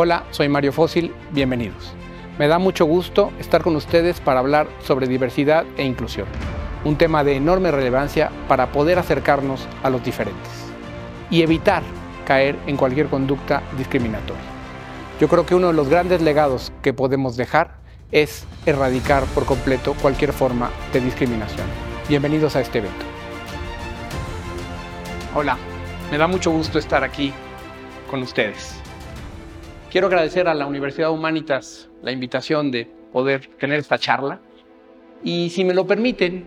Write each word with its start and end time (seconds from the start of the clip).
Hola, 0.00 0.22
soy 0.30 0.48
Mario 0.48 0.72
Fósil, 0.72 1.12
bienvenidos. 1.32 1.92
Me 2.38 2.46
da 2.46 2.60
mucho 2.60 2.84
gusto 2.84 3.32
estar 3.40 3.64
con 3.64 3.74
ustedes 3.74 4.20
para 4.20 4.38
hablar 4.38 4.68
sobre 4.84 5.08
diversidad 5.08 5.64
e 5.76 5.84
inclusión, 5.84 6.28
un 6.84 6.94
tema 6.94 7.24
de 7.24 7.34
enorme 7.34 7.72
relevancia 7.72 8.30
para 8.46 8.70
poder 8.70 9.00
acercarnos 9.00 9.66
a 9.82 9.90
los 9.90 10.04
diferentes 10.04 10.52
y 11.30 11.42
evitar 11.42 11.82
caer 12.28 12.56
en 12.68 12.76
cualquier 12.76 13.08
conducta 13.08 13.60
discriminatoria. 13.76 14.40
Yo 15.20 15.26
creo 15.26 15.44
que 15.44 15.56
uno 15.56 15.66
de 15.66 15.72
los 15.72 15.88
grandes 15.88 16.22
legados 16.22 16.72
que 16.80 16.92
podemos 16.92 17.36
dejar 17.36 17.78
es 18.12 18.46
erradicar 18.66 19.24
por 19.34 19.46
completo 19.46 19.94
cualquier 20.00 20.32
forma 20.32 20.70
de 20.92 21.00
discriminación. 21.00 21.66
Bienvenidos 22.08 22.54
a 22.54 22.60
este 22.60 22.78
evento. 22.78 23.04
Hola, 25.34 25.58
me 26.12 26.18
da 26.18 26.28
mucho 26.28 26.52
gusto 26.52 26.78
estar 26.78 27.02
aquí 27.02 27.32
con 28.08 28.22
ustedes. 28.22 28.77
Quiero 29.90 30.08
agradecer 30.08 30.48
a 30.48 30.54
la 30.54 30.66
Universidad 30.66 31.10
Humanitas 31.10 31.88
la 32.02 32.12
invitación 32.12 32.70
de 32.70 32.84
poder 33.10 33.46
tener 33.58 33.78
esta 33.78 33.96
charla. 33.96 34.38
Y 35.24 35.48
si 35.48 35.64
me 35.64 35.72
lo 35.72 35.86
permiten, 35.86 36.46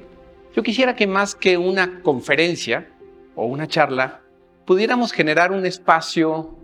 yo 0.56 0.62
quisiera 0.62 0.96
que 0.96 1.08
más 1.08 1.34
que 1.34 1.58
una 1.58 2.04
conferencia 2.04 2.88
o 3.34 3.46
una 3.48 3.68
charla, 3.68 4.22
pudiéramos 4.66 5.12
generar 5.12 5.52
un 5.52 5.66
espacio 5.66 6.56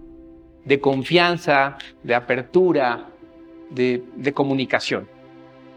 de 0.65 0.79
confianza, 0.79 1.79
de 2.03 2.13
apertura, 2.13 3.07
de, 3.71 4.03
de, 4.15 4.33
comunicación. 4.33 5.07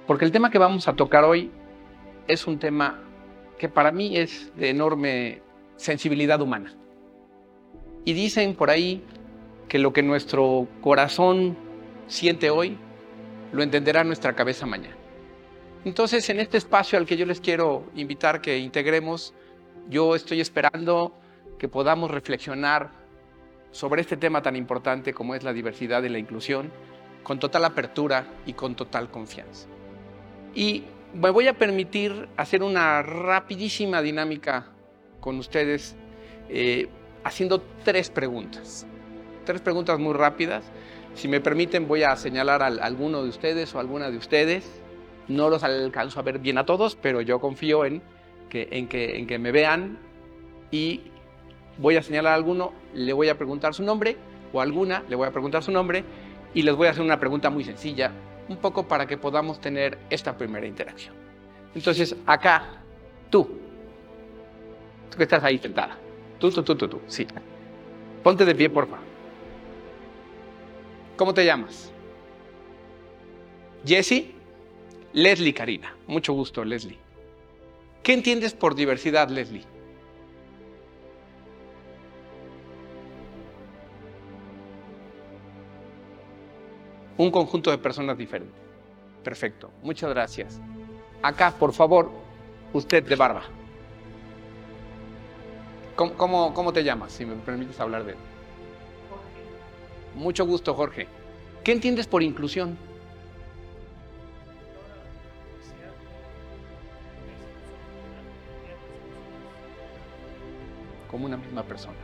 Porque 0.07 0.27
el 0.27 0.33
tema 0.33 0.51
que 0.51 0.59
vamos 0.59 0.87
a 0.87 0.93
tocar 0.93 1.25
hoy 1.25 1.51
es 2.29 2.47
un 2.47 2.59
tema 2.59 3.01
que 3.57 3.71
para 3.71 3.91
mí 3.91 4.19
es 4.19 4.53
de 4.55 4.69
enorme 4.69 5.41
sensibilidad 5.77 6.43
humana. 6.43 6.75
Y 8.05 8.13
dicen 8.13 8.55
por 8.55 8.69
ahí 8.69 9.03
que 9.70 9.79
lo 9.79 9.93
que 9.93 10.02
nuestro 10.02 10.66
corazón 10.80 11.57
siente 12.09 12.51
hoy, 12.51 12.76
lo 13.52 13.63
entenderá 13.63 14.02
nuestra 14.02 14.35
cabeza 14.35 14.66
mañana. 14.66 14.96
Entonces, 15.85 16.29
en 16.29 16.40
este 16.40 16.59
espacio 16.59 16.99
al 16.99 17.07
que 17.07 17.16
yo 17.16 17.24
les 17.24 17.40
quiero 17.40 17.85
invitar 17.95 18.40
que 18.40 18.59
integremos, 18.59 19.32
yo 19.88 20.16
estoy 20.16 20.40
esperando 20.40 21.15
que 21.57 21.68
podamos 21.68 22.10
reflexionar 22.10 22.90
sobre 23.71 24.01
este 24.01 24.16
tema 24.16 24.43
tan 24.43 24.57
importante 24.57 25.15
como 25.15 25.37
es 25.37 25.45
la 25.45 25.52
diversidad 25.52 26.02
y 26.02 26.09
la 26.09 26.18
inclusión, 26.18 26.73
con 27.23 27.38
total 27.38 27.65
apertura 27.65 28.27
y 28.46 28.55
con 28.55 28.74
total 28.74 29.09
confianza. 29.09 29.68
Y 30.52 30.82
me 31.15 31.30
voy 31.30 31.46
a 31.46 31.55
permitir 31.55 32.29
hacer 32.37 32.65
una 32.65 33.02
rapidísima 33.02 34.02
dinámica 34.02 34.66
con 35.21 35.38
ustedes, 35.38 35.95
eh, 36.49 36.88
haciendo 37.23 37.62
tres 37.84 38.10
preguntas. 38.10 38.84
Tres 39.45 39.60
preguntas 39.60 39.99
muy 39.99 40.15
rápidas 40.15 40.65
si 41.15 41.29
me 41.29 41.41
permiten, 41.41 41.88
voy 41.88 42.02
a 42.02 42.16
señalar 42.16 42.63
a 42.63 42.66
alguno 42.66 43.23
de 43.23 43.29
ustedes 43.29 43.74
o 43.74 43.80
alguna 43.80 44.10
de 44.10 44.16
ustedes. 44.16 44.80
No 45.29 45.49
los 45.49 45.63
alcanzo 45.63 46.21
a 46.21 46.23
ver 46.23 46.38
bien 46.38 46.59
a 46.59 46.65
todos, 46.65 46.96
pero 46.96 47.21
yo 47.21 47.41
confío 47.41 47.85
en 47.85 48.02
que, 48.49 48.68
en 48.73 48.88
que, 48.88 49.18
en 49.18 49.27
que 49.27 49.38
me 49.38 49.52
vean 49.52 49.99
y 50.71 51.02
voy 51.79 51.96
a 51.96 52.02
señalar 52.02 52.33
a 52.33 52.37
alguno, 52.37 52.73
le 52.95 53.13
voy 53.13 53.29
a 53.29 53.37
preguntar 53.37 53.74
su 53.74 53.83
nombre 53.83 54.16
o 54.52 54.61
a 54.61 54.63
alguna, 54.63 55.05
le 55.09 55.16
voy 55.16 55.29
a 55.29 55.30
preguntar 55.30 55.63
su 55.63 55.71
nombre 55.71 56.05
y 56.52 56.63
les 56.63 56.74
voy 56.74 56.88
a 56.88 56.91
hacer 56.91 57.02
una 57.02 57.21
pregunta 57.21 57.49
muy 57.51 57.65
sencilla, 57.65 58.13
un 58.49 58.57
poco 58.57 58.88
para 58.88 59.07
que 59.07 59.16
podamos 59.16 59.61
tener 59.61 59.99
esta 60.11 60.37
primera 60.37 60.66
interacción. 60.66 61.15
Entonces, 61.74 62.16
acá, 62.27 62.83
tú, 63.30 63.49
tú 65.11 65.16
que 65.16 65.22
estás 65.22 65.44
ahí 65.44 65.59
sentada, 65.59 65.97
tú, 66.41 66.50
tú, 66.50 66.62
tú, 66.62 66.75
tú, 66.75 66.88
tú, 66.88 67.00
sí. 67.06 67.27
Ponte 68.25 68.44
de 68.44 68.55
pie, 68.55 68.69
por 68.69 68.88
favor. 68.88 69.09
¿Cómo 71.21 71.34
te 71.34 71.44
llamas? 71.44 71.93
Jesse. 73.84 74.31
Leslie 75.12 75.53
Karina. 75.53 75.95
Mucho 76.06 76.33
gusto, 76.33 76.65
Leslie. 76.65 76.97
¿Qué 78.03 78.15
entiendes 78.15 78.55
por 78.55 78.75
diversidad, 78.75 79.28
Leslie? 79.28 79.67
Un 87.19 87.31
conjunto 87.31 87.71
de 87.71 87.77
personas 87.77 88.16
diferentes. 88.16 88.56
Perfecto. 89.22 89.71
Muchas 89.83 90.09
gracias. 90.09 90.59
Acá, 91.21 91.50
por 91.50 91.75
favor, 91.75 92.11
usted 92.72 93.05
de 93.05 93.16
barba. 93.16 93.43
¿Cómo, 95.97 96.55
cómo 96.55 96.72
te 96.72 96.83
llamas, 96.83 97.12
si 97.12 97.27
me 97.27 97.34
permites 97.37 97.78
hablar 97.78 98.05
de 98.05 98.12
él? 98.12 98.30
Mucho 100.15 100.44
gusto, 100.44 100.75
Jorge. 100.75 101.06
¿Qué 101.65 101.72
entiendes 101.72 102.06
por 102.06 102.22
inclusión? 102.22 102.76
Como 111.10 111.26
una 111.26 111.37
misma 111.37 111.62
persona. 111.62 111.97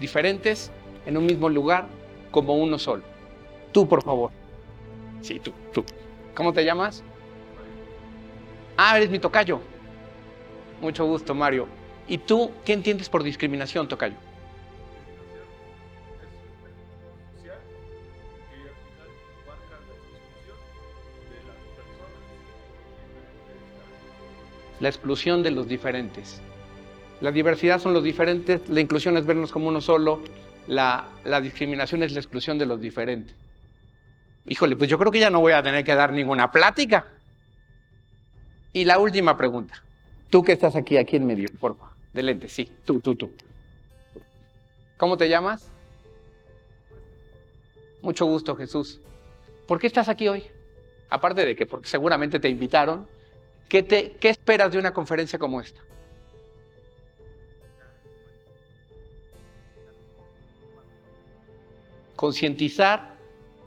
Diferentes 0.00 0.70
en 1.06 1.16
un 1.16 1.26
mismo 1.26 1.48
lugar, 1.48 1.86
como 2.30 2.56
uno 2.56 2.78
solo. 2.78 3.02
Tú, 3.72 3.88
por 3.88 4.02
favor. 4.02 4.30
Sí, 5.20 5.38
tú, 5.38 5.52
tú. 5.72 5.84
¿Cómo 6.34 6.52
te 6.52 6.64
llamas? 6.64 7.02
Ah, 8.76 8.96
eres 8.96 9.10
mi 9.10 9.18
tocayo. 9.18 9.60
Mucho 10.80 11.06
gusto, 11.06 11.34
Mario. 11.34 11.68
¿Y 12.08 12.18
tú 12.18 12.50
qué 12.64 12.72
entiendes 12.72 13.08
por 13.08 13.22
discriminación, 13.22 13.88
tocayo? 13.88 14.16
La 24.82 24.88
exclusión 24.88 25.44
de 25.44 25.52
los 25.52 25.68
diferentes. 25.68 26.42
La 27.20 27.30
diversidad 27.30 27.80
son 27.80 27.94
los 27.94 28.02
diferentes, 28.02 28.68
la 28.68 28.80
inclusión 28.80 29.16
es 29.16 29.24
vernos 29.24 29.52
como 29.52 29.68
uno 29.68 29.80
solo, 29.80 30.20
la, 30.66 31.08
discriminación 31.40 32.02
es 32.02 32.10
la 32.10 32.18
exclusión 32.18 32.58
de 32.58 32.66
los 32.66 32.80
diferentes. 32.80 33.36
Híjole, 34.44 34.74
pues 34.74 34.90
yo 34.90 34.98
creo 34.98 35.12
que 35.12 35.20
ya 35.20 35.30
no 35.30 35.38
voy 35.38 35.52
a 35.52 35.62
tener 35.62 35.84
que 35.84 35.94
dar 35.94 36.12
ninguna 36.12 36.50
plática. 36.50 37.06
Y 38.72 38.84
la 38.84 38.98
última 38.98 39.36
pregunta. 39.36 39.84
Tú 40.30 40.42
que 40.42 40.50
estás 40.50 40.74
aquí, 40.74 40.96
aquí 40.96 41.14
en 41.14 41.26
medio, 41.26 41.48
por 41.60 41.76
favor. 41.76 41.94
De 42.12 42.24
lente, 42.24 42.48
sí. 42.48 42.68
Tú, 42.84 42.98
tú, 42.98 43.14
tú. 43.14 43.30
¿Cómo 44.96 45.16
te 45.16 45.28
llamas? 45.28 45.70
Mucho 48.02 48.26
gusto, 48.26 48.56
Jesús. 48.56 49.00
¿Por 49.68 49.78
qué 49.78 49.86
estás 49.86 50.08
aquí 50.08 50.26
hoy? 50.26 50.42
Aparte 51.08 51.46
de 51.46 51.54
que 51.54 51.66
porque 51.66 51.88
seguramente 51.88 52.40
te 52.40 52.48
invitaron, 52.48 53.06
¿Qué, 53.72 53.82
te, 53.82 54.12
¿Qué 54.20 54.28
esperas 54.28 54.70
de 54.70 54.78
una 54.78 54.92
conferencia 54.92 55.38
como 55.38 55.58
esta? 55.58 55.80
Concientizar 62.14 63.16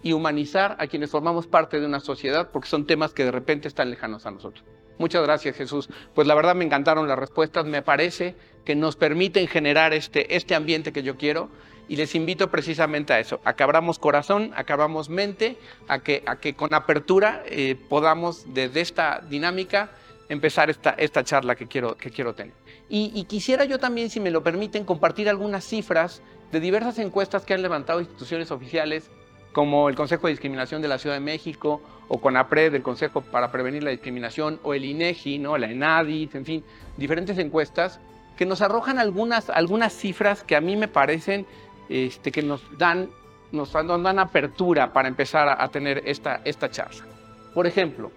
y 0.04 0.14
humanizar 0.14 0.76
a 0.78 0.86
quienes 0.86 1.10
formamos 1.10 1.48
parte 1.48 1.80
de 1.80 1.88
una 1.88 2.00
sociedad 2.00 2.52
porque 2.52 2.70
son 2.70 2.86
temas 2.86 3.16
que 3.16 3.26
de 3.26 3.32
repente 3.32 3.68
están 3.68 3.90
lejanos 3.90 4.28
a 4.28 4.30
nosotros. 4.30 4.64
Muchas 5.00 5.24
gracias 5.24 5.56
Jesús. 5.56 5.90
Pues 6.14 6.28
la 6.28 6.36
verdad 6.36 6.54
me 6.54 6.66
encantaron 6.66 7.08
las 7.08 7.18
respuestas, 7.18 7.66
me 7.66 7.82
parece 7.82 8.36
que 8.64 8.76
nos 8.76 8.96
permiten 8.96 9.48
generar 9.48 9.92
este, 9.92 10.36
este 10.36 10.54
ambiente 10.54 10.94
que 10.94 11.02
yo 11.02 11.18
quiero 11.18 11.50
y 11.88 11.96
les 11.96 12.16
invito 12.16 12.50
precisamente 12.50 13.13
a 13.13 13.19
eso, 13.19 13.40
a 13.44 13.56
que 13.56 13.63
abramos 13.63 14.00
corazón, 14.00 14.51
a 14.56 14.63
que 14.63 14.73
abramos 14.73 15.09
mente, 15.09 15.57
a 15.88 16.00
que, 16.00 16.23
a 16.25 16.38
que 16.38 16.56
con 16.56 16.73
apertura 16.73 17.44
eh, 17.46 17.75
podamos 17.90 18.53
desde 18.53 18.81
esta 18.81 19.22
dinámica 19.29 19.91
empezar 20.29 20.69
esta, 20.69 20.91
esta 20.91 21.24
charla 21.24 21.56
que 21.56 21.68
quiero, 21.68 21.95
que 21.95 22.09
quiero 22.09 22.34
tener. 22.34 22.53
Y, 22.90 23.12
y, 23.13 23.25
quisiera 23.25 23.66
yo 23.66 23.79
también, 23.79 24.09
si 24.09 24.19
me 24.19 24.31
lo 24.31 24.44
permiten, 24.44 24.85
compartir 24.85 25.30
algunas 25.30 25.63
cifras 25.63 26.21
de 26.51 26.60
diversas 26.60 27.00
encuestas 27.00 27.44
que 27.44 27.54
han 27.54 27.62
levantado 27.62 28.00
instituciones 28.00 28.51
oficiales 28.51 29.10
como 29.54 29.88
el 29.88 29.95
Consejo 29.95 30.27
de 30.27 30.33
Discriminación 30.33 30.81
de 30.81 30.88
la 30.88 30.98
Ciudad 30.98 31.15
de 31.15 31.21
México 31.21 31.81
o 32.07 32.19
CONAPRED, 32.19 32.75
el 32.75 32.83
Consejo 32.83 33.21
para 33.21 33.51
Prevenir 33.51 33.83
la 33.83 33.92
Discriminación, 33.92 34.60
o 34.63 34.74
el 34.74 34.86
INEGI, 34.86 35.39
¿no? 35.39 35.57
la 35.57 35.71
ENADIS, 35.71 36.36
en 36.36 36.45
fin, 36.45 36.63
diferentes 36.98 37.38
encuestas 37.38 38.00
que 38.36 38.45
nos 38.45 38.62
arrojan 38.62 39.00
algunas, 39.00 39.50
algunas 39.50 39.94
cifras 39.94 40.44
que 40.44 40.56
a 40.56 40.62
mí 40.62 40.75
me 40.75 40.88
parecen 40.88 41.45
este, 41.90 42.32
que 42.32 42.42
nos 42.42 42.62
dan, 42.78 43.10
nos, 43.52 43.72
dan 43.72 44.20
apertura 44.20 44.92
para 44.92 45.08
empezar 45.08 45.48
a, 45.50 45.68
tener 45.70 46.04
esta, 46.06 46.42
esta 46.46 46.70
charla. 46.70 47.06
Por 47.54 47.68
ejemplo, 47.68 48.12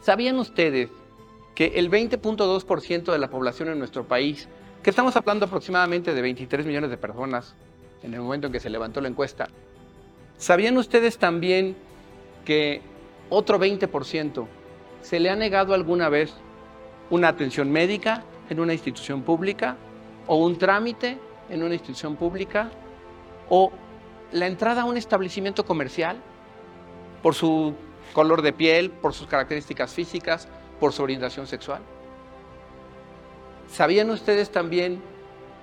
¿sabían 0.00 0.38
ustedes 0.38 0.90
que 1.54 1.72
el 1.76 1.90
20.2% 1.90 3.12
de 3.12 3.18
la 3.18 3.30
población 3.30 3.68
en 3.68 3.78
nuestro 3.78 4.04
país, 4.04 4.48
que 4.82 4.90
estamos 4.90 5.16
hablando 5.16 5.46
aproximadamente 5.46 6.14
de 6.14 6.22
23 6.22 6.66
millones 6.66 6.90
de 6.90 6.96
personas 6.96 7.54
en 8.02 8.12
el 8.14 8.20
momento 8.20 8.48
en 8.48 8.52
que 8.52 8.60
se 8.60 8.70
levantó 8.70 9.00
la 9.00 9.08
encuesta, 9.08 9.48
¿sabían 10.36 10.76
ustedes 10.76 11.18
también 11.18 11.76
que 12.44 12.82
otro 13.30 13.58
20% 13.58 14.46
se 15.00 15.20
le 15.20 15.30
ha 15.30 15.36
negado 15.36 15.74
alguna 15.74 16.08
vez 16.08 16.34
una 17.10 17.28
atención 17.28 17.70
médica 17.70 18.24
en 18.50 18.60
una 18.60 18.72
institución 18.72 19.22
pública 19.22 19.76
o 20.26 20.36
un 20.36 20.58
trámite 20.58 21.18
en 21.48 21.62
una 21.62 21.74
institución 21.74 22.16
pública 22.16 22.70
o 23.48 23.72
la 24.32 24.46
entrada 24.46 24.82
a 24.82 24.84
un 24.84 24.96
establecimiento 24.96 25.64
comercial 25.64 26.16
por 27.22 27.34
su 27.34 27.74
color 28.12 28.42
de 28.42 28.52
piel, 28.52 28.90
por 28.90 29.14
sus 29.14 29.26
características 29.26 29.92
físicas, 29.92 30.48
por 30.80 30.92
su 30.92 31.02
orientación 31.02 31.46
sexual. 31.46 31.82
¿Sabían 33.68 34.10
ustedes 34.10 34.50
también 34.50 35.02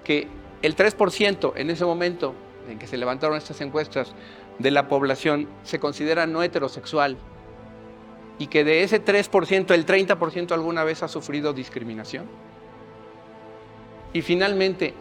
que 0.03 0.27
el 0.61 0.75
3% 0.75 1.53
en 1.55 1.69
ese 1.69 1.85
momento 1.85 2.33
en 2.69 2.79
que 2.79 2.87
se 2.87 2.97
levantaron 2.97 3.37
estas 3.37 3.61
encuestas 3.61 4.13
de 4.59 4.71
la 4.71 4.87
población 4.87 5.47
se 5.63 5.79
considera 5.79 6.27
no 6.27 6.43
heterosexual 6.43 7.17
y 8.37 8.47
que 8.47 8.63
de 8.63 8.83
ese 8.83 9.03
3% 9.03 9.73
el 9.73 9.85
30% 9.85 10.51
alguna 10.51 10.83
vez 10.83 11.03
ha 11.03 11.07
sufrido 11.07 11.53
discriminación? 11.53 12.25
Y 14.13 14.21
finalmente, 14.21 14.93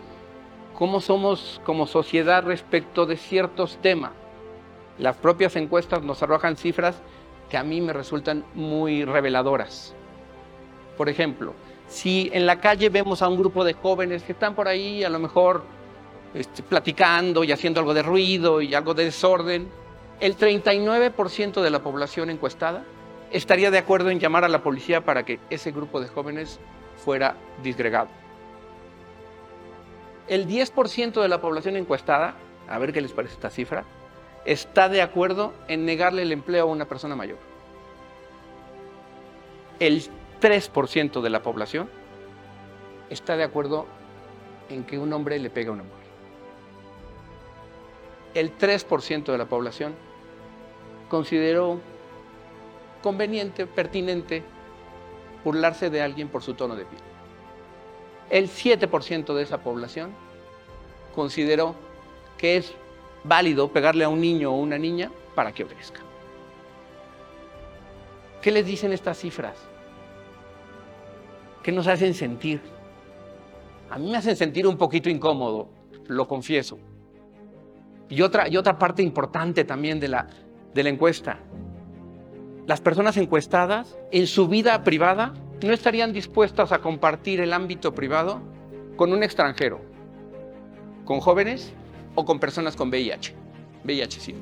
¿cómo 0.81 1.03
somos 1.03 1.61
como 1.67 1.87
sociedad 1.87 2.43
respecto 2.43 3.05
de 3.05 3.19
ciertos 3.19 3.77
temas? 3.83 4.13
Las 4.99 5.15
propias 5.15 5.55
encuestas 5.57 6.03
nos 6.03 6.23
arrojan 6.23 6.57
cifras 6.57 7.03
que 7.51 7.59
a 7.59 7.63
mí 7.63 7.83
me 7.83 7.93
resultan 7.93 8.47
muy 8.55 9.05
reveladoras. 9.05 9.95
Por 10.97 11.11
ejemplo, 11.11 11.53
si 11.87 12.31
en 12.33 12.47
la 12.47 12.61
calle 12.61 12.89
vemos 12.89 13.21
a 13.21 13.29
un 13.29 13.37
grupo 13.37 13.63
de 13.63 13.75
jóvenes 13.75 14.23
que 14.23 14.33
están 14.33 14.55
por 14.55 14.69
ahí 14.69 15.05
a 15.05 15.11
lo 15.11 15.19
mejor 15.19 15.65
este, 16.33 16.63
platicando 16.63 17.45
y 17.45 17.53
haciendo 17.53 17.81
algo 17.81 17.93
de 17.93 18.03
ruido 18.03 18.63
y 18.63 18.75
algo 18.75 18.95
de 18.95 19.05
desorden, 19.05 19.69
el 20.19 20.35
39% 20.35 21.61
de 21.61 21.71
la 21.71 21.83
población 21.83 22.31
encuestada 22.31 22.85
estaría 23.31 23.71
de 23.71 23.77
acuerdo 23.77 24.09
en 24.09 24.19
llamar 24.19 24.45
a 24.45 24.49
la 24.49 24.63
policía 24.63 25.05
para 25.05 25.25
que 25.25 25.41
ese 25.51 25.73
grupo 25.73 26.01
de 26.01 26.09
jóvenes 26.09 26.59
fuera 26.97 27.37
disgregado. 27.63 28.09
El 30.31 30.47
10% 30.47 31.21
de 31.21 31.29
la 31.29 31.41
población 31.41 31.77
encuestada, 31.77 32.37
a 32.69 32.79
ver 32.79 32.93
qué 32.93 33.01
les 33.01 33.11
parece 33.11 33.35
esta 33.35 33.51
cifra, 33.51 33.85
está 34.45 34.89
de 34.89 35.03
acuerdo 35.03 35.53
en 35.67 35.85
negarle 35.85 36.23
el 36.23 36.31
empleo 36.31 36.63
a 36.63 36.71
una 36.71 36.85
persona 36.85 37.17
mayor. 37.17 37.39
El 39.81 40.05
3% 40.41 41.21
de 41.21 41.31
la 41.31 41.43
población 41.43 41.91
está 43.11 43.37
de 43.37 43.43
acuerdo 43.43 43.87
en 44.69 44.85
que 44.85 45.01
un 45.01 45.13
hombre 45.13 45.37
le 45.41 45.51
pega 45.51 45.71
a 45.71 45.73
una 45.73 45.83
mujer. 45.83 45.99
El 48.33 48.57
3% 48.57 49.33
de 49.33 49.37
la 49.37 49.47
población 49.47 49.97
consideró 51.09 51.81
conveniente, 53.03 53.67
pertinente, 53.67 54.45
burlarse 55.45 55.91
de 55.91 56.03
alguien 56.03 56.29
por 56.29 56.45
su 56.45 56.55
tono 56.55 56.77
de 56.77 56.85
piel. 56.85 57.10
El 58.31 58.49
7% 58.49 59.35
de 59.35 59.43
esa 59.43 59.59
población 59.59 60.13
consideró 61.15 61.75
que 62.39 62.57
es 62.57 62.73
válido 63.25 63.73
pegarle 63.73 64.05
a 64.05 64.09
un 64.09 64.21
niño 64.21 64.53
o 64.53 64.57
una 64.57 64.79
niña 64.79 65.11
para 65.35 65.53
que 65.53 65.65
obedezca. 65.65 66.01
¿Qué 68.41 68.51
les 68.51 68.65
dicen 68.65 68.93
estas 68.93 69.19
cifras? 69.19 69.57
¿Qué 71.63 71.73
nos 71.73 71.87
hacen 71.89 72.15
sentir? 72.15 72.61
A 73.91 73.99
mí 73.99 74.11
me 74.11 74.17
hacen 74.17 74.37
sentir 74.37 74.67
un 74.67 74.79
poquito 74.79 75.11
incómodo, 75.11 75.69
lo 76.07 76.27
confieso. 76.27 76.79
Y 78.09 78.23
otra, 78.23 78.49
y 78.49 78.57
otra 78.57 78.79
parte 78.79 79.03
importante 79.03 79.65
también 79.65 80.01
de 80.01 80.09
la, 80.09 80.29
de 80.73 80.83
la 80.83 80.89
encuesta. 80.89 81.39
Las 82.67 82.81
personas 82.81 83.17
encuestadas 83.17 83.99
en 84.11 84.27
su 84.27 84.49
vida 84.49 84.83
privada 84.85 85.35
no 85.63 85.73
estarían 85.73 86.13
dispuestas 86.13 86.73
a 86.73 86.79
compartir 86.79 87.41
el 87.41 87.53
ámbito 87.53 87.95
privado 87.95 88.41
con 88.97 89.13
un 89.13 89.23
extranjero, 89.23 89.81
con 91.05 91.21
jóvenes 91.21 91.73
o 92.15 92.25
con 92.25 92.41
personas 92.41 92.77
con 92.77 92.89
VIH. 92.89 93.35
VIH 93.85 94.21
sí. 94.21 94.35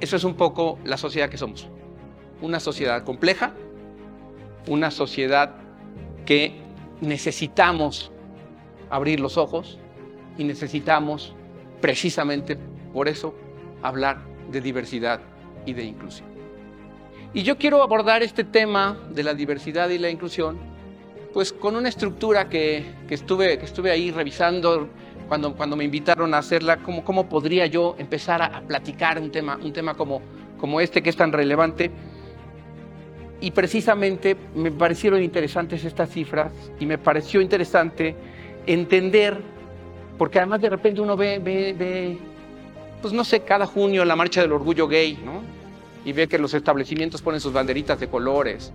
Eso 0.00 0.16
es 0.16 0.24
un 0.24 0.34
poco 0.34 0.78
la 0.84 0.96
sociedad 0.96 1.28
que 1.28 1.38
somos. 1.38 1.68
Una 2.42 2.60
sociedad 2.60 3.04
compleja, 3.04 3.54
una 4.66 4.90
sociedad 4.90 5.54
que 6.26 6.60
necesitamos 7.00 8.10
abrir 8.90 9.20
los 9.20 9.36
ojos 9.36 9.78
y 10.36 10.44
necesitamos 10.44 11.34
precisamente 11.80 12.58
por 12.92 13.08
eso 13.08 13.34
hablar 13.82 14.22
de 14.50 14.60
diversidad 14.60 15.20
y 15.66 15.72
de 15.72 15.84
inclusión. 15.84 16.33
Y 17.34 17.42
yo 17.42 17.58
quiero 17.58 17.82
abordar 17.82 18.22
este 18.22 18.44
tema 18.44 18.96
de 19.10 19.24
la 19.24 19.34
diversidad 19.34 19.90
y 19.90 19.98
la 19.98 20.08
inclusión 20.08 20.56
pues 21.32 21.52
con 21.52 21.74
una 21.74 21.88
estructura 21.88 22.48
que, 22.48 22.84
estuve, 23.10 23.58
que 23.58 23.64
estuve 23.64 23.90
ahí 23.90 24.12
revisando 24.12 24.88
cuando, 25.26 25.52
cuando 25.56 25.74
me 25.74 25.82
invitaron 25.82 26.32
a 26.32 26.38
hacerla, 26.38 26.76
cómo, 26.76 27.04
cómo 27.04 27.28
podría 27.28 27.66
yo 27.66 27.96
empezar 27.98 28.40
a, 28.40 28.60
platicar 28.60 29.20
un 29.20 29.32
tema, 29.32 29.58
un 29.60 29.72
tema 29.72 29.94
como, 29.94 30.22
como 30.60 30.80
este 30.80 31.02
que 31.02 31.10
es 31.10 31.16
tan 31.16 31.32
relevante. 31.32 31.90
Y 33.40 33.50
precisamente 33.50 34.36
me 34.54 34.70
parecieron 34.70 35.20
interesantes 35.20 35.84
estas 35.84 36.10
cifras 36.10 36.52
y 36.78 36.86
me 36.86 36.98
pareció 36.98 37.40
interesante 37.40 38.14
entender, 38.64 39.40
porque 40.16 40.38
además 40.38 40.60
de 40.60 40.70
repente 40.70 41.00
uno 41.00 41.16
ve, 41.16 41.40
ve, 41.40 41.74
ve 41.76 42.16
pues 43.02 43.12
no 43.12 43.24
sé, 43.24 43.40
cada 43.40 43.66
junio 43.66 44.04
la 44.04 44.14
marcha 44.14 44.40
del 44.40 44.52
orgullo 44.52 44.86
gay, 44.86 45.18
¿no? 45.24 45.63
Y 46.04 46.12
ve 46.12 46.28
que 46.28 46.38
los 46.38 46.54
establecimientos 46.54 47.22
ponen 47.22 47.40
sus 47.40 47.52
banderitas 47.52 47.98
de 47.98 48.08
colores. 48.08 48.72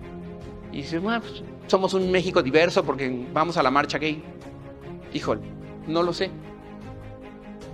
Y 0.72 0.78
dice, 0.78 0.98
bueno, 0.98 1.20
pues 1.20 1.42
somos 1.66 1.94
un 1.94 2.10
México 2.10 2.42
diverso 2.42 2.84
porque 2.84 3.26
vamos 3.32 3.56
a 3.56 3.62
la 3.62 3.70
marcha 3.70 3.98
gay. 3.98 4.22
Híjole, 5.12 5.42
no 5.86 6.02
lo 6.02 6.12
sé. 6.12 6.30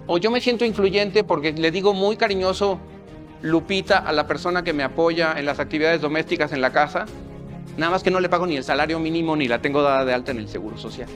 O 0.06 0.18
yo 0.18 0.30
me 0.30 0.40
siento 0.40 0.64
influyente 0.64 1.24
porque 1.24 1.52
le 1.52 1.70
digo 1.70 1.92
muy 1.94 2.16
cariñoso 2.16 2.78
Lupita 3.42 3.98
a 3.98 4.12
la 4.12 4.26
persona 4.26 4.62
que 4.64 4.72
me 4.72 4.82
apoya 4.82 5.38
en 5.38 5.46
las 5.46 5.60
actividades 5.60 6.00
domésticas 6.00 6.52
en 6.52 6.60
la 6.60 6.72
casa, 6.72 7.04
nada 7.76 7.92
más 7.92 8.02
que 8.02 8.10
no 8.10 8.18
le 8.18 8.28
pago 8.28 8.46
ni 8.46 8.56
el 8.56 8.64
salario 8.64 8.98
mínimo 8.98 9.36
ni 9.36 9.46
la 9.46 9.60
tengo 9.60 9.82
dada 9.82 10.04
de 10.04 10.14
alta 10.14 10.32
en 10.32 10.38
el 10.38 10.48
seguro 10.48 10.78
social. 10.78 11.08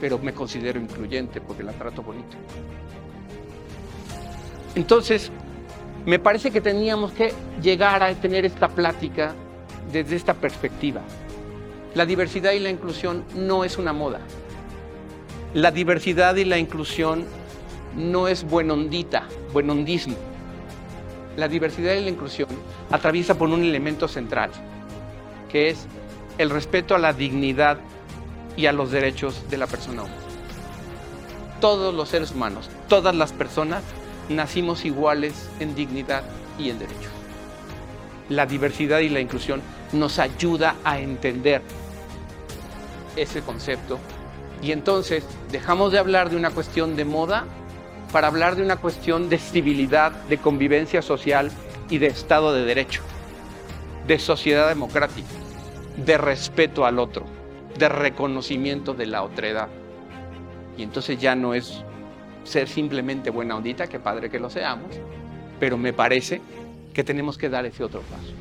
Pero 0.00 0.18
me 0.18 0.32
considero 0.32 0.78
influyente 0.78 1.40
porque 1.40 1.64
la 1.64 1.72
trato 1.72 2.02
bonito. 2.02 2.36
Entonces, 4.76 5.32
me 6.08 6.18
parece 6.18 6.50
que 6.50 6.62
teníamos 6.62 7.12
que 7.12 7.34
llegar 7.60 8.02
a 8.02 8.14
tener 8.14 8.46
esta 8.46 8.68
plática 8.68 9.34
desde 9.92 10.16
esta 10.16 10.32
perspectiva. 10.32 11.02
La 11.94 12.06
diversidad 12.06 12.52
y 12.52 12.60
la 12.60 12.70
inclusión 12.70 13.24
no 13.34 13.62
es 13.62 13.76
una 13.76 13.92
moda. 13.92 14.20
La 15.52 15.70
diversidad 15.70 16.34
y 16.36 16.46
la 16.46 16.56
inclusión 16.56 17.26
no 17.94 18.26
es 18.26 18.44
buenondita, 18.44 19.28
buenondismo. 19.52 20.16
La 21.36 21.46
diversidad 21.46 21.92
y 21.92 22.04
la 22.04 22.08
inclusión 22.08 22.48
atraviesa 22.90 23.36
por 23.36 23.50
un 23.50 23.62
elemento 23.62 24.08
central, 24.08 24.50
que 25.50 25.68
es 25.68 25.86
el 26.38 26.48
respeto 26.48 26.94
a 26.94 26.98
la 26.98 27.12
dignidad 27.12 27.80
y 28.56 28.64
a 28.64 28.72
los 28.72 28.90
derechos 28.90 29.44
de 29.50 29.58
la 29.58 29.66
persona 29.66 30.04
humana. 30.04 30.22
Todos 31.60 31.94
los 31.94 32.08
seres 32.08 32.30
humanos, 32.30 32.70
todas 32.88 33.14
las 33.14 33.34
personas, 33.34 33.82
nacimos 34.28 34.84
iguales 34.84 35.48
en 35.60 35.74
dignidad 35.74 36.22
y 36.58 36.70
en 36.70 36.78
derechos. 36.78 37.12
La 38.28 38.46
diversidad 38.46 39.00
y 39.00 39.08
la 39.08 39.20
inclusión 39.20 39.62
nos 39.92 40.18
ayuda 40.18 40.76
a 40.84 40.98
entender 40.98 41.62
ese 43.16 43.40
concepto. 43.42 43.98
Y 44.62 44.72
entonces 44.72 45.24
dejamos 45.50 45.92
de 45.92 45.98
hablar 45.98 46.30
de 46.30 46.36
una 46.36 46.50
cuestión 46.50 46.96
de 46.96 47.04
moda 47.04 47.44
para 48.12 48.28
hablar 48.28 48.56
de 48.56 48.62
una 48.62 48.76
cuestión 48.76 49.28
de 49.28 49.38
civilidad, 49.38 50.12
de 50.12 50.38
convivencia 50.38 51.02
social 51.02 51.50
y 51.90 51.98
de 51.98 52.08
Estado 52.08 52.52
de 52.52 52.64
Derecho, 52.64 53.02
de 54.06 54.18
sociedad 54.18 54.68
democrática, 54.68 55.28
de 55.96 56.18
respeto 56.18 56.86
al 56.86 56.98
otro, 56.98 57.24
de 57.78 57.88
reconocimiento 57.88 58.94
de 58.94 59.06
la 59.06 59.22
otredad. 59.22 59.68
Y 60.76 60.82
entonces 60.82 61.18
ya 61.18 61.34
no 61.34 61.54
es 61.54 61.82
ser 62.48 62.68
simplemente 62.68 63.30
buena 63.30 63.56
ondita, 63.56 63.86
que 63.86 64.00
padre 64.00 64.28
que 64.28 64.38
lo 64.38 64.50
seamos, 64.50 64.90
pero 65.60 65.78
me 65.78 65.92
parece 65.92 66.40
que 66.92 67.04
tenemos 67.04 67.38
que 67.38 67.48
dar 67.48 67.64
ese 67.66 67.84
otro 67.84 68.00
paso. 68.00 68.32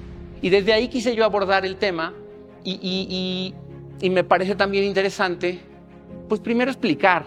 Y 0.41 0.49
desde 0.49 0.73
ahí 0.73 0.87
quise 0.87 1.15
yo 1.15 1.25
abordar 1.25 1.65
el 1.65 1.77
tema 1.77 2.13
y, 2.63 3.53
me 4.01 4.23
parece 4.23 4.55
también 4.55 4.83
interesante, 4.83 5.59
pues 6.27 6.41
primero 6.41 6.71
explicar, 6.71 7.25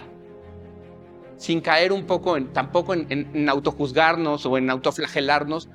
sin 1.37 1.60
caer 1.60 1.92
un 1.92 2.04
poco 2.04 2.37
en, 2.37 2.52
tampoco 2.52 2.94
en, 2.94 3.49
autojuzgarnos 3.49 4.44
o 4.46 4.58
en 4.58 4.70
autoflagelarnos, 4.70 5.68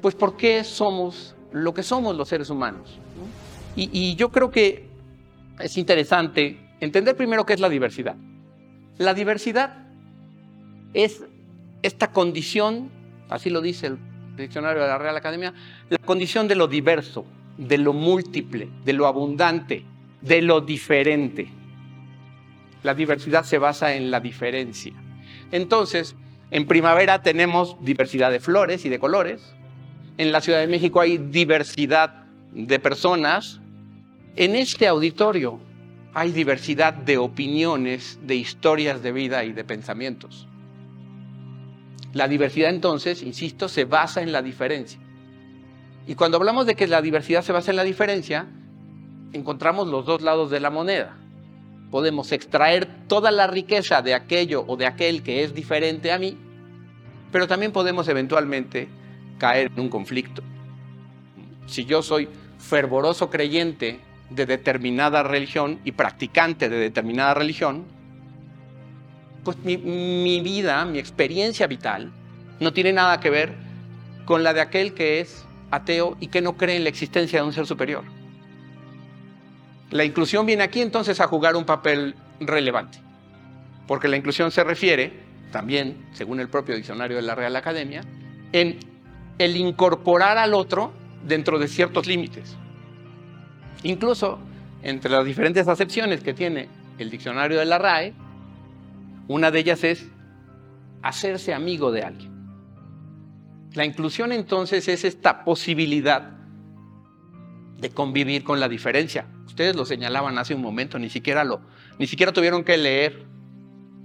pues 0.00 0.14
por 0.14 0.36
qué 0.36 0.64
somos 0.64 1.36
lo 1.52 1.74
que 1.74 1.82
somos 1.82 2.16
los 2.16 2.28
seres 2.28 2.50
humanos. 2.50 2.98
Y, 3.76 3.90
y 3.92 4.14
yo 4.16 4.30
creo 4.30 4.50
que 4.50 4.88
es 5.60 5.76
interesante 5.76 6.58
entender 6.80 7.16
primero 7.16 7.44
qué 7.44 7.52
es 7.54 7.60
la 7.60 7.68
diversidad. 7.68 8.16
La 8.96 9.14
diversidad 9.14 9.87
es 10.94 11.22
esta 11.82 12.10
condición, 12.10 12.90
así 13.28 13.50
lo 13.50 13.60
dice 13.60 13.88
el 13.88 13.98
diccionario 14.36 14.82
de 14.82 14.88
la 14.88 14.98
Real 14.98 15.16
Academia, 15.16 15.54
la 15.88 15.98
condición 15.98 16.48
de 16.48 16.54
lo 16.54 16.68
diverso, 16.68 17.24
de 17.56 17.78
lo 17.78 17.92
múltiple, 17.92 18.68
de 18.84 18.92
lo 18.92 19.06
abundante, 19.06 19.84
de 20.20 20.42
lo 20.42 20.60
diferente. 20.60 21.48
La 22.82 22.94
diversidad 22.94 23.44
se 23.44 23.58
basa 23.58 23.94
en 23.94 24.10
la 24.10 24.20
diferencia. 24.20 24.92
Entonces, 25.50 26.14
en 26.50 26.66
primavera 26.66 27.22
tenemos 27.22 27.76
diversidad 27.80 28.30
de 28.30 28.40
flores 28.40 28.84
y 28.84 28.88
de 28.88 28.98
colores. 28.98 29.54
En 30.16 30.32
la 30.32 30.40
Ciudad 30.40 30.60
de 30.60 30.66
México 30.66 31.00
hay 31.00 31.18
diversidad 31.18 32.24
de 32.52 32.78
personas. 32.78 33.60
En 34.36 34.56
este 34.56 34.86
auditorio 34.86 35.60
hay 36.14 36.32
diversidad 36.32 36.94
de 36.94 37.18
opiniones, 37.18 38.18
de 38.22 38.36
historias 38.36 39.02
de 39.02 39.12
vida 39.12 39.44
y 39.44 39.52
de 39.52 39.64
pensamientos. 39.64 40.48
La 42.12 42.28
diversidad 42.28 42.70
entonces, 42.70 43.22
insisto, 43.22 43.68
se 43.68 43.84
basa 43.84 44.22
en 44.22 44.32
la 44.32 44.42
diferencia. 44.42 44.98
Y 46.06 46.14
cuando 46.14 46.38
hablamos 46.38 46.66
de 46.66 46.74
que 46.74 46.86
la 46.86 47.02
diversidad 47.02 47.42
se 47.42 47.52
basa 47.52 47.70
en 47.70 47.76
la 47.76 47.84
diferencia, 47.84 48.46
encontramos 49.32 49.88
los 49.88 50.06
dos 50.06 50.22
lados 50.22 50.50
de 50.50 50.60
la 50.60 50.70
moneda. 50.70 51.16
Podemos 51.90 52.32
extraer 52.32 52.88
toda 53.08 53.30
la 53.30 53.46
riqueza 53.46 54.00
de 54.02 54.14
aquello 54.14 54.64
o 54.66 54.76
de 54.76 54.86
aquel 54.86 55.22
que 55.22 55.42
es 55.42 55.54
diferente 55.54 56.10
a 56.12 56.18
mí, 56.18 56.36
pero 57.30 57.46
también 57.46 57.72
podemos 57.72 58.08
eventualmente 58.08 58.88
caer 59.38 59.70
en 59.74 59.80
un 59.80 59.88
conflicto. 59.90 60.42
Si 61.66 61.84
yo 61.84 62.02
soy 62.02 62.28
fervoroso 62.58 63.28
creyente 63.28 64.00
de 64.30 64.46
determinada 64.46 65.22
religión 65.22 65.78
y 65.84 65.92
practicante 65.92 66.68
de 66.68 66.78
determinada 66.78 67.34
religión, 67.34 67.84
pues 69.48 69.64
mi, 69.64 70.40
vida, 70.42 70.84
mi 70.84 70.98
experiencia 70.98 71.66
vital, 71.66 72.12
no 72.60 72.74
tiene 72.74 72.92
nada 72.92 73.18
que 73.18 73.30
ver 73.30 73.54
con 74.26 74.42
la 74.42 74.52
de 74.52 74.60
aquel 74.60 74.92
que 74.92 75.20
es 75.20 75.46
ateo 75.70 76.18
y 76.20 76.26
que 76.26 76.42
no 76.42 76.58
cree 76.58 76.76
en 76.76 76.82
la 76.82 76.90
existencia 76.90 77.40
de 77.40 77.46
un 77.46 77.54
ser 77.54 77.66
superior. 77.66 78.04
La 79.90 80.04
inclusión 80.04 80.44
viene 80.44 80.64
aquí 80.64 80.82
entonces 80.82 81.18
a 81.22 81.26
jugar 81.28 81.56
un 81.56 81.64
papel 81.64 82.14
relevante, 82.40 82.98
porque 83.86 84.06
la 84.06 84.18
inclusión 84.18 84.50
se 84.50 84.64
refiere, 84.64 85.14
también, 85.50 85.96
según 86.12 86.40
el 86.40 86.50
propio 86.50 86.76
diccionario 86.76 87.16
de 87.16 87.22
la 87.22 87.34
Real 87.34 87.56
Academia, 87.56 88.02
en 88.52 88.80
el 89.38 89.56
incorporar 89.56 90.36
al 90.36 90.52
otro 90.52 90.92
dentro 91.26 91.58
de 91.58 91.68
ciertos 91.68 92.06
límites. 92.06 92.54
Incluso 93.82 94.40
entre 94.82 95.10
las 95.10 95.24
diferentes 95.24 95.66
acepciones 95.68 96.22
que 96.22 96.34
tiene 96.34 96.68
el 96.98 97.08
diccionario 97.08 97.58
de 97.58 97.64
la 97.64 97.78
RAE, 97.78 98.12
una 99.28 99.50
de 99.50 99.60
ellas 99.60 99.84
es 99.84 100.08
hacerse 101.02 101.54
amigo 101.54 101.92
de 101.92 102.02
alguien. 102.02 102.32
La 103.74 103.84
inclusión 103.84 104.32
entonces 104.32 104.88
es 104.88 105.04
esta 105.04 105.44
posibilidad 105.44 106.32
de 107.76 107.90
convivir 107.90 108.42
con 108.42 108.58
la 108.58 108.68
diferencia. 108.68 109.26
Ustedes 109.46 109.76
lo 109.76 109.84
señalaban 109.84 110.38
hace 110.38 110.54
un 110.54 110.62
momento, 110.62 110.98
ni 110.98 111.10
siquiera 111.10 111.44
lo, 111.44 111.60
ni 111.98 112.06
siquiera 112.06 112.32
tuvieron 112.32 112.64
que 112.64 112.76
leer 112.76 113.26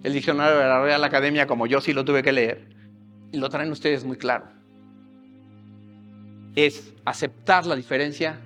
el 0.03 0.13
diccionario 0.13 0.57
de 0.57 0.65
la 0.65 0.81
Real 0.81 1.03
Academia 1.03 1.47
como 1.47 1.65
yo 1.65 1.79
sí 1.79 1.93
lo 1.93 2.03
tuve 2.03 2.21
que 2.21 2.33
leer. 2.33 2.67
Y 3.31 3.37
lo 3.37 3.49
traen 3.49 3.71
ustedes 3.71 4.03
muy 4.03 4.17
claro. 4.17 4.45
Es 6.55 6.93
aceptar 7.05 7.65
la 7.65 7.75
diferencia 7.75 8.39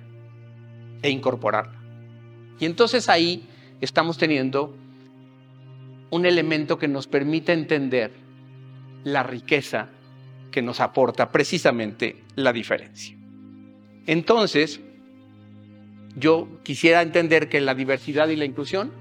e 1.02 1.10
incorporarla. 1.10 1.78
Y 2.58 2.64
entonces 2.64 3.08
ahí 3.08 3.46
estamos 3.80 4.16
teniendo 4.16 4.74
un 6.10 6.26
elemento 6.26 6.78
que 6.78 6.88
nos 6.88 7.06
permite 7.06 7.52
entender 7.52 8.12
la 9.04 9.22
riqueza 9.22 9.88
que 10.50 10.62
nos 10.62 10.80
aporta 10.80 11.30
precisamente 11.30 12.22
la 12.34 12.52
diferencia. 12.52 13.16
Entonces, 14.06 14.80
yo 16.16 16.48
quisiera 16.62 17.02
entender 17.02 17.48
que 17.48 17.60
la 17.60 17.74
diversidad 17.74 18.28
y 18.28 18.36
la 18.36 18.44
inclusión 18.44 18.92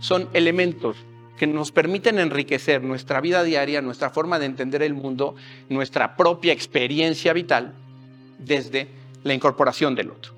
son 0.00 0.28
elementos 0.32 0.96
que 1.36 1.46
nos 1.46 1.70
permiten 1.70 2.18
enriquecer 2.18 2.82
nuestra 2.82 3.20
vida 3.20 3.44
diaria, 3.44 3.80
nuestra 3.80 4.10
forma 4.10 4.38
de 4.38 4.46
entender 4.46 4.82
el 4.82 4.94
mundo, 4.94 5.36
nuestra 5.68 6.16
propia 6.16 6.52
experiencia 6.52 7.32
vital 7.32 7.74
desde 8.38 8.88
la 9.22 9.34
incorporación 9.34 9.94
del 9.94 10.10
otro. 10.10 10.32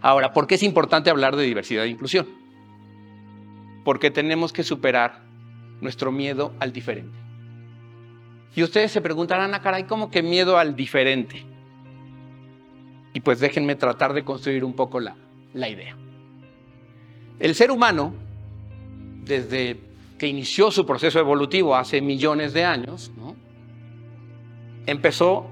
Ahora, 0.00 0.32
¿por 0.32 0.46
qué 0.46 0.54
es 0.54 0.62
importante 0.62 1.10
hablar 1.10 1.36
de 1.36 1.44
diversidad 1.44 1.84
e 1.84 1.88
inclusión? 1.88 2.39
Porque 3.84 4.10
tenemos 4.10 4.52
que 4.52 4.62
superar 4.62 5.22
nuestro 5.80 6.12
miedo 6.12 6.52
al 6.60 6.72
diferente. 6.72 7.16
Y 8.54 8.62
ustedes 8.62 8.90
se 8.90 9.00
preguntarán, 9.00 9.54
ah, 9.54 9.60
caray, 9.60 9.84
¿cómo 9.84 10.10
que 10.10 10.22
miedo 10.22 10.58
al 10.58 10.74
diferente? 10.74 11.44
Y 13.12 13.20
pues 13.20 13.40
déjenme 13.40 13.76
tratar 13.76 14.12
de 14.12 14.24
construir 14.24 14.64
un 14.64 14.74
poco 14.74 15.00
la, 15.00 15.16
la 15.54 15.68
idea. 15.68 15.96
El 17.38 17.54
ser 17.54 17.70
humano, 17.70 18.14
desde 19.24 19.80
que 20.18 20.26
inició 20.26 20.70
su 20.70 20.84
proceso 20.84 21.18
evolutivo 21.18 21.74
hace 21.74 22.00
millones 22.00 22.52
de 22.52 22.64
años, 22.64 23.10
empezó, 24.86 25.46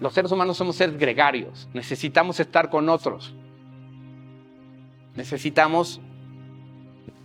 los 0.00 0.12
seres 0.12 0.32
humanos 0.32 0.56
somos 0.56 0.76
seres 0.76 0.98
gregarios, 0.98 1.68
necesitamos 1.72 2.40
estar 2.40 2.70
con 2.70 2.88
otros, 2.88 3.34
necesitamos 5.14 6.00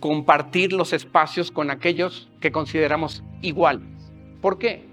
compartir 0.04 0.74
los 0.74 0.92
espacios 0.92 1.50
con 1.50 1.70
aquellos 1.70 2.28
que 2.38 2.52
consideramos 2.52 3.24
iguales. 3.40 3.88
¿Por 4.42 4.58
qué? 4.58 4.84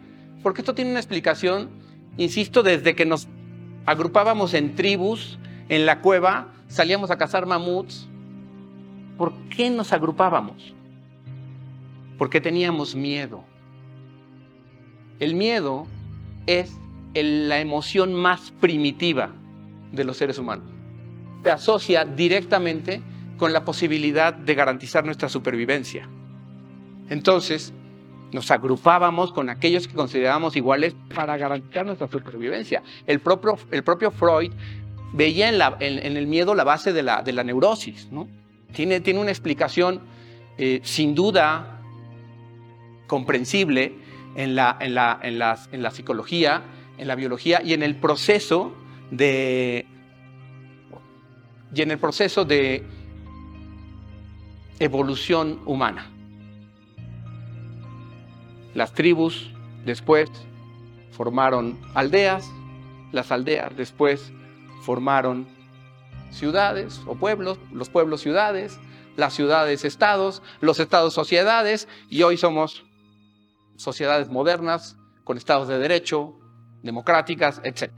Porque 0.41 0.61
esto 0.61 0.73
tiene 0.73 0.91
una 0.91 1.01
explicación, 1.01 1.69
insisto, 2.15 2.63
desde 2.63 2.95
que 2.95 3.05
nos 3.05 3.27
agrupábamos 3.85 4.53
en 4.53 4.73
tribus, 4.73 5.37
en 5.67 5.85
la 5.85 5.99
cueva, 5.99 6.53
salíamos 6.69 7.11
a 7.11 7.17
cazar 7.17 7.45
mamuts. 7.45 8.07
¿Por 9.17 9.33
qué 9.49 9.69
nos 9.69 9.91
agrupábamos? 9.91 10.73
Porque 12.17 12.39
teníamos 12.39 12.95
miedo. 12.95 13.43
El 15.19 15.35
miedo 15.35 15.87
es 16.47 16.71
la 17.13 17.59
emoción 17.59 18.13
más 18.13 18.53
primitiva 18.61 19.31
de 19.91 20.05
los 20.05 20.15
seres 20.15 20.37
humanos 20.37 20.71
se 21.43 21.51
asocia 21.51 22.05
directamente 22.05 23.01
con 23.41 23.53
la 23.53 23.65
posibilidad 23.65 24.35
de 24.35 24.53
garantizar 24.53 25.03
nuestra 25.03 25.27
supervivencia. 25.27 26.07
Entonces, 27.09 27.73
nos 28.31 28.51
agrupábamos 28.51 29.33
con 29.33 29.49
aquellos 29.49 29.87
que 29.87 29.95
considerábamos 29.95 30.55
iguales 30.55 30.95
para 31.15 31.37
garantizar 31.37 31.83
nuestra 31.83 32.07
supervivencia. 32.07 32.83
El 33.07 33.19
propio, 33.19 33.57
el 33.71 33.83
propio 33.83 34.11
Freud 34.11 34.51
veía 35.13 35.49
en, 35.49 36.17
el 36.17 36.27
miedo 36.27 36.53
la 36.53 36.63
base 36.63 36.93
de 36.93 37.01
la, 37.01 37.23
neurosis. 37.43 38.11
¿no? 38.11 38.27
Tiene, 38.75 38.99
tiene, 38.99 39.19
una 39.19 39.31
explicación 39.31 40.01
eh, 40.59 40.79
sin 40.83 41.15
duda 41.15 41.81
comprensible 43.07 43.95
en 44.35 44.53
la, 44.53 44.77
en 44.79 44.93
la 45.39 45.91
psicología, 45.91 46.61
en 46.99 47.07
la 47.07 47.15
biología 47.15 47.59
y 47.63 47.73
en 47.73 47.81
el 47.81 47.95
proceso 47.95 48.75
de, 49.09 49.87
y 51.73 51.81
en 51.81 51.89
el 51.89 51.97
proceso 51.97 52.45
de 52.45 53.00
evolución 54.81 55.61
humana. 55.65 56.09
Las 58.73 58.93
tribus 58.93 59.51
después 59.85 60.29
formaron 61.11 61.79
aldeas, 61.93 62.49
las 63.11 63.31
aldeas 63.31 63.75
después 63.77 64.33
formaron 64.81 65.47
ciudades 66.31 66.99
o 67.05 67.15
pueblos, 67.15 67.59
los 67.71 67.89
pueblos 67.89 68.21
ciudades, 68.21 68.79
las 69.17 69.33
ciudades 69.33 69.85
estados, 69.85 70.41
los 70.61 70.79
estados 70.79 71.13
sociedades 71.13 71.87
y 72.09 72.23
hoy 72.23 72.37
somos 72.37 72.83
sociedades 73.75 74.29
modernas 74.29 74.97
con 75.23 75.37
estados 75.37 75.67
de 75.67 75.77
derecho, 75.77 76.33
democráticas, 76.81 77.61
etc 77.63 77.91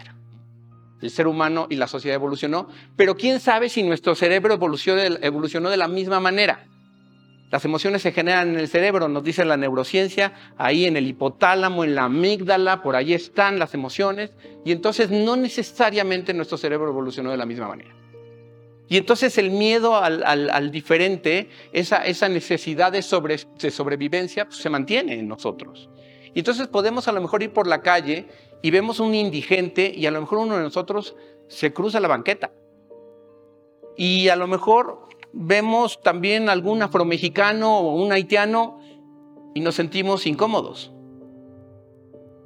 el 1.03 1.11
ser 1.11 1.27
humano 1.27 1.67
y 1.69 1.75
la 1.75 1.87
sociedad 1.87 2.15
evolucionó, 2.15 2.69
pero 2.95 3.15
quién 3.15 3.41
sabe 3.41 3.67
si 3.67 3.83
nuestro 3.83 4.15
cerebro 4.15 4.53
evolucionó, 4.53 5.69
de 5.69 5.77
la 5.77 5.89
misma 5.89 6.21
manera. 6.21 6.65
Las 7.53 7.65
emociones 7.65 8.01
se 8.01 8.11
generan 8.11 8.49
en 8.49 8.59
el 8.59 8.67
cerebro, 8.67 9.07
nos 9.07 9.23
dice 9.23 9.45
la 9.45 9.57
neurociencia, 9.57 10.33
ahí 10.57 10.87
en 10.87 10.97
el 10.97 11.05
hipotálamo, 11.05 11.83
en 11.83 11.93
la 11.93 12.05
amígdala, 12.05 12.81
por 12.81 12.95
ahí 12.95 13.13
están 13.13 13.59
las 13.59 13.75
emociones, 13.75 14.31
y 14.65 14.71
entonces 14.71 15.11
no 15.11 15.35
necesariamente 15.35 16.33
nuestro 16.33 16.57
cerebro 16.57 16.89
evolucionó 16.89 17.29
de 17.29 17.37
la 17.37 17.45
misma 17.45 17.67
manera. 17.67 17.95
Y 18.89 18.97
entonces 18.97 19.37
el 19.37 19.51
miedo 19.51 19.95
al, 19.97 20.71
diferente, 20.71 21.47
esa, 21.73 22.27
necesidad 22.27 22.91
de, 22.91 23.03
sobrevivencia, 23.03 24.45
pues, 24.45 24.57
se 24.57 24.71
mantiene 24.71 25.13
en 25.19 25.27
nosotros. 25.27 25.91
Y 26.33 26.39
entonces 26.39 26.67
podemos 26.67 27.07
a 27.07 27.11
lo 27.11 27.21
mejor 27.21 27.43
ir 27.43 27.53
por 27.53 27.67
la 27.67 27.83
calle 27.83 28.25
y 28.63 28.71
vemos 28.71 28.99
un 28.99 29.13
indigente 29.13 29.93
y 29.95 30.07
a 30.07 30.11
lo 30.11 30.21
mejor 30.21 30.39
uno 30.39 30.57
de 30.57 30.63
nosotros 30.63 31.15
se 31.49 31.71
cruza 31.71 31.99
la 31.99 32.07
banqueta. 32.07 32.51
Y 33.95 34.29
a 34.29 34.35
lo 34.35 34.47
mejor 34.47 35.12
vemos 35.33 35.99
también 36.01 36.47
algún 36.47 36.81
afromexicano 36.83 37.79
o 37.79 37.95
un 37.95 38.11
haitiano 38.11 38.79
y 39.53 39.61
nos 39.61 39.75
sentimos 39.75 40.25
incómodos. 40.27 40.93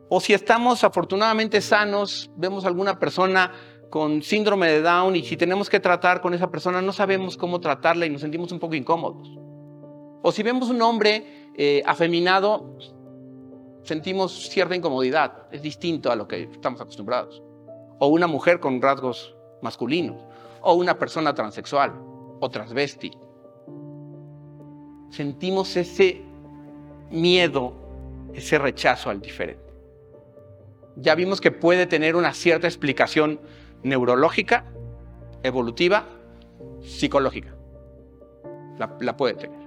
O 0.10 0.22
si 0.22 0.34
estamos 0.34 0.86
afortunadamente 0.86 1.60
sanos, 1.60 2.32
vemos 2.38 2.66
alguna 2.66 2.98
persona 2.98 3.52
con 3.90 4.24
síndrome 4.24 4.68
de 4.68 4.82
Down 4.82 5.18
y 5.18 5.24
si 5.24 5.36
tenemos 5.36 5.70
que 5.70 5.82
tratar 5.82 6.22
con 6.22 6.34
esa 6.34 6.50
persona 6.50 6.82
no 6.82 6.94
sabemos 6.94 7.38
cómo 7.38 7.60
tratarla 7.60 8.06
y 8.06 8.10
nos 8.10 8.22
sentimos 8.22 8.52
un 8.54 8.60
poco 8.60 8.76
incómodos. 8.76 9.30
O 10.24 10.32
si 10.32 10.44
vemos 10.44 10.70
un 10.70 10.82
hombre 10.82 11.52
eh, 11.58 11.84
afeminado, 11.86 12.78
sentimos 13.84 14.50
cierta 14.50 14.76
incomodidad, 14.76 15.48
es 15.52 15.62
distinto 15.62 16.10
a 16.10 16.16
lo 16.16 16.28
que 16.28 16.44
estamos 16.44 16.80
acostumbrados. 16.80 17.44
O 18.00 18.08
una 18.08 18.28
mujer 18.28 18.60
con 18.60 18.82
rasgos 18.82 19.36
masculinos, 19.62 20.22
o 20.62 20.74
una 20.74 20.98
persona 20.98 21.34
transexual 21.34 22.07
o 22.40 22.50
transvesti. 22.50 23.12
Sentimos 25.10 25.76
ese 25.78 26.22
miedo, 27.12 27.74
ese 28.34 28.58
rechazo 28.60 29.10
al 29.10 29.22
diferente. 29.22 29.64
Ya 30.96 31.16
vimos 31.16 31.42
que 31.42 31.52
puede 31.52 31.86
tener 31.86 32.16
una 32.16 32.34
cierta 32.34 32.68
explicación 32.68 33.40
neurológica, 33.84 34.66
evolutiva, 35.44 36.06
psicológica. 36.82 37.54
La, 38.78 38.96
la 39.00 39.16
puede 39.16 39.36
tener. 39.36 39.60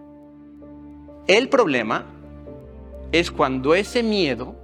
El 1.26 1.48
problema 1.48 2.06
es 3.12 3.30
cuando 3.30 3.74
ese 3.74 4.02
miedo, 4.02 4.54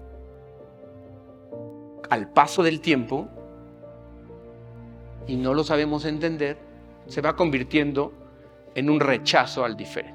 al 2.11 2.33
paso 2.33 2.63
del 2.63 2.81
tiempo, 2.81 3.29
y 5.27 5.37
no 5.37 5.55
lo 5.55 5.65
sabemos 5.65 6.05
entender, 6.05 6.66
se 7.07 7.21
va 7.21 7.37
convirtiendo 7.37 8.13
en 8.75 8.91
un 8.91 9.01
rechazo 9.01 9.65
al 9.65 9.77
diferente. 9.77 10.15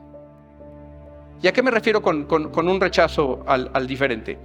¿Y 1.42 1.48
a 1.48 1.54
qué 1.54 1.64
me 1.64 1.72
refiero 1.72 2.02
con, 2.02 2.28
un 2.30 2.82
rechazo 2.82 3.44
al, 3.48 3.72
al 3.74 3.88
diferente? 3.88 4.38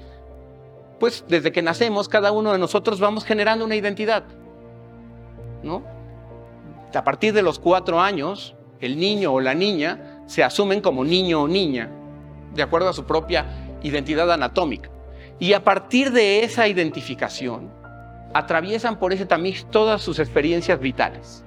Pues 0.99 1.25
desde 1.29 1.53
que 1.53 1.61
nacemos, 1.61 2.09
cada 2.09 2.33
uno 2.33 2.53
de 2.53 2.59
nosotros 2.59 2.99
vamos 3.01 3.25
generando 3.25 3.65
una 3.65 3.77
identidad. 3.77 4.25
¿no? 5.63 5.83
A 6.95 7.05
partir 7.05 7.35
de 7.35 7.43
los 7.43 7.59
cuatro 7.59 8.01
años, 8.01 8.55
el 8.81 8.99
niño 8.99 9.33
o 9.35 9.41
la 9.41 9.55
niña 9.55 10.23
se 10.27 10.43
asumen 10.43 10.81
como 10.81 11.05
niño 11.05 11.43
o 11.43 11.49
niña, 11.49 11.91
de 12.55 12.63
acuerdo 12.63 12.89
a 12.89 12.95
su 12.95 13.05
propia 13.05 13.45
identidad 13.83 14.31
anatómica. 14.33 14.91
Y 15.39 15.53
a 15.53 15.63
partir 15.63 16.13
de 16.13 16.43
esa 16.45 16.67
identificación, 16.67 17.71
atraviesan 18.33 18.99
por 18.99 19.13
ese 19.13 19.27
tamiz 19.27 19.67
todas 19.71 20.03
sus 20.03 20.19
experiencias 20.19 20.81
vitales. 20.81 21.45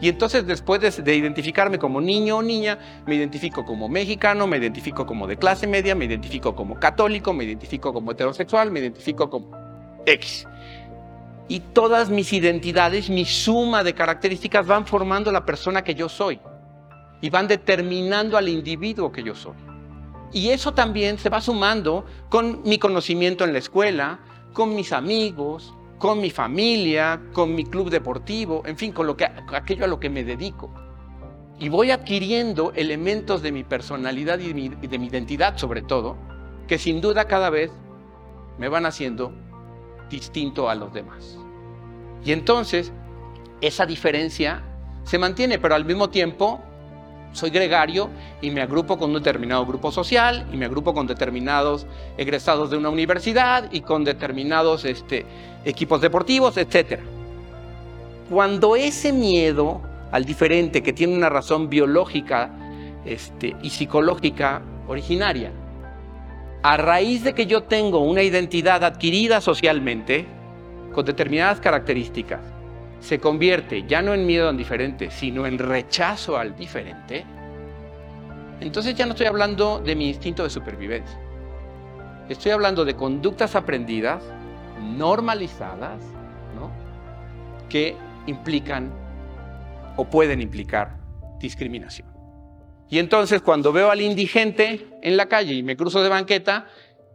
Y 0.00 0.08
entonces 0.08 0.46
después 0.46 0.80
de, 0.80 1.14
identificarme 1.14 1.78
como 1.78 2.00
niño 2.00 2.38
o 2.38 2.42
niña, 2.42 2.78
me 3.06 3.16
identifico 3.16 3.64
como 3.64 3.88
mexicano, 3.88 4.46
me 4.46 4.56
identifico 4.56 5.04
como 5.04 5.26
de 5.26 5.36
clase 5.36 5.66
media, 5.66 5.94
me 5.94 6.06
identifico 6.06 6.54
como 6.54 6.80
católico, 6.80 7.32
me 7.32 7.44
identifico 7.44 7.92
como 7.92 8.12
heterosexual, 8.12 8.70
me 8.70 8.80
identifico 8.80 9.28
como 9.28 9.50
X. 10.06 10.46
Y 11.48 11.60
todas 11.60 12.08
mis 12.08 12.32
identidades, 12.32 13.10
mi 13.10 13.24
suma 13.24 13.84
de 13.84 13.94
características 13.94 14.66
van 14.66 14.86
formando 14.86 15.30
la 15.32 15.44
persona 15.44 15.82
que 15.82 15.94
yo 15.94 16.08
soy 16.08 16.40
y 17.20 17.28
van 17.28 17.48
determinando 17.48 18.38
al 18.38 18.48
individuo 18.48 19.12
que 19.12 19.22
yo 19.22 19.34
soy. 19.34 19.56
Y 20.32 20.50
eso 20.50 20.72
también 20.72 21.18
se 21.18 21.28
va 21.28 21.40
sumando 21.40 22.06
con 22.28 22.62
mi 22.62 22.78
conocimiento 22.78 23.44
en 23.44 23.52
la 23.52 23.58
escuela, 23.58 24.20
con 24.52 24.74
mis 24.74 24.92
amigos, 24.92 25.74
con 26.00 26.18
mi 26.18 26.30
familia, 26.30 27.20
con 27.34 27.54
mi 27.54 27.64
club 27.64 27.90
deportivo, 27.90 28.62
en 28.64 28.78
fin, 28.78 28.90
con 28.90 29.06
lo 29.06 29.18
que, 29.18 29.26
aquello 29.26 29.84
a 29.84 29.86
lo 29.86 30.00
que 30.00 30.08
me 30.08 30.24
dedico. 30.24 30.72
Y 31.58 31.68
voy 31.68 31.90
adquiriendo 31.90 32.72
elementos 32.74 33.42
de 33.42 33.52
mi 33.52 33.64
personalidad 33.64 34.38
y 34.38 34.54
de 34.54 34.98
mi, 34.98 35.06
identidad 35.06 35.58
sobre 35.58 35.82
todo, 35.82 36.16
que 36.66 36.78
sin 36.78 37.02
duda 37.02 37.26
cada 37.26 37.50
vez 37.50 37.70
me 38.56 38.68
van 38.68 38.86
haciendo 38.86 39.34
distinto 40.08 40.70
a 40.70 40.74
los 40.74 40.90
demás. 40.94 41.38
Y 42.24 42.32
entonces 42.32 42.92
esa 43.60 43.84
diferencia 43.84 44.64
se 45.04 45.18
mantiene, 45.18 45.58
pero 45.58 45.74
al 45.74 45.84
mismo 45.84 46.08
tiempo 46.08 46.62
soy 47.32 47.50
gregario 47.50 48.10
y 48.40 48.50
me 48.50 48.60
agrupo 48.60 48.98
con 48.98 49.10
un 49.10 49.16
determinado 49.16 49.64
grupo 49.64 49.92
social 49.92 50.46
y 50.52 50.56
me 50.56 50.66
agrupo 50.66 50.94
con 50.94 51.06
determinados 51.06 51.86
egresados 52.16 52.70
de 52.70 52.76
una 52.76 52.88
universidad 52.88 53.70
y 53.70 53.82
con 53.82 54.04
determinados 54.04 54.84
este, 54.84 55.26
equipos 55.64 56.00
deportivos, 56.00 56.56
etc. 56.56 57.00
Cuando 58.28 58.76
ese 58.76 59.12
miedo 59.12 59.80
al 60.10 60.24
diferente, 60.24 60.82
que 60.82 60.92
tiene 60.92 61.16
una 61.16 61.28
razón 61.28 61.68
biológica 61.68 62.50
este, 63.04 63.56
y 63.62 63.70
psicológica 63.70 64.62
originaria, 64.88 65.52
a 66.62 66.76
raíz 66.76 67.24
de 67.24 67.34
que 67.34 67.46
yo 67.46 67.62
tengo 67.62 68.00
una 68.00 68.22
identidad 68.22 68.84
adquirida 68.84 69.40
socialmente, 69.40 70.26
con 70.92 71.04
determinadas 71.04 71.60
características, 71.60 72.40
se 73.00 73.18
convierte 73.18 73.84
ya 73.86 74.02
no 74.02 74.14
en 74.14 74.26
miedo 74.26 74.48
al 74.48 74.56
diferente, 74.56 75.10
sino 75.10 75.46
en 75.46 75.58
rechazo 75.58 76.36
al 76.36 76.54
diferente, 76.54 77.24
entonces 78.60 78.94
ya 78.94 79.06
no 79.06 79.12
estoy 79.12 79.26
hablando 79.26 79.78
de 79.78 79.96
mi 79.96 80.08
instinto 80.08 80.42
de 80.42 80.50
supervivencia. 80.50 81.18
Estoy 82.28 82.52
hablando 82.52 82.84
de 82.84 82.94
conductas 82.94 83.56
aprendidas, 83.56 84.22
normalizadas, 84.96 86.02
que 87.70 87.96
implican 88.26 88.92
o 89.96 90.04
pueden 90.04 90.42
implicar 90.42 90.98
discriminación. 91.38 92.08
Y 92.90 92.98
entonces 92.98 93.40
cuando 93.40 93.72
veo 93.72 93.90
al 93.90 94.00
indigente 94.00 94.88
en 95.00 95.16
la 95.16 95.26
calle 95.26 95.54
y 95.54 95.62
me 95.62 95.76
cruzo 95.76 96.02
de 96.02 96.08
banqueta, 96.08 96.66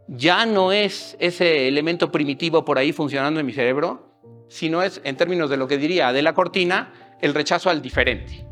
ya 0.08 0.46
no 0.46 0.72
es 0.72 1.16
ese 1.20 1.68
elemento 1.68 2.10
primitivo 2.10 2.64
por 2.64 2.78
ahí 2.78 2.92
funcionando 2.92 3.38
en 3.38 3.46
mi 3.46 3.52
cerebro, 3.52 4.05
sino 4.48 4.82
es, 4.82 5.00
en 5.04 5.16
términos 5.16 5.50
de 5.50 5.56
lo 5.56 5.68
que 5.68 5.78
diría 5.78 6.12
de 6.12 6.22
la 6.22 6.34
Cortina, 6.34 6.92
el 7.20 7.34
rechazo 7.34 7.70
al 7.70 7.82
diferente, 7.82 8.46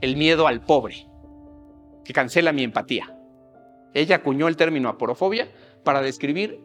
el 0.00 0.16
miedo 0.16 0.46
al 0.46 0.60
pobre, 0.60 1.06
que 2.04 2.12
cancela 2.12 2.52
mi 2.52 2.62
empatía. 2.62 3.16
Ella 3.94 4.16
acuñó 4.16 4.48
el 4.48 4.56
término 4.56 4.88
aporofobia 4.88 5.48
para 5.84 6.02
describir 6.02 6.60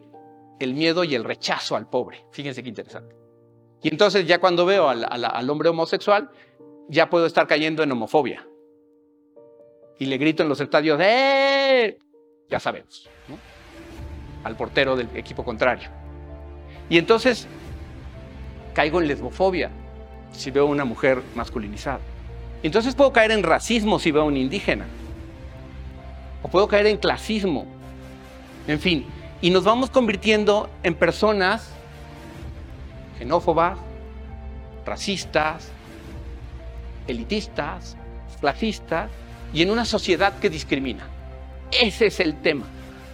el 0.60 0.74
miedo 0.74 1.04
y 1.04 1.14
el 1.14 1.24
rechazo 1.24 1.76
al 1.76 1.88
pobre. 1.88 2.24
Fíjense 2.30 2.62
qué 2.62 2.68
interesante. 2.68 3.14
Y 3.82 3.88
entonces 3.88 4.26
ya 4.26 4.38
cuando 4.38 4.64
veo 4.64 4.88
al, 4.88 5.50
hombre 5.50 5.68
homosexual, 5.68 6.30
ya 6.88 7.10
puedo 7.10 7.26
estar 7.26 7.46
cayendo 7.46 7.82
en 7.82 7.92
homofobia. 7.92 8.46
Y 9.98 10.06
le 10.06 10.18
grito 10.18 10.42
en 10.42 10.48
los 10.48 10.60
estadios, 10.60 10.98
¡eh! 11.02 11.98
Ya 12.48 12.60
sabemos, 12.60 13.08
al 14.44 14.56
portero 14.56 14.96
del 14.96 15.08
equipo 15.14 15.44
contrario. 15.44 15.88
Y 16.88 16.98
entonces 16.98 17.48
caigo 18.76 19.00
en 19.00 19.08
lesbofobia 19.08 19.70
si 20.32 20.50
veo 20.50 20.66
una 20.66 20.84
mujer 20.84 21.22
masculinizada. 21.34 22.00
Entonces 22.62 22.94
puedo 22.94 23.10
caer 23.10 23.30
en 23.30 23.42
racismo 23.42 23.98
si 23.98 24.10
veo 24.10 24.22
a 24.22 24.26
un 24.26 24.36
indígena. 24.36 24.84
O 26.42 26.48
puedo 26.48 26.68
caer 26.68 26.86
en 26.86 26.98
clasismo. 26.98 27.64
En 28.68 28.78
fin, 28.78 29.06
y 29.40 29.48
nos 29.48 29.64
vamos 29.64 29.88
convirtiendo 29.88 30.68
en 30.82 30.94
personas 30.94 31.70
xenófobas, 33.18 33.78
racistas, 34.84 35.70
elitistas, 37.06 37.96
clasistas 38.42 39.08
y 39.54 39.62
en 39.62 39.70
una 39.70 39.86
sociedad 39.86 40.38
que 40.38 40.50
discrimina. 40.50 41.08
Ese 41.72 42.08
es 42.08 42.20
el 42.20 42.42
tema. 42.42 42.66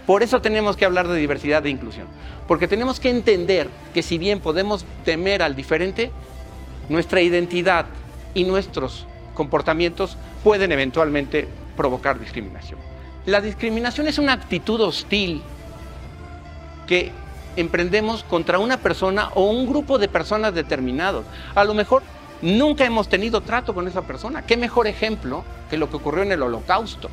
Por 0.06 0.22
eso 0.22 0.40
tenemos 0.40 0.76
que 0.76 0.84
hablar 0.84 1.08
de 1.08 1.16
diversidad 1.16 1.64
e 1.66 1.70
inclusión. 1.70 2.06
Porque 2.48 2.68
tenemos 2.68 2.98
que 2.98 3.10
entender 3.10 3.68
que 3.94 4.02
si 4.02 4.18
bien 4.18 4.40
podemos 4.40 4.84
temer 5.04 5.42
al 5.42 5.54
diferente, 5.54 6.10
nuestra 6.88 7.20
identidad 7.20 7.86
y 8.34 8.44
nuestros 8.44 9.06
comportamientos 9.34 10.16
pueden 10.42 10.72
eventualmente 10.72 11.48
provocar 11.76 12.18
discriminación. 12.18 12.78
La 13.26 13.40
discriminación 13.40 14.08
es 14.08 14.18
una 14.18 14.32
actitud 14.32 14.80
hostil 14.80 15.42
que 16.86 17.12
emprendemos 17.56 18.24
contra 18.24 18.58
una 18.58 18.78
persona 18.78 19.28
o 19.34 19.44
un 19.44 19.66
grupo 19.66 19.98
de 19.98 20.08
personas 20.08 20.54
determinados. 20.54 21.24
A 21.54 21.64
lo 21.64 21.74
mejor 21.74 22.02
nunca 22.40 22.84
hemos 22.84 23.08
tenido 23.08 23.40
trato 23.40 23.74
con 23.74 23.86
esa 23.86 24.02
persona. 24.02 24.42
¿Qué 24.42 24.56
mejor 24.56 24.86
ejemplo 24.86 25.44
que 25.70 25.76
lo 25.76 25.88
que 25.88 25.96
ocurrió 25.96 26.24
en 26.24 26.32
el 26.32 26.42
holocausto? 26.42 27.08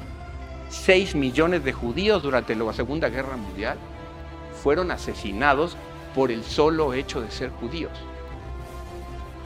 6 0.70 1.16
millones 1.16 1.64
de 1.64 1.74
judíos 1.74 2.24
durante 2.24 2.56
la 2.56 2.72
Segunda 2.74 3.10
Guerra 3.10 3.38
Mundial 3.38 3.78
fueron 4.62 4.92
asesinados 4.92 5.78
por 6.16 6.32
el 6.32 6.44
solo 6.44 6.94
hecho 6.94 7.22
de 7.22 7.32
ser 7.32 7.50
judíos. 7.50 7.92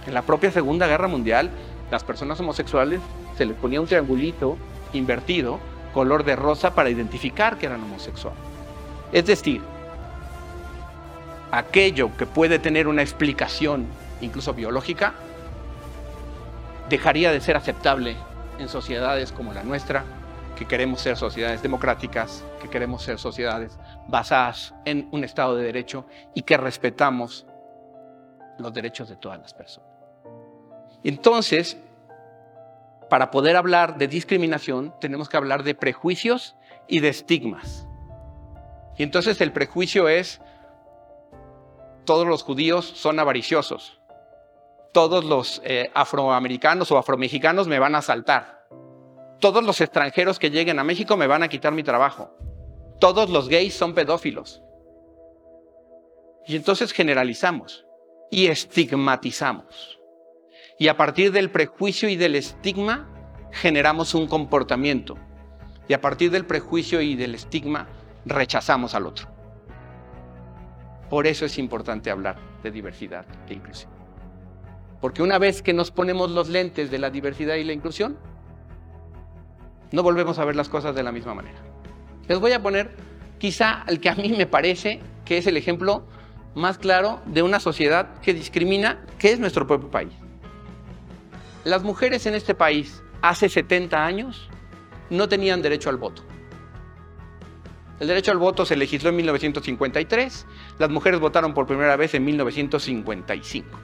En 0.05 0.13
la 0.13 0.21
propia 0.21 0.51
Segunda 0.51 0.87
Guerra 0.87 1.07
Mundial, 1.07 1.49
las 1.91 2.03
personas 2.03 2.39
homosexuales 2.39 2.99
se 3.37 3.45
les 3.45 3.55
ponía 3.55 3.79
un 3.79 3.87
triangulito 3.87 4.57
invertido, 4.91 5.59
color 5.93 6.23
de 6.23 6.35
rosa, 6.35 6.75
para 6.75 6.89
identificar 6.89 7.57
que 7.57 7.67
eran 7.67 7.83
homosexuales. 7.83 8.39
Es 9.11 9.25
decir, 9.25 9.61
aquello 11.51 12.09
que 12.17 12.25
puede 12.25 12.59
tener 12.59 12.87
una 12.87 13.01
explicación, 13.01 13.85
incluso 14.21 14.53
biológica, 14.53 15.13
dejaría 16.89 17.31
de 17.31 17.39
ser 17.39 17.55
aceptable 17.55 18.15
en 18.59 18.67
sociedades 18.67 19.31
como 19.31 19.53
la 19.53 19.63
nuestra, 19.63 20.03
que 20.63 20.67
queremos 20.69 21.01
ser 21.01 21.17
sociedades 21.17 21.61
democráticas, 21.61 22.41
que 22.61 22.69
queremos 22.69 23.03
ser 23.03 23.19
sociedades 23.19 23.77
basadas 24.07 24.73
en 24.85 25.09
un 25.11 25.25
Estado 25.25 25.57
de 25.57 25.65
Derecho 25.65 26.05
y 26.33 26.43
que 26.43 26.55
respetamos 26.55 27.45
los 28.57 28.73
derechos 28.73 29.09
de 29.09 29.17
todas 29.17 29.39
las 29.41 29.53
personas. 29.53 29.89
Entonces, 31.03 31.77
para 33.09 33.29
poder 33.29 33.57
hablar 33.57 33.97
de 33.97 34.07
discriminación, 34.07 34.93
tenemos 35.01 35.27
que 35.27 35.35
hablar 35.35 35.63
de 35.63 35.75
prejuicios 35.75 36.55
y 36.87 37.01
de 37.01 37.09
estigmas. 37.09 37.85
Y 38.97 39.03
entonces 39.03 39.41
el 39.41 39.51
prejuicio 39.51 40.07
es, 40.07 40.39
todos 42.05 42.25
los 42.25 42.41
judíos 42.41 42.85
son 42.85 43.19
avariciosos, 43.19 43.99
todos 44.93 45.25
los 45.25 45.61
eh, 45.65 45.91
afroamericanos 45.93 46.89
o 46.93 46.97
afromexicanos 46.97 47.67
me 47.67 47.79
van 47.79 47.95
a 47.95 47.97
asaltar, 47.97 48.63
todos 49.43 49.61
los 49.65 49.81
extranjeros 49.81 50.39
que 50.39 50.51
lleguen 50.51 50.79
a 50.79 50.85
México 50.85 51.17
me 51.17 51.27
van 51.27 51.43
a 51.43 51.49
quitar 51.49 51.73
mi 51.73 51.83
trabajo, 51.83 52.31
todos 53.01 53.29
los 53.29 53.49
gays 53.49 53.73
son 53.73 53.93
pedófilos. 53.93 54.63
Y 56.47 56.55
entonces 56.55 56.93
generalizamos 56.93 57.85
y 58.31 58.47
estigmatizamos. 58.47 59.99
Y 60.79 60.87
a 60.87 60.95
partir 60.95 61.33
del 61.33 61.51
prejuicio 61.51 62.07
y 62.07 62.15
del 62.15 62.35
estigma 62.35 63.09
generamos 63.51 64.15
un 64.15 64.27
comportamiento. 64.27 65.17
Y 65.89 65.93
a 65.93 65.99
partir 65.99 66.31
del 66.31 66.45
prejuicio 66.45 67.01
y 67.01 67.15
del 67.15 67.35
estigma 67.35 67.89
rechazamos 68.23 68.95
al 68.95 69.07
otro. 69.07 69.27
Por 71.09 71.27
eso 71.27 71.43
es 71.43 71.57
importante 71.57 72.11
hablar 72.11 72.37
de 72.63 72.71
diversidad 72.71 73.25
e 73.49 73.55
inclusión. 73.55 73.91
Porque 75.01 75.21
una 75.21 75.37
vez 75.37 75.61
que 75.61 75.73
nos 75.73 75.91
ponemos 75.91 76.31
los 76.31 76.47
lentes 76.47 76.89
de 76.89 76.97
la 76.97 77.09
diversidad 77.09 77.55
y 77.55 77.65
la 77.65 77.73
inclusión, 77.73 78.17
no 79.93 80.01
volvemos 80.01 80.39
a 80.39 80.45
ver 80.45 80.55
las 80.55 80.69
cosas 80.69 80.95
de 80.95 81.03
la 81.03 81.11
misma 81.11 81.35
manera. 81.35 81.59
Les 82.27 82.39
voy 82.39 82.51
a 82.51 82.61
poner 82.61 82.89
quizá 83.37 83.83
el 83.87 83.99
que 83.99 84.09
a 84.09 84.15
mí 84.15 84.33
me 84.35 84.47
parece 84.47 84.99
que 85.23 85.37
es 85.37 85.45
el 85.45 85.55
ejemplo 85.55 86.03
más 86.55 86.79
claro 86.79 87.21
de 87.27 87.43
una 87.43 87.59
sociedad 87.59 88.19
que 88.21 88.33
discrimina, 88.33 89.05
que 89.19 89.31
es 89.31 89.39
nuestro 89.39 89.67
propio 89.67 89.91
país. 89.91 90.11
Las 91.63 91.83
mujeres 91.83 92.25
en 92.25 92.33
este 92.33 92.55
país 92.55 93.03
hace 93.21 93.49
70 93.49 94.03
años 94.03 94.49
no 95.11 95.29
tenían 95.29 95.61
derecho 95.61 95.91
al 95.91 95.97
voto. 95.97 96.23
El 97.99 98.07
derecho 98.07 98.31
al 98.31 98.39
voto 98.39 98.65
se 98.65 98.75
legisló 98.75 99.09
en 99.09 99.17
1953, 99.17 100.47
las 100.79 100.89
mujeres 100.89 101.19
votaron 101.19 101.53
por 101.53 101.67
primera 101.67 101.95
vez 101.97 102.15
en 102.15 102.25
1955. 102.25 103.79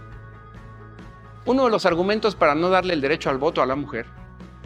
Uno 1.45 1.65
de 1.65 1.69
los 1.69 1.85
argumentos 1.85 2.35
para 2.35 2.55
no 2.55 2.71
darle 2.71 2.95
el 2.95 3.01
derecho 3.01 3.29
al 3.29 3.37
voto 3.37 3.61
a 3.61 3.67
la 3.67 3.75
mujer, 3.75 4.07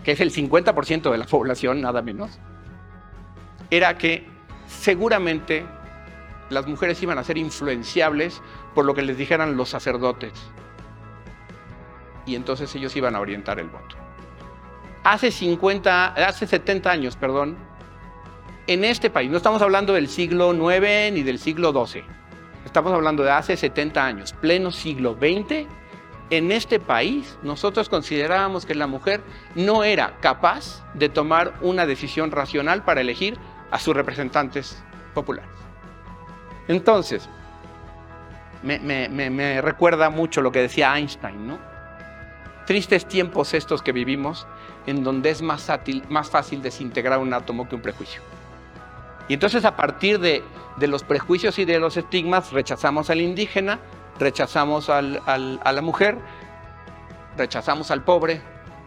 que 0.03 0.11
es 0.11 0.19
el 0.19 0.31
50% 0.31 1.11
de 1.11 1.17
la 1.17 1.25
población, 1.27 1.81
nada 1.81 2.01
menos, 2.01 2.39
era 3.69 3.97
que 3.97 4.27
seguramente 4.67 5.65
las 6.49 6.67
mujeres 6.67 7.01
iban 7.01 7.17
a 7.17 7.23
ser 7.23 7.37
influenciables 7.37 8.41
por 8.75 8.85
lo 8.85 8.93
que 8.93 9.01
les 9.01 9.17
dijeran 9.17 9.57
los 9.57 9.69
sacerdotes. 9.69 10.33
Y 12.25 12.35
entonces 12.35 12.73
ellos 12.75 12.95
iban 12.95 13.15
a 13.15 13.19
orientar 13.19 13.59
el 13.59 13.67
voto. 13.67 13.97
Hace 15.03 15.31
50, 15.31 16.13
hace 16.13 16.47
70 16.47 16.89
años, 16.89 17.15
perdón, 17.17 17.57
en 18.67 18.85
este 18.85 19.09
país, 19.09 19.29
no 19.29 19.37
estamos 19.37 19.61
hablando 19.61 19.93
del 19.93 20.07
siglo 20.07 20.53
IX 20.53 21.13
ni 21.13 21.23
del 21.23 21.37
siglo 21.37 21.73
XII, 21.85 22.03
estamos 22.65 22.93
hablando 22.93 23.23
de 23.23 23.31
hace 23.31 23.57
70 23.57 24.05
años, 24.05 24.33
pleno 24.33 24.71
siglo 24.71 25.17
XX, 25.19 25.67
en 26.38 26.52
este 26.52 26.80
país 26.80 27.38
nosotros 27.43 27.89
considerábamos 27.89 28.65
que 28.65 28.76
la 28.76 28.88
mujer 28.88 29.22
no 29.56 29.84
era 29.84 30.17
capaz 30.19 30.84
de 30.93 31.10
tomar 31.10 31.54
una 31.62 31.86
decisión 31.86 32.32
racional 32.32 32.84
para 32.84 33.02
elegir 33.02 33.38
a 33.72 33.80
sus 33.80 33.96
representantes 33.96 34.82
populares. 35.13 35.50
Entonces, 36.67 37.28
me, 38.63 39.62
recuerda 39.62 40.10
mucho 40.10 40.41
lo 40.41 40.52
que 40.52 40.60
decía 40.60 40.98
Einstein, 40.98 41.48
¿no? 41.48 41.60
Tristes 42.65 43.06
tiempos 43.06 43.54
estos 43.54 43.82
que 43.82 43.91
vivimos 43.91 44.48
en 44.88 45.04
donde 45.04 45.30
es 45.30 45.41
más, 45.41 45.69
fácil 46.32 46.62
desintegrar 46.62 47.19
un 47.19 47.34
átomo 47.34 47.67
que 47.67 47.76
un 47.76 47.82
prejuicio. 47.82 48.22
Y 49.28 49.34
entonces 49.34 49.65
a 49.65 49.76
partir 49.76 50.19
de, 50.19 50.43
los 50.80 51.04
prejuicios 51.04 51.60
y 51.60 51.65
de 51.65 51.80
los 51.80 51.98
estigmas 51.98 52.52
rechazamos 52.52 53.10
al 53.10 53.22
indígena, 53.22 53.80
rechazamos 54.19 54.89
a 54.89 55.02
la 55.02 55.82
mujer, 55.82 56.17
rechazamos 57.38 57.91
al 57.91 58.04
pobre, 58.04 58.41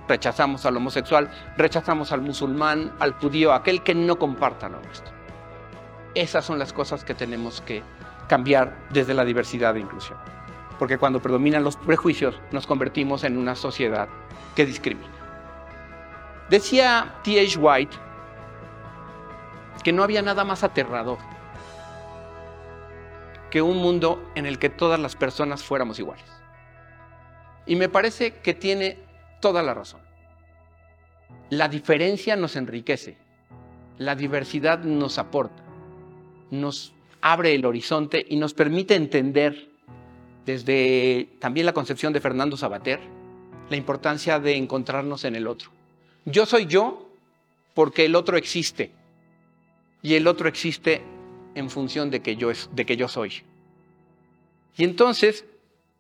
rechazamos 0.09 0.67
al 0.67 0.77
homosexual, 0.77 1.31
rechazamos 1.57 2.13
al 2.13 2.21
musulmán, 2.21 2.93
al 3.01 3.15
judío, 3.15 3.53
aquel 3.53 3.83
que 3.83 3.95
no 3.95 4.19
comparta 4.19 4.69
lo 4.69 4.81
nuestro. 4.81 5.13
Esas 6.15 6.45
son 6.45 6.59
las 6.59 6.73
cosas 6.73 7.05
que 7.05 7.15
tenemos 7.15 7.61
que 7.61 7.83
cambiar 8.29 8.77
desde 8.91 9.15
la 9.15 9.25
diversidad 9.25 9.77
e 9.77 9.81
inclusión. 9.81 10.19
Porque 10.79 10.99
cuando 10.99 11.21
predominan 11.21 11.65
los 11.65 11.77
prejuicios 11.77 12.41
nos 12.53 12.67
convertimos 12.67 13.25
en 13.25 13.37
una 13.37 13.55
sociedad 13.55 14.09
que 14.55 14.67
discrimina. 14.67 15.13
Decía 16.49 17.15
T.H. 17.23 17.59
White 17.59 17.97
que 19.83 19.93
no 19.93 20.03
había 20.03 20.23
nada 20.23 20.45
más 20.45 20.65
aterrador 20.65 21.19
un 23.63 23.79
mundo 23.79 24.23
en 24.35 24.47
el 24.47 24.59
que 24.59 24.71
todas 24.71 24.99
las 24.99 25.17
personas 25.17 25.63
fuéramos 25.63 25.99
iguales. 25.99 26.27
Y 27.67 27.77
me 27.77 27.89
parece 27.89 28.35
que 28.39 28.55
tiene 28.55 28.99
toda 29.41 29.63
la 29.63 29.75
razón. 29.75 30.01
La 31.51 31.69
diferencia 31.69 32.37
nos 32.37 32.57
enriquece, 32.57 33.17
la 33.99 34.15
diversidad 34.15 34.81
nos 34.81 35.19
aporta 35.19 35.67
nos 36.51 36.93
abre 37.21 37.55
el 37.55 37.65
horizonte 37.65 38.25
y 38.29 38.37
nos 38.37 38.55
permite 38.55 38.95
entender 38.95 39.69
desde 40.45 41.29
también 41.41 41.67
la 41.67 41.73
concepción 41.73 42.13
de 42.13 42.21
Fernando 42.21 42.57
Sabater 42.57 43.01
la 43.69 43.77
importancia 43.77 44.39
de 44.39 44.57
encontrarnos 44.57 45.25
en 45.25 45.35
el 45.35 45.49
otro. 45.49 45.71
Yo 46.25 46.47
soy 46.47 46.67
yo 46.67 47.09
porque 47.75 48.05
el 48.05 48.15
otro 48.15 48.37
existe 48.37 48.93
y 50.03 50.15
el 50.15 50.29
otro 50.29 50.49
existe 50.49 51.03
en 51.57 51.69
función 51.71 52.11
de 52.11 52.21
que 52.21 52.37
yo, 52.37 52.51
de 52.73 52.87
que 52.87 52.97
yo 52.97 53.09
soy. 53.09 53.43
Y 54.77 54.85
entonces, 54.85 55.45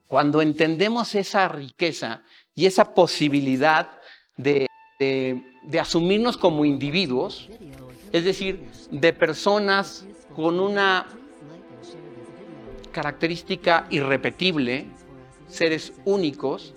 cuando 0.06 0.40
entendemos 0.40 1.14
esa 1.14 1.48
riqueza 1.48 2.22
y 2.54 2.66
esa 2.66 2.94
posibilidad 2.94 3.90
de, 4.36 4.68
de 4.98 5.80
asumirnos 5.80 6.36
como 6.36 6.64
individuos, 6.64 7.48
es 8.12 8.24
decir, 8.24 8.68
de 8.90 9.12
personas 9.12 10.06
con 10.34 10.60
una 10.60 11.06
característica 12.92 13.86
irrepetible, 13.90 14.86
seres 15.48 15.92
únicos, 16.04 16.74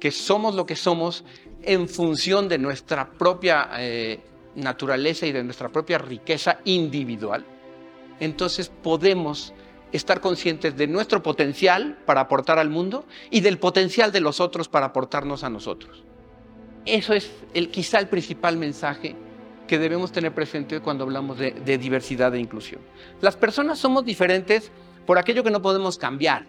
que 0.00 0.10
somos 0.10 0.54
lo 0.54 0.64
que 0.64 0.76
somos 0.76 1.24
en 1.62 1.88
función 1.88 2.48
de 2.48 2.58
nuestra 2.58 3.10
propia 3.10 3.68
eh, 3.78 4.20
naturaleza 4.54 5.26
y 5.26 5.32
de 5.32 5.44
nuestra 5.44 5.68
propia 5.68 5.98
riqueza 5.98 6.58
individual, 6.64 7.44
entonces 8.18 8.70
podemos 8.82 9.54
estar 9.92 10.20
conscientes 10.20 10.76
de 10.76 10.86
nuestro 10.86 11.22
potencial 11.22 11.98
para 12.06 12.22
aportar 12.22 12.58
al 12.58 12.70
mundo 12.70 13.06
y 13.30 13.40
del 13.40 13.58
potencial 13.58 14.12
de 14.12 14.20
los 14.20 14.40
otros 14.40 14.68
para 14.68 14.86
aportarnos 14.86 15.42
a 15.44 15.50
nosotros. 15.50 16.04
Eso 16.86 17.12
es 17.12 17.30
el, 17.54 17.70
quizá 17.70 17.98
el 17.98 18.08
principal 18.08 18.56
mensaje 18.56 19.16
que 19.66 19.78
debemos 19.78 20.12
tener 20.12 20.34
presente 20.34 20.80
cuando 20.80 21.04
hablamos 21.04 21.38
de, 21.38 21.78
diversidad 21.78 22.34
e 22.34 22.40
inclusión. 22.40 22.80
Las 23.20 23.36
personas 23.36 23.78
somos 23.78 24.04
diferentes 24.04 24.72
por 25.06 25.18
aquello 25.18 25.44
que 25.44 25.50
no 25.50 25.62
podemos 25.62 25.98
cambiar. 25.98 26.46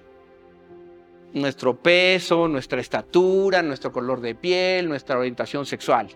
Nuestro 1.34 1.78
peso, 1.78 2.48
nuestra 2.48 2.82
estatura, 2.82 3.62
nuestro 3.62 3.92
color 3.92 4.22
de 4.22 4.36
piel, 4.36 4.90
nuestra 4.90 5.18
orientación 5.18 5.66
sexual. 5.66 6.10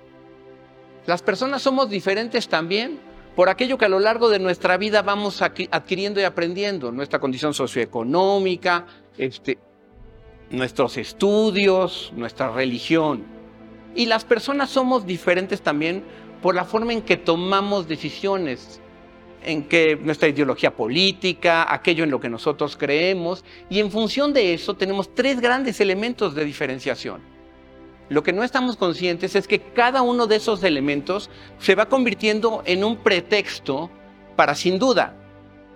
Las 1.05 1.21
personas 1.21 1.61
somos 1.61 1.89
diferentes 1.89 2.47
también 2.47 2.99
por 3.35 3.49
aquello 3.49 3.77
que 3.77 3.85
a 3.85 3.89
lo 3.89 3.99
largo 3.99 4.29
de 4.29 4.39
nuestra 4.39 4.77
vida 4.77 5.01
vamos 5.03 5.41
adquiriendo 5.41 6.19
y 6.19 6.23
aprendiendo, 6.23 6.91
nuestra 6.91 7.19
condición 7.19 7.53
socioeconómica, 7.53 8.87
este, 9.17 9.59
nuestros 10.49 10.97
estudios, 10.97 12.11
nuestra 12.15 12.51
religión. 12.51 13.23
Y 13.93 14.07
las 14.07 14.25
personas 14.25 14.69
somos 14.69 15.05
diferentes 15.05 15.61
también 15.61 16.03
por 16.41 16.55
la 16.55 16.65
forma 16.65 16.93
en 16.93 17.01
que 17.01 17.17
tomamos 17.17 17.87
decisiones, 17.87 18.81
en 19.43 19.63
que 19.67 19.95
nuestra 19.97 20.29
ideología 20.29 20.75
política, 20.75 21.71
aquello 21.71 22.03
en 22.03 22.11
lo 22.11 22.19
que 22.19 22.29
nosotros 22.29 22.75
creemos, 22.77 23.43
y 23.69 23.79
en 23.79 23.91
función 23.91 24.33
de 24.33 24.53
eso 24.53 24.73
tenemos 24.73 25.13
tres 25.13 25.39
grandes 25.39 25.79
elementos 25.81 26.33
de 26.33 26.45
diferenciación. 26.45 27.34
Lo 28.09 28.21
que 28.23 28.33
no 28.33 28.43
estamos 28.43 28.77
conscientes 28.77 29.35
es 29.35 29.47
que 29.47 29.59
cada 29.59 30.01
uno 30.01 30.27
de 30.27 30.35
esos 30.35 30.63
elementos 30.63 31.29
se 31.57 31.75
va 31.75 31.87
convirtiendo 31.87 32.61
en 32.65 32.83
un 32.83 32.97
pretexto 32.97 33.89
para, 34.35 34.53
sin 34.53 34.77
duda, 34.77 35.15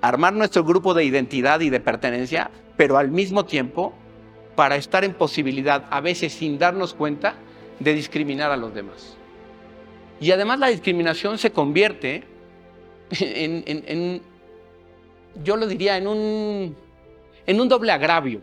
armar 0.01 0.33
nuestro 0.33 0.63
grupo 0.63 0.93
de 0.93 1.05
identidad 1.05 1.59
y 1.59 1.69
de 1.69 1.79
pertenencia, 1.79 2.51
pero 2.77 2.97
al 2.97 3.09
mismo 3.09 3.45
tiempo 3.45 3.93
para 4.55 4.75
estar 4.75 5.03
en 5.03 5.13
posibilidad, 5.13 5.85
a 5.89 6.01
veces 6.01 6.33
sin 6.33 6.59
darnos 6.59 6.93
cuenta, 6.93 7.35
de 7.79 7.93
discriminar 7.93 8.51
a 8.51 8.57
los 8.57 8.73
demás. 8.73 9.15
Y 10.19 10.31
además 10.31 10.59
la 10.59 10.67
discriminación 10.67 11.37
se 11.37 11.51
convierte 11.51 12.25
en, 13.19 14.21
yo 15.43 15.55
lo 15.55 15.65
diría, 15.65 15.97
en 15.97 16.07
un, 16.07 16.75
en 17.45 17.61
un 17.61 17.69
doble 17.69 17.91
agravio. 17.91 18.41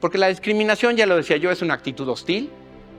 Porque 0.00 0.18
la 0.18 0.28
discriminación, 0.28 0.96
ya 0.96 1.06
lo 1.06 1.16
decía 1.16 1.36
yo, 1.36 1.50
es 1.50 1.62
una 1.62 1.74
actitud 1.74 2.08
hostil, 2.08 2.50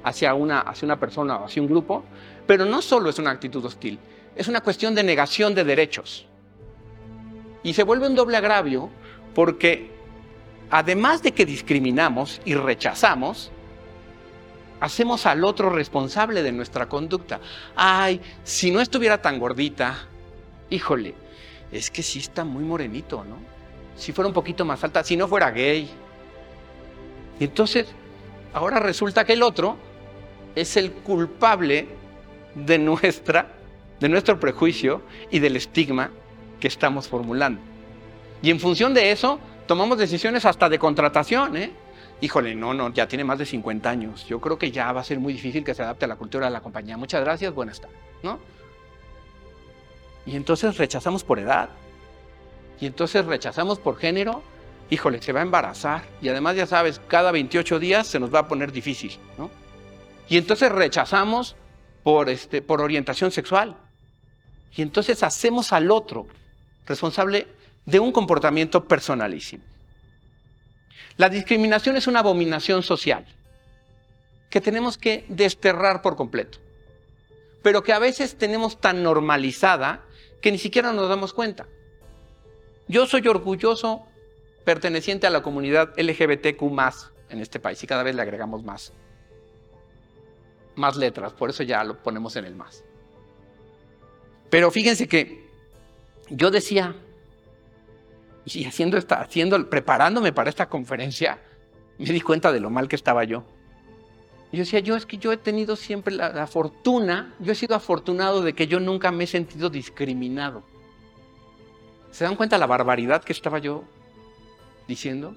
hacia 0.03 0.33
una, 0.33 0.59
hacia 0.59 0.85
una 0.85 0.99
persona 0.99 1.37
o 1.37 1.45
hacia 1.45 1.61
un 1.61 1.67
grupo, 1.67 2.03
pero 2.45 2.65
no 2.65 2.81
solo 2.81 3.09
es 3.09 3.19
una 3.19 3.31
actitud 3.31 3.63
hostil, 3.65 3.99
es 4.35 4.47
una 4.47 4.61
cuestión 4.61 4.95
de 4.95 5.03
negación 5.03 5.55
de 5.55 5.63
derechos. 5.63 6.25
Y 7.63 7.73
se 7.73 7.83
vuelve 7.83 8.07
un 8.07 8.15
doble 8.15 8.37
agravio 8.37 8.89
porque 9.33 9.91
además 10.69 11.23
de 11.23 11.31
que 11.31 11.45
discriminamos 11.45 12.41
y 12.45 12.55
rechazamos, 12.55 13.51
hacemos 14.79 15.25
al 15.25 15.43
otro 15.45 15.69
responsable 15.69 16.43
de 16.43 16.51
nuestra 16.51 16.89
conducta. 16.89 17.39
Ay, 17.75 18.19
si 18.43 18.69
no 18.69 18.81
estuviera 18.81 19.21
tan 19.21 19.39
gordita, 19.39 20.07
híjole, 20.69 21.15
es 21.71 21.89
que 21.89 22.03
sí 22.03 22.19
está 22.19 22.43
muy 22.43 22.63
morenito, 22.63 23.23
¿no? 23.23 23.37
Si 23.95 24.11
fuera 24.11 24.27
un 24.27 24.33
poquito 24.33 24.65
más 24.65 24.83
alta, 24.83 25.03
si 25.03 25.15
no 25.15 25.27
fuera 25.27 25.51
gay. 25.51 25.89
Y 27.39 27.43
entonces, 27.43 27.87
ahora 28.53 28.79
resulta 28.79 29.23
que 29.23 29.33
el 29.33 29.43
otro 29.43 29.77
es 30.55 30.77
el 30.77 30.91
culpable 30.91 31.87
de 32.55 32.77
nuestra 32.77 33.47
de 34.03 34.09
nuestro 34.09 34.37
prejuicio 34.37 35.01
y 35.31 35.39
del 35.39 35.55
estigma 35.55 36.11
que 36.59 36.67
estamos 36.67 37.07
formulando. 37.07 37.61
Y 38.41 38.49
en 38.49 38.59
función 38.59 38.93
de 38.93 39.11
eso, 39.11 39.39
tomamos 39.65 39.97
decisiones 39.97 40.43
hasta 40.43 40.67
de 40.67 40.77
contratación, 40.77 41.55
¿eh? 41.55 41.71
Híjole, 42.19 42.53
no, 42.53 42.73
no, 42.73 42.91
ya 42.93 43.07
tiene 43.07 43.23
más 43.23 43.39
de 43.39 43.45
50 43.45 43.89
años. 43.89 44.25
Yo 44.27 44.41
creo 44.41 44.57
que 44.57 44.71
ya 44.71 44.91
va 44.91 44.99
a 44.99 45.03
ser 45.05 45.19
muy 45.19 45.31
difícil 45.31 45.63
que 45.63 45.73
se 45.73 45.83
adapte 45.83 46.03
a 46.03 46.09
la 46.09 46.17
cultura 46.17 46.47
de 46.47 46.51
la 46.51 46.59
compañía. 46.59 46.97
Muchas 46.97 47.21
gracias, 47.23 47.53
buenas 47.53 47.79
tardes, 47.79 47.97
¿no? 48.23 48.39
Y 50.25 50.35
entonces 50.35 50.77
rechazamos 50.77 51.23
por 51.23 51.39
edad. 51.39 51.69
Y 52.81 52.87
entonces 52.87 53.25
rechazamos 53.25 53.79
por 53.79 53.95
género. 53.95 54.43
Híjole, 54.89 55.21
se 55.21 55.31
va 55.31 55.39
a 55.39 55.43
embarazar. 55.43 56.03
Y 56.21 56.27
además, 56.27 56.57
ya 56.57 56.67
sabes, 56.67 56.99
cada 57.07 57.31
28 57.31 57.79
días 57.79 58.07
se 58.07 58.19
nos 58.19 58.33
va 58.33 58.39
a 58.39 58.47
poner 58.49 58.73
difícil, 58.73 59.17
¿no? 59.37 59.49
Y 60.29 60.37
entonces 60.37 60.71
rechazamos 60.71 61.55
por, 62.03 62.29
este, 62.29 62.61
por 62.61 62.81
orientación 62.81 63.31
sexual. 63.31 63.77
Y 64.75 64.81
entonces 64.81 65.23
hacemos 65.23 65.71
al 65.73 65.91
otro 65.91 66.27
responsable 66.85 67.47
de 67.85 67.99
un 67.99 68.11
comportamiento 68.11 68.85
personalísimo. 68.85 69.63
La 71.17 71.29
discriminación 71.29 71.95
es 71.95 72.07
una 72.07 72.19
abominación 72.19 72.81
social 72.81 73.25
que 74.49 74.61
tenemos 74.61 74.97
que 74.97 75.25
desterrar 75.29 76.01
por 76.01 76.15
completo, 76.15 76.59
pero 77.61 77.83
que 77.83 77.93
a 77.93 77.99
veces 77.99 78.37
tenemos 78.37 78.79
tan 78.79 79.03
normalizada 79.03 80.03
que 80.41 80.51
ni 80.51 80.57
siquiera 80.57 80.91
nos 80.91 81.09
damos 81.09 81.33
cuenta. 81.33 81.67
Yo 82.87 83.05
soy 83.05 83.27
orgulloso 83.27 84.05
perteneciente 84.65 85.27
a 85.27 85.29
la 85.29 85.41
comunidad 85.41 85.93
LGBTQ 85.97 86.61
en 87.29 87.39
este 87.39 87.59
país 87.59 87.83
y 87.83 87.87
cada 87.87 88.03
vez 88.03 88.15
le 88.15 88.21
agregamos 88.21 88.63
más. 88.63 88.93
Más 90.75 90.95
letras, 90.95 91.33
por 91.33 91.49
eso 91.49 91.63
ya 91.63 91.83
lo 91.83 92.01
ponemos 92.01 92.35
en 92.35 92.45
el 92.45 92.55
más. 92.55 92.83
Pero 94.49 94.71
fíjense 94.71 95.07
que 95.07 95.47
yo 96.29 96.51
decía, 96.51 96.95
y 98.45 98.65
haciendo 98.65 98.97
esta, 98.97 99.21
haciendo, 99.21 99.69
preparándome 99.69 100.33
para 100.33 100.49
esta 100.49 100.67
conferencia, 100.67 101.39
me 101.97 102.05
di 102.05 102.21
cuenta 102.21 102.51
de 102.51 102.59
lo 102.59 102.69
mal 102.69 102.87
que 102.87 102.95
estaba 102.95 103.23
yo. 103.23 103.43
Yo 104.51 104.59
decía, 104.59 104.79
yo 104.79 104.95
es 104.95 105.05
que 105.05 105.17
yo 105.17 105.31
he 105.31 105.37
tenido 105.37 105.75
siempre 105.75 106.13
la, 106.13 106.29
la, 106.29 106.45
fortuna, 106.45 107.33
yo 107.39 107.51
he 107.51 107.55
sido 107.55 107.75
afortunado 107.75 108.41
de 108.41 108.53
que 108.53 108.67
yo 108.67 108.79
nunca 108.79 109.11
me 109.11 109.23
he 109.23 109.27
sentido 109.27 109.69
discriminado. 109.69 110.63
¿Se 112.11 112.23
dan 112.23 112.35
cuenta 112.35 112.59
la 112.59 112.67
barbaridad 112.67 113.23
que 113.23 113.33
estaba 113.33 113.57
yo 113.57 113.83
diciendo? 114.87 115.35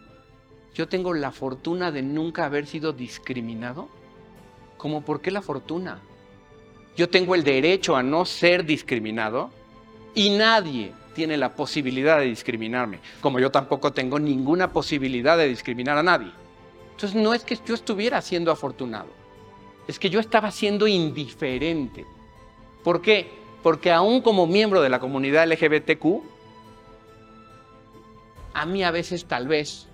Yo 0.75 0.89
tengo 0.89 1.15
la 1.15 1.33
fortuna 1.33 1.91
de 1.91 2.03
nunca 2.03 2.45
haber 2.45 2.67
sido 2.67 2.93
discriminado. 2.93 3.89
¿Cómo 4.77 5.03
por 5.03 5.21
qué 5.21 5.31
la 5.31 5.43
fortuna? 5.43 6.01
Yo 6.97 7.09
tengo 7.09 7.35
el 7.35 7.45
derecho 7.45 7.97
a 7.97 8.03
no 8.03 8.25
ser 8.25 8.65
discriminado 8.65 9.51
y 10.15 10.31
nadie 10.31 10.93
tiene 11.15 11.37
la 11.37 11.55
posibilidad 11.55 12.19
de 12.19 12.27
discriminarme, 12.27 13.01
como 13.21 13.41
yo 13.41 13.51
tampoco 13.51 13.93
tengo 13.93 14.19
ninguna 14.19 14.73
posibilidad 14.73 15.37
de 15.39 15.49
discriminar 15.49 15.97
a 15.99 16.03
nadie. 16.03 16.31
Entonces 16.93 17.15
no 17.21 17.35
es 17.35 17.45
que 17.45 17.59
yo 17.67 17.75
estuviera 17.75 18.21
siendo 18.23 18.51
afortunado, 18.51 19.09
es 19.89 19.99
que 19.99 20.11
yo 20.11 20.21
estaba 20.21 20.51
siendo 20.51 20.87
indiferente. 20.87 22.07
¿Por 22.83 23.01
qué? 23.01 23.31
Porque 23.63 23.93
aún 23.93 24.21
como 24.21 24.47
miembro 24.47 24.81
de 24.81 24.89
la 24.89 25.01
comunidad 25.01 25.47
LGBTQ, 25.47 26.23
a 28.55 28.65
mí 28.65 28.85
a 28.85 28.91
veces 28.91 29.27
tal 29.27 29.49
vez, 29.49 29.87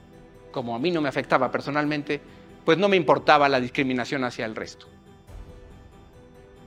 como 0.53 0.75
a 0.75 0.79
mí 0.79 0.91
no 0.91 1.01
me 1.01 1.09
afectaba 1.09 1.51
personalmente, 1.51 2.21
pues 2.65 2.79
no 2.79 2.89
me 2.89 2.97
importaba 2.97 3.49
la 3.49 3.61
discriminación 3.61 4.25
hacia 4.25 4.47
el 4.47 4.55
resto. 4.55 4.87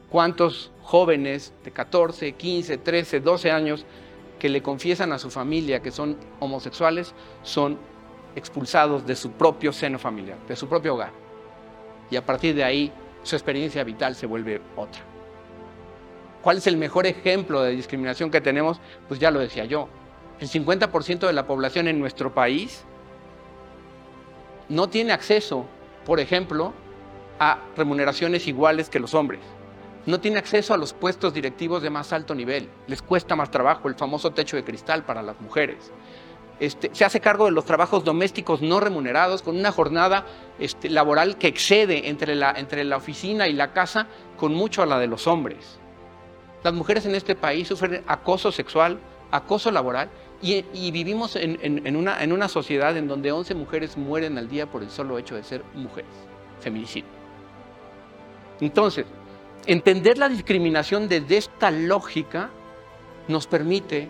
¿Cuántos 0.09 0.71
jóvenes 0.81 1.53
de 1.63 1.71
14, 1.71 2.33
15, 2.33 2.77
13, 2.77 3.19
12 3.19 3.51
años 3.51 3.85
que 4.39 4.49
le 4.49 4.61
confiesan 4.61 5.11
a 5.11 5.19
su 5.19 5.31
familia 5.31 5.81
que 5.81 5.91
son 5.91 6.17
homosexuales 6.39 7.13
son 7.43 7.77
expulsados 8.35 9.05
de 9.07 9.15
su 9.15 9.31
propio 9.31 9.71
seno 9.73 9.97
familiar, 9.97 10.37
de 10.47 10.55
su 10.55 10.67
propio 10.67 10.93
hogar. 10.93 11.11
Y 12.11 12.17
a 12.17 12.25
partir 12.25 12.53
de 12.53 12.63
ahí 12.63 12.91
su 13.23 13.35
experiencia 13.35 13.83
vital 13.83 14.15
se 14.15 14.27
vuelve 14.27 14.61
otra. 14.75 15.01
¿Cuál 16.43 16.57
es 16.57 16.67
el 16.67 16.77
mejor 16.77 17.07
ejemplo 17.07 17.63
de 17.63 17.71
discriminación 17.71 18.29
que 18.29 18.41
tenemos? 18.41 18.79
Pues 19.07 19.19
ya 19.19 19.31
lo 19.31 19.39
decía 19.39 19.65
yo. 19.65 19.87
El 20.39 20.49
50% 20.49 21.25
de 21.25 21.33
la 21.33 21.47
población 21.47 21.87
en 21.87 21.99
nuestro 21.99 22.33
país 22.35 22.83
no 24.69 24.89
tiene 24.89 25.13
acceso, 25.13 25.65
por 26.05 26.19
ejemplo, 26.19 26.73
a 27.39 27.59
remuneraciones 27.75 28.47
iguales 28.47 28.89
que 28.89 28.99
los 28.99 29.13
hombres 29.13 29.41
no 30.05 30.19
tiene 30.19 30.37
acceso 30.37 30.73
a 30.73 30.77
los 30.77 30.93
puestos 30.93 31.33
directivos 31.33 31.81
de 31.81 31.89
más 31.89 32.13
alto 32.13 32.35
nivel, 32.35 32.69
les 32.87 33.01
cuesta 33.01 33.35
más 33.35 33.51
trabajo, 33.51 33.87
el 33.87 33.95
famoso 33.95 34.31
techo 34.31 34.55
de 34.55 34.63
cristal 34.63 35.03
para 35.03 35.23
las 35.23 35.39
mujeres. 35.41 35.91
Este, 36.59 36.89
se 36.93 37.03
hace 37.03 37.19
cargo 37.19 37.45
de 37.45 37.51
los 37.51 37.65
trabajos 37.65 38.05
domésticos 38.05 38.61
no 38.61 38.79
remunerados 38.79 39.41
con 39.41 39.57
una 39.57 39.71
jornada 39.71 40.25
este, 40.57 40.89
laboral 40.89 41.37
que 41.37 41.47
excede 41.47 42.07
entre 42.07 42.35
la, 42.35 42.51
entre 42.51 42.85
la 42.85 42.97
oficina 42.97 43.47
y 43.47 43.53
la 43.53 43.73
casa 43.73 44.07
con 44.37 44.53
mucho 44.53 44.81
a 44.81 44.85
la 44.85 44.99
de 44.99 45.07
los 45.07 45.27
hombres. 45.27 45.79
Las 46.63 46.73
mujeres 46.73 47.05
en 47.05 47.15
este 47.15 47.35
país 47.35 47.67
sufren 47.67 48.03
acoso 48.07 48.51
sexual, 48.51 48.99
acoso 49.31 49.69
laboral 49.69 50.09
y, 50.41 50.91
vivimos 50.91 51.35
en, 51.35 51.95
una, 51.95 52.23
en 52.23 52.31
una 52.31 52.47
sociedad 52.47 52.95
en 52.97 53.07
donde 53.07 53.31
11 53.31 53.55
mujeres 53.55 53.97
mueren 53.97 54.37
al 54.37 54.47
día 54.47 54.65
por 54.67 54.83
el 54.83 54.89
solo 54.89 55.17
hecho 55.17 55.35
de 55.35 55.43
ser 55.43 55.63
mujeres, 55.73 56.11
feminicidio. 56.61 57.09
Entonces, 58.59 59.05
Entender 59.67 60.19
la 60.19 60.29
discriminación 60.29 61.07
desde 61.09 61.37
esta 61.37 61.71
lógica 61.71 62.51
nos 63.27 63.47
permite 63.47 64.09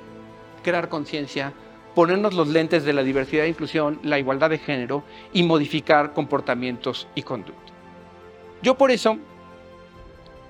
crear 0.64 0.90
conciencia, 0.90 1.54
ponernos 1.94 2.34
los 2.34 2.50
lentes 2.50 2.84
de 2.84 2.92
la 2.92 3.04
diversidad 3.04 3.46
e 3.46 3.50
inclusión, 3.50 4.00
la 4.04 4.20
igualdad 4.20 4.50
de 4.50 4.58
género 4.58 5.04
y 5.32 5.44
modificar 5.44 6.12
comportamientos 6.12 7.08
y 7.16 7.22
conducta. 7.22 7.72
Yo 8.62 8.76
por 8.76 8.92
eso 8.92 9.18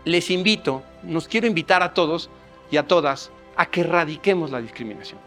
les 0.05 0.31
invito, 0.31 0.81
nos 1.03 1.27
quiero 1.27 1.45
invitar 1.45 1.83
a 1.83 1.93
todos 1.93 2.31
y 2.71 2.77
a 2.77 2.87
todas 2.87 3.29
a 3.55 3.67
que 3.67 3.81
erradiquemos 3.81 4.49
la 4.49 4.59
discriminación. 4.59 5.19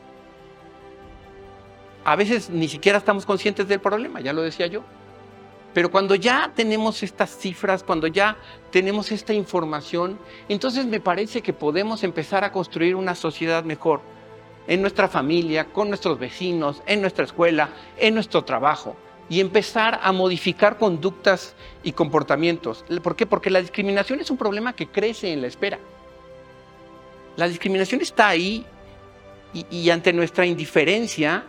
A 2.09 2.17
veces 2.17 2.49
ni 2.49 2.69
siquiera 2.69 2.97
estamos 2.97 3.27
conscientes 3.27 3.69
del 3.69 3.81
problema, 3.81 4.23
ya 4.23 4.33
lo 4.33 4.41
decía 4.41 4.67
yo. 4.67 4.83
Pero 5.75 5.91
cuando 5.91 6.15
ya 6.15 6.51
tenemos 6.57 7.03
estas 7.03 7.37
cifras, 7.37 7.83
cuando 7.83 8.07
ya 8.07 8.39
tenemos 8.71 9.13
esta 9.13 9.35
información, 9.35 10.19
entonces 10.49 10.87
me 10.87 11.01
parece 11.01 11.43
que 11.43 11.53
podemos 11.53 12.03
empezar 12.05 12.45
a 12.45 12.51
construir 12.51 12.97
una 12.97 13.15
sociedad 13.15 13.63
mejor 13.63 14.01
en 14.67 14.81
nuestra 14.81 15.09
familia, 15.09 15.67
con 15.67 15.89
nuestros 15.89 16.19
vecinos, 16.19 16.83
en 16.87 17.03
nuestra 17.03 17.27
escuela, 17.27 17.69
en 17.99 18.15
nuestro 18.15 18.43
trabajo 18.43 18.97
y 19.29 19.41
empezar 19.41 20.01
a 20.03 20.11
modificar 20.11 20.79
conductas 20.79 21.55
y 21.83 21.93
comportamientos. 21.93 22.87
¿Por 23.03 23.17
qué? 23.17 23.27
Porque 23.27 23.51
la 23.51 23.61
discriminación 23.61 24.19
es 24.21 24.31
un 24.31 24.39
problema 24.39 24.73
que 24.73 24.87
crece 24.87 25.31
en 25.31 25.43
la 25.43 25.49
espera. 25.49 25.79
La 27.37 27.47
discriminación 27.49 28.01
está 28.01 28.29
ahí 28.29 28.65
y, 29.53 29.67
y 29.71 29.91
ante 29.91 30.15
nuestra 30.15 30.47
indiferencia, 30.47 31.45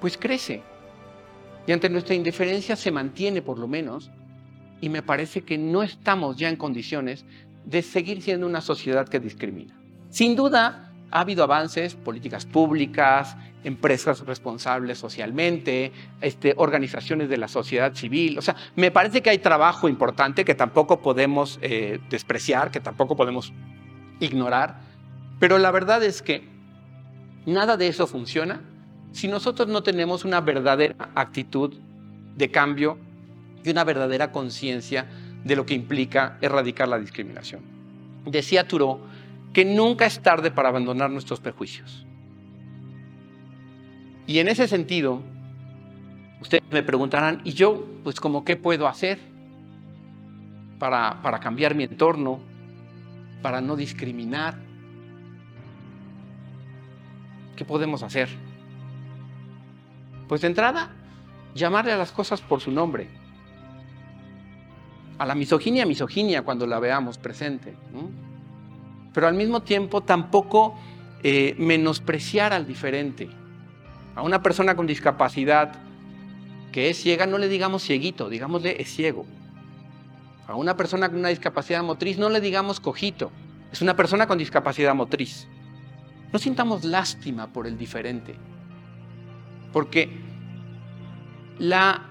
pues 0.00 0.16
crece. 0.16 0.62
Y 1.66 1.72
ante 1.72 1.88
nuestra 1.88 2.14
indiferencia 2.14 2.76
se 2.76 2.90
mantiene 2.90 3.42
por 3.42 3.58
lo 3.58 3.66
menos, 3.66 4.10
y 4.80 4.88
me 4.88 5.02
parece 5.02 5.42
que 5.42 5.58
no 5.58 5.82
estamos 5.82 6.36
ya 6.36 6.48
en 6.48 6.56
condiciones 6.56 7.24
de 7.64 7.82
seguir 7.82 8.22
siendo 8.22 8.46
una 8.46 8.60
sociedad 8.60 9.08
que 9.08 9.18
discrimina. 9.18 9.74
Sin 10.10 10.36
duda, 10.36 10.92
ha 11.10 11.20
habido 11.20 11.42
avances, 11.44 11.94
políticas 11.94 12.46
públicas, 12.46 13.36
empresas 13.64 14.20
responsables 14.20 14.98
socialmente, 14.98 15.92
este, 16.20 16.54
organizaciones 16.56 17.28
de 17.28 17.36
la 17.36 17.48
sociedad 17.48 17.94
civil. 17.94 18.38
O 18.38 18.42
sea, 18.42 18.54
me 18.76 18.90
parece 18.90 19.22
que 19.22 19.30
hay 19.30 19.38
trabajo 19.38 19.88
importante 19.88 20.44
que 20.44 20.54
tampoco 20.54 21.00
podemos 21.00 21.58
eh, 21.62 21.98
despreciar, 22.10 22.70
que 22.70 22.80
tampoco 22.80 23.16
podemos 23.16 23.52
ignorar. 24.20 24.80
Pero 25.40 25.58
la 25.58 25.70
verdad 25.70 26.02
es 26.04 26.22
que 26.22 26.48
nada 27.44 27.76
de 27.76 27.88
eso 27.88 28.06
funciona 28.06 28.60
si 29.16 29.28
nosotros 29.28 29.66
no 29.68 29.82
tenemos 29.82 30.26
una 30.26 30.42
verdadera 30.42 31.08
actitud 31.14 31.72
de 32.36 32.50
cambio 32.50 32.98
y 33.64 33.70
una 33.70 33.82
verdadera 33.82 34.30
conciencia 34.30 35.06
de 35.42 35.56
lo 35.56 35.64
que 35.64 35.72
implica 35.72 36.36
erradicar 36.42 36.86
la 36.86 36.98
discriminación. 36.98 37.62
Decía 38.26 38.68
Thoreau 38.68 39.00
que 39.54 39.64
nunca 39.64 40.04
es 40.04 40.20
tarde 40.20 40.50
para 40.50 40.68
abandonar 40.68 41.10
nuestros 41.10 41.40
prejuicios. 41.40 42.04
Y 44.26 44.38
en 44.38 44.48
ese 44.48 44.68
sentido, 44.68 45.22
ustedes 46.42 46.64
me 46.70 46.82
preguntarán, 46.82 47.40
¿y 47.42 47.52
yo, 47.52 47.86
pues, 48.04 48.20
como 48.20 48.44
qué 48.44 48.56
puedo 48.56 48.86
hacer 48.86 49.18
para, 50.78 51.22
para 51.22 51.40
cambiar 51.40 51.74
mi 51.74 51.84
entorno, 51.84 52.40
para 53.40 53.62
no 53.62 53.76
discriminar? 53.76 54.58
¿Qué 57.56 57.64
podemos 57.64 58.02
hacer? 58.02 58.28
Pues 60.28 60.40
de 60.40 60.48
entrada, 60.48 60.90
llamarle 61.54 61.92
a 61.92 61.96
las 61.96 62.12
cosas 62.12 62.40
por 62.40 62.60
su 62.60 62.70
nombre. 62.70 63.08
A 65.18 65.26
la 65.26 65.34
misoginia, 65.34 65.86
misoginia 65.86 66.42
cuando 66.42 66.66
la 66.66 66.78
veamos 66.78 67.18
presente. 67.18 67.76
Pero 69.12 69.26
al 69.26 69.34
mismo 69.34 69.62
tiempo 69.62 70.02
tampoco 70.02 70.74
eh, 71.22 71.54
menospreciar 71.58 72.52
al 72.52 72.66
diferente. 72.66 73.28
A 74.14 74.22
una 74.22 74.42
persona 74.42 74.76
con 74.76 74.86
discapacidad 74.86 75.74
que 76.72 76.90
es 76.90 76.98
ciega, 76.98 77.26
no 77.26 77.38
le 77.38 77.48
digamos 77.48 77.82
cieguito, 77.82 78.28
digámosle 78.28 78.80
es 78.80 78.94
ciego. 78.94 79.24
A 80.46 80.54
una 80.54 80.76
persona 80.76 81.08
con 81.08 81.18
una 81.18 81.30
discapacidad 81.30 81.82
motriz, 81.82 82.18
no 82.18 82.28
le 82.28 82.40
digamos 82.40 82.80
cojito, 82.80 83.30
es 83.72 83.80
una 83.82 83.96
persona 83.96 84.26
con 84.26 84.38
discapacidad 84.38 84.94
motriz. 84.94 85.48
No 86.32 86.38
sintamos 86.38 86.84
lástima 86.84 87.46
por 87.46 87.66
el 87.66 87.78
diferente, 87.78 88.36
porque 89.76 90.08
la 91.58 92.08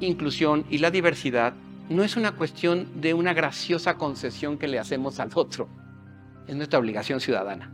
inclusión 0.00 0.64
y 0.70 0.78
la 0.78 0.90
diversidad 0.90 1.52
no 1.90 2.04
es 2.04 2.16
una 2.16 2.36
cuestión 2.36 3.02
de 3.02 3.12
una 3.12 3.34
graciosa 3.34 3.98
concesión 3.98 4.56
que 4.56 4.66
le 4.66 4.78
hacemos 4.78 5.20
al 5.20 5.28
otro, 5.34 5.68
es 6.48 6.56
nuestra 6.56 6.78
obligación 6.78 7.20
ciudadana. 7.20 7.70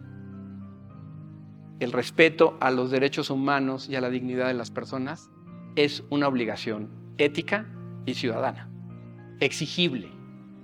El 1.79 1.92
respeto 1.92 2.57
a 2.59 2.72
los 2.72 2.90
derechos 2.90 3.31
humanos 3.31 3.88
y 3.88 3.94
a 3.94 4.01
la 4.01 4.11
dignidad 4.11 4.48
de 4.48 4.55
las 4.55 4.72
personas 4.72 5.31
es 5.77 6.03
una 6.11 6.27
obligación 6.27 6.88
ética 7.16 7.68
y 8.07 8.14
ciudadana, 8.14 8.68
exigible. 9.38 10.11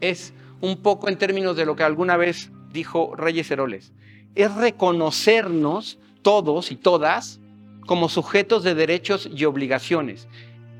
Es 0.00 0.34
un 0.60 0.82
poco 0.82 1.08
en 1.08 1.16
términos 1.16 1.54
de 1.54 1.64
lo 1.64 1.76
que 1.76 1.84
alguna 1.84 2.16
vez 2.16 2.50
dijo 2.72 3.14
Reyes 3.14 3.48
Heroles, 3.52 3.92
es 4.34 4.52
reconocernos 4.52 6.00
todos 6.22 6.72
y 6.72 6.76
todas 6.76 7.40
como 7.86 8.08
sujetos 8.08 8.62
de 8.62 8.74
derechos 8.74 9.28
y 9.32 9.44
obligaciones. 9.44 10.28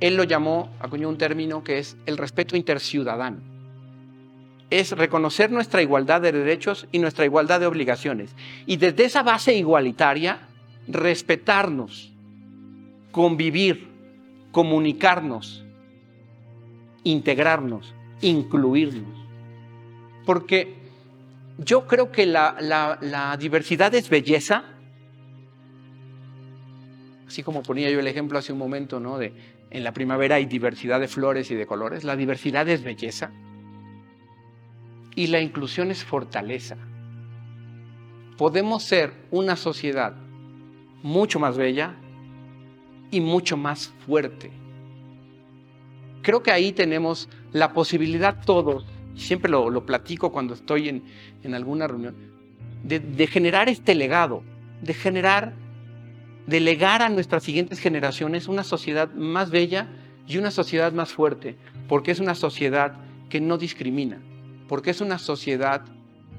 Él 0.01 0.17
lo 0.17 0.25
llamó, 0.25 0.71
acuñó 0.81 1.09
un 1.09 1.19
término 1.19 1.64
que 1.64 1.79
es 1.79 1.97
el 2.07 2.17
respeto 2.19 2.57
interciudadano. 2.57 3.38
Es 4.71 4.93
reconocer 4.93 5.51
nuestra 5.51 5.83
igualdad 5.83 6.21
de 6.21 6.33
derechos 6.33 6.87
y 6.90 6.99
nuestra 6.99 7.25
igualdad 7.25 7.61
de 7.61 7.67
obligaciones. 7.67 8.35
Y 8.67 8.77
desde 8.77 9.05
esa 9.05 9.23
base 9.23 9.55
igualitaria, 9.55 10.40
respetarnos, 10.88 12.12
convivir, 13.12 13.88
comunicarnos, 14.51 15.64
integrarnos, 17.05 17.95
incluirnos. 18.21 19.27
Porque 20.27 20.75
yo 21.59 21.87
creo 21.87 22.11
que 22.11 22.27
la, 22.27 23.37
diversidad 23.38 23.95
es 23.95 24.09
belleza, 24.09 24.64
así 27.27 27.43
como 27.43 27.63
ponía 27.63 27.91
yo 27.91 28.01
el 28.01 28.07
ejemplo 28.07 28.39
hace 28.39 28.53
un 28.53 28.59
momento, 28.59 29.01
¿no? 29.01 29.19
De 29.19 29.33
en 29.71 29.83
la 29.83 29.93
primavera 29.93 30.37
hay 30.37 30.47
diversidad 30.47 31.01
de 31.01 31.09
flores 31.09 31.51
y 31.51 31.57
de 31.57 31.67
colores. 31.67 32.05
La 32.05 32.17
diversidad 32.17 32.69
es 32.69 32.85
belleza. 32.85 33.33
Y 35.17 35.27
la 35.29 35.41
inclusión 35.41 35.91
es 35.91 36.05
fortaleza. 36.05 36.77
Podemos 38.37 38.85
ser 38.85 39.13
una 39.31 39.57
sociedad 39.57 40.15
mucho 41.03 41.41
más 41.41 41.57
bella 41.57 41.97
y 43.11 43.21
mucho 43.21 43.57
más 43.57 43.93
fuerte. 44.07 44.53
Creo 46.23 46.43
que 46.43 46.53
ahí 46.53 46.73
tenemos 46.73 47.29
la 47.53 47.73
posibilidad 47.73 48.45
todos 48.45 48.87
siempre 49.17 49.51
lo, 49.51 49.87
platico 49.87 50.33
cuando 50.33 50.55
estoy 50.55 50.89
en, 50.89 51.55
alguna 51.55 51.87
reunión, 51.87 52.15
de, 52.83 53.27
generar 53.27 53.69
este 53.69 53.95
legado, 53.95 54.43
de 54.83 54.95
generar, 54.95 55.55
de 56.46 56.61
legar 56.61 57.02
a 57.02 57.09
nuestras 57.09 57.42
siguientes 57.42 57.78
generaciones 57.78 58.48
una 58.48 58.64
sociedad 58.64 59.12
más 59.14 59.50
bella 59.50 59.88
y 60.26 60.38
una 60.38 60.50
sociedad 60.50 60.92
más 60.92 61.12
fuerte, 61.12 61.57
porque 61.88 62.11
es 62.11 62.20
una 62.20 62.35
sociedad 62.35 62.96
que 63.28 63.40
no 63.40 63.59
discrimina, 63.59 64.20
porque 64.68 64.90
es 64.90 65.00
una 65.00 65.18
sociedad 65.18 65.83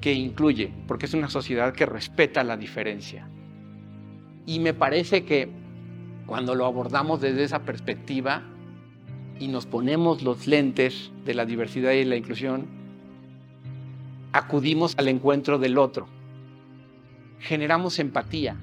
que 0.00 0.12
incluye, 0.12 0.72
porque 0.86 1.06
es 1.06 1.14
una 1.14 1.28
sociedad 1.28 1.72
que 1.72 1.86
respeta 1.86 2.44
la 2.44 2.56
diferencia. 2.56 3.28
Y 4.46 4.60
me 4.60 4.74
parece 4.74 5.24
que 5.24 5.48
cuando 6.26 6.54
lo 6.54 6.66
abordamos 6.66 7.20
desde 7.20 7.44
esa 7.44 7.62
perspectiva, 7.62 8.42
y 9.38 9.48
nos 9.48 9.66
ponemos 9.66 10.22
los 10.22 10.46
lentes 10.46 11.12
de 11.24 11.34
la 11.34 11.44
diversidad 11.44 11.92
y 11.92 12.04
la 12.04 12.16
inclusión, 12.16 12.66
acudimos 14.32 14.94
al 14.96 15.08
encuentro 15.08 15.58
del 15.58 15.78
otro, 15.78 16.06
generamos 17.40 17.98
empatía. 17.98 18.56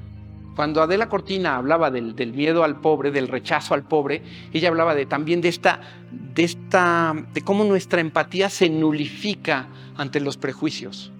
Cuando 0.55 0.83
Adela 0.83 1.09
Cortina 1.09 1.55
hablaba 1.55 1.89
del, 1.89 2.13
miedo 2.33 2.63
al 2.63 2.79
pobre, 2.79 3.09
del 3.11 3.27
rechazo 3.27 3.73
al 3.73 3.83
pobre, 3.83 4.21
ella 4.53 4.69
hablaba 4.69 4.93
de, 4.93 5.07
también 5.07 5.41
de 5.41 5.49
esta, 5.49 5.81
de 6.11 6.43
esta, 6.43 7.15
de 7.33 7.41
cómo 7.41 7.63
nuestra 7.63 8.01
empatía 8.01 8.49
se 8.49 8.69
nulifica 8.69 9.67
ante 9.97 10.19
los 10.19 10.37
prejuicios. 10.37 11.11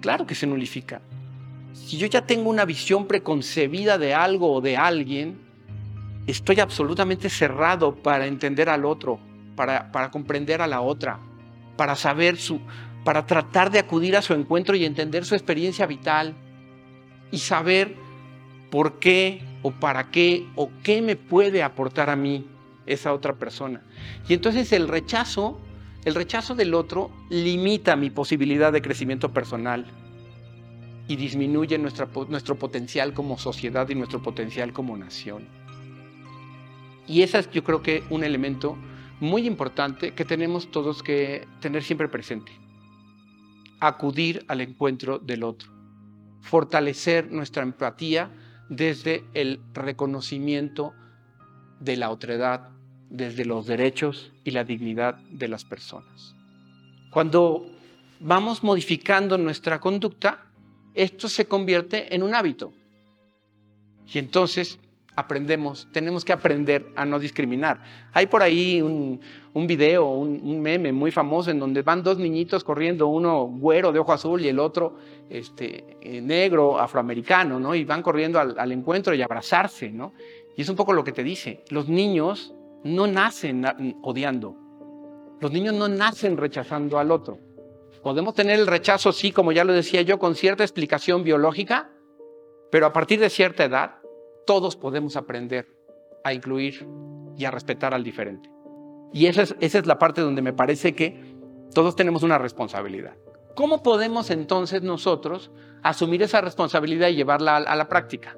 Claro 0.00 0.26
que 0.26 0.34
se 0.34 0.48
nulifica. 0.48 1.00
Si 1.72 1.96
yo 1.96 2.08
ya 2.08 2.26
tengo 2.26 2.50
una 2.50 2.64
visión 2.64 3.06
preconcebida 3.06 3.98
de 3.98 4.14
algo 4.14 4.52
o 4.52 4.60
de 4.60 4.76
alguien, 4.76 5.38
estoy 6.26 6.58
absolutamente 6.58 7.30
cerrado 7.30 7.94
para 7.94 8.26
entender 8.26 8.68
al 8.68 8.84
otro, 8.84 9.20
para, 9.54 9.92
para 9.92 10.10
comprender 10.10 10.60
a 10.60 10.66
la 10.66 10.80
otra, 10.80 11.20
para 11.76 11.94
saber 11.94 12.36
su, 12.36 12.60
para 13.04 13.26
tratar 13.26 13.70
de 13.70 13.78
acudir 13.78 14.16
a 14.16 14.22
su 14.22 14.34
encuentro 14.34 14.74
y 14.74 14.84
entender 14.84 15.24
su 15.24 15.36
experiencia 15.36 15.86
vital 15.86 16.34
y 17.30 17.38
saber 17.38 18.03
por 18.74 18.98
qué 18.98 19.40
o 19.62 19.70
para 19.70 20.10
qué 20.10 20.48
o 20.56 20.68
qué 20.82 21.00
me 21.00 21.14
puede 21.14 21.62
aportar 21.62 22.10
a 22.10 22.16
mí 22.16 22.44
esa 22.86 23.12
otra 23.12 23.34
persona. 23.34 23.84
Y 24.28 24.34
entonces 24.34 24.72
el 24.72 24.88
rechazo, 24.88 25.60
el 26.04 26.16
rechazo 26.16 26.56
del 26.56 26.74
otro 26.74 27.12
limita 27.30 27.94
mi 27.94 28.10
posibilidad 28.10 28.72
de 28.72 28.82
crecimiento 28.82 29.32
personal 29.32 29.86
y 31.06 31.14
disminuye 31.14 31.78
nuestra, 31.78 32.08
nuestro 32.28 32.58
potencial 32.58 33.14
como 33.14 33.38
sociedad 33.38 33.88
y 33.90 33.94
nuestro 33.94 34.20
potencial 34.20 34.72
como 34.72 34.96
nación. 34.96 35.46
Y 37.06 37.22
ese 37.22 37.38
es 37.38 37.50
yo 37.52 37.62
creo 37.62 37.80
que 37.80 38.02
un 38.10 38.24
elemento 38.24 38.76
muy 39.20 39.46
importante 39.46 40.14
que 40.14 40.24
tenemos 40.24 40.72
todos 40.72 41.04
que 41.04 41.46
tener 41.60 41.84
siempre 41.84 42.08
presente. 42.08 42.50
Acudir 43.78 44.44
al 44.48 44.62
encuentro 44.62 45.20
del 45.20 45.44
otro. 45.44 45.70
Fortalecer 46.40 47.30
nuestra 47.30 47.62
empatía 47.62 48.32
desde 48.68 49.24
el 49.34 49.60
reconocimiento 49.72 50.94
de 51.80 51.96
la 51.96 52.10
otredad, 52.10 52.70
desde 53.10 53.44
los 53.44 53.66
derechos 53.66 54.32
y 54.44 54.52
la 54.52 54.64
dignidad 54.64 55.16
de 55.30 55.48
las 55.48 55.64
personas. 55.64 56.34
Cuando 57.10 57.70
vamos 58.20 58.62
modificando 58.62 59.38
nuestra 59.38 59.80
conducta, 59.80 60.46
esto 60.94 61.28
se 61.28 61.46
convierte 61.46 62.14
en 62.14 62.22
un 62.22 62.34
hábito. 62.34 62.72
Y 64.12 64.18
entonces 64.18 64.78
aprendemos, 65.16 65.88
tenemos 65.92 66.24
que 66.24 66.32
aprender 66.32 66.86
a 66.96 67.04
no 67.04 67.18
discriminar. 67.18 67.80
Hay 68.12 68.26
por 68.26 68.42
ahí 68.42 68.82
un, 68.82 69.20
video, 69.66 70.08
un, 70.08 70.60
meme 70.60 70.92
muy 70.92 71.10
famoso 71.10 71.50
en 71.50 71.58
donde 71.58 71.82
van 71.82 72.02
dos 72.02 72.18
niñitos 72.18 72.64
corriendo, 72.64 73.06
uno 73.08 73.46
güero 73.46 73.92
de 73.92 73.98
ojo 74.00 74.12
azul 74.12 74.40
y 74.40 74.48
el 74.48 74.58
otro 74.58 74.96
este, 75.28 75.96
eh, 76.00 76.20
negro, 76.20 76.78
afroamericano, 76.78 77.60
¿no? 77.60 77.74
Y 77.74 77.84
van 77.84 78.02
corriendo 78.02 78.40
al, 78.40 78.58
al, 78.58 78.72
encuentro 78.72 79.14
y 79.14 79.22
abrazarse, 79.22 79.90
¿no? 79.90 80.14
Y 80.56 80.62
es 80.62 80.68
un 80.68 80.76
poco 80.76 80.92
lo 80.92 81.04
que 81.04 81.12
te 81.12 81.22
dice, 81.22 81.64
los 81.70 81.88
niños 81.88 82.54
no 82.82 83.06
nacen 83.06 83.64
odiando, 84.02 84.56
los 85.40 85.50
niños 85.50 85.74
no 85.74 85.88
nacen 85.88 86.36
rechazando 86.36 86.98
al 86.98 87.10
otro. 87.10 87.38
Podemos 88.02 88.34
tener 88.34 88.58
el 88.60 88.66
rechazo, 88.66 89.12
sí, 89.12 89.32
como 89.32 89.52
ya 89.52 89.64
lo 89.64 89.72
decía 89.72 90.02
yo, 90.02 90.18
con 90.18 90.34
cierta 90.34 90.62
explicación 90.62 91.24
biológica, 91.24 91.90
pero 92.70 92.86
a 92.86 92.92
partir 92.92 93.18
de 93.18 93.30
cierta 93.30 93.64
edad 93.64 94.03
todos 94.46 94.76
podemos 94.76 95.16
aprender 95.16 95.66
a 96.24 96.32
incluir 96.32 96.86
y 97.36 97.44
a 97.44 97.50
respetar 97.50 97.94
al 97.94 98.04
diferente. 98.04 98.50
Y 99.12 99.26
esa 99.26 99.42
es, 99.60 99.86
la 99.86 99.98
parte 99.98 100.20
donde 100.20 100.42
me 100.42 100.52
parece 100.52 100.94
que 100.94 101.36
todos 101.72 101.94
tenemos 101.94 102.22
una 102.22 102.38
responsabilidad. 102.38 103.16
¿Cómo 103.54 103.82
podemos 103.82 104.30
entonces 104.30 104.82
nosotros 104.82 105.52
asumir 105.82 106.22
esa 106.22 106.40
responsabilidad 106.40 107.08
y 107.08 107.14
llevarla 107.14 107.56
a, 107.56 107.76
la 107.76 107.88
práctica? 107.88 108.36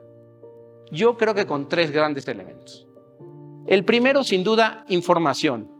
Yo 0.90 1.16
creo 1.16 1.34
que 1.34 1.46
con 1.46 1.68
tres 1.68 1.90
grandes 1.90 2.28
elementos. 2.28 2.86
El 3.66 3.84
primero, 3.84 4.22
sin 4.22 4.44
duda, 4.44 4.84
información. 4.88 5.70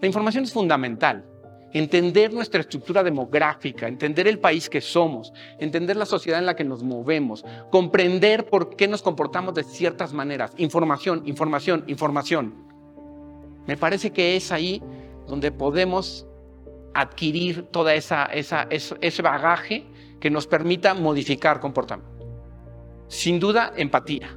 La 0.00 0.06
información 0.06 0.44
es 0.44 0.52
fundamental. 0.52 1.26
Entender 1.72 2.32
nuestra 2.32 2.60
estructura 2.60 3.02
demográfica, 3.02 3.88
entender 3.88 4.28
el 4.28 4.38
país 4.38 4.68
que 4.68 4.80
somos, 4.80 5.32
entender 5.58 5.96
la 5.96 6.04
sociedad 6.04 6.38
en 6.38 6.46
la 6.46 6.54
que 6.54 6.64
nos 6.64 6.82
movemos, 6.82 7.44
comprender 7.70 8.46
por 8.46 8.76
qué 8.76 8.88
nos 8.88 9.02
comportamos 9.02 9.54
de 9.54 9.64
ciertas 9.64 10.12
maneras. 10.12 10.52
Información, 10.58 11.22
información, 11.24 11.84
información. 11.86 12.54
Me 13.66 13.76
parece 13.76 14.12
que 14.12 14.36
es 14.36 14.52
ahí 14.52 14.82
donde 15.26 15.50
podemos 15.50 16.26
adquirir 16.94 17.62
toda 17.70 17.94
esa, 17.94 18.26
ese 18.26 19.22
bagaje 19.22 19.86
que 20.20 20.30
nos 20.30 20.46
permita 20.46 20.94
modificar 20.94 21.58
comportamiento. 21.58 22.12
Sin 23.08 23.40
duda, 23.40 23.72
empatía. 23.76 24.36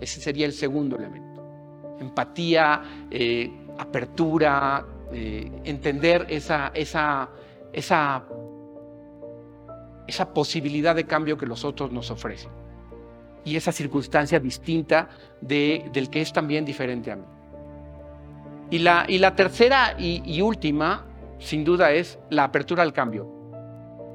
Ese 0.00 0.20
sería 0.20 0.46
el 0.46 0.52
segundo 0.52 0.96
elemento. 0.96 1.42
Empatía, 2.00 3.06
eh, 3.10 3.50
apertura, 3.78 4.86
eh, 5.14 5.50
entender 5.64 6.26
esa, 6.28 6.72
esa, 6.74 7.30
esa, 7.72 8.24
esa 10.08 10.34
posibilidad 10.34 10.94
de 10.94 11.04
cambio 11.04 11.38
que 11.38 11.46
los 11.46 11.64
otros 11.64 11.92
nos 11.92 12.10
ofrecen. 12.10 12.50
Y 13.44 13.56
esa 13.56 13.70
circunstancia 13.70 14.40
distinta 14.40 15.08
de, 15.40 15.88
del 15.92 16.10
que 16.10 16.20
es 16.20 16.32
también 16.32 16.64
diferente 16.64 17.12
a 17.12 17.16
mí. 17.16 17.24
Y 18.70 18.78
la, 18.78 19.04
y 19.06 19.18
la 19.18 19.36
tercera 19.36 19.94
y, 19.98 20.22
y 20.24 20.40
última, 20.40 21.06
sin 21.38 21.64
duda, 21.64 21.92
es 21.92 22.18
la 22.30 22.44
apertura 22.44 22.82
al 22.82 22.92
cambio. 22.92 23.28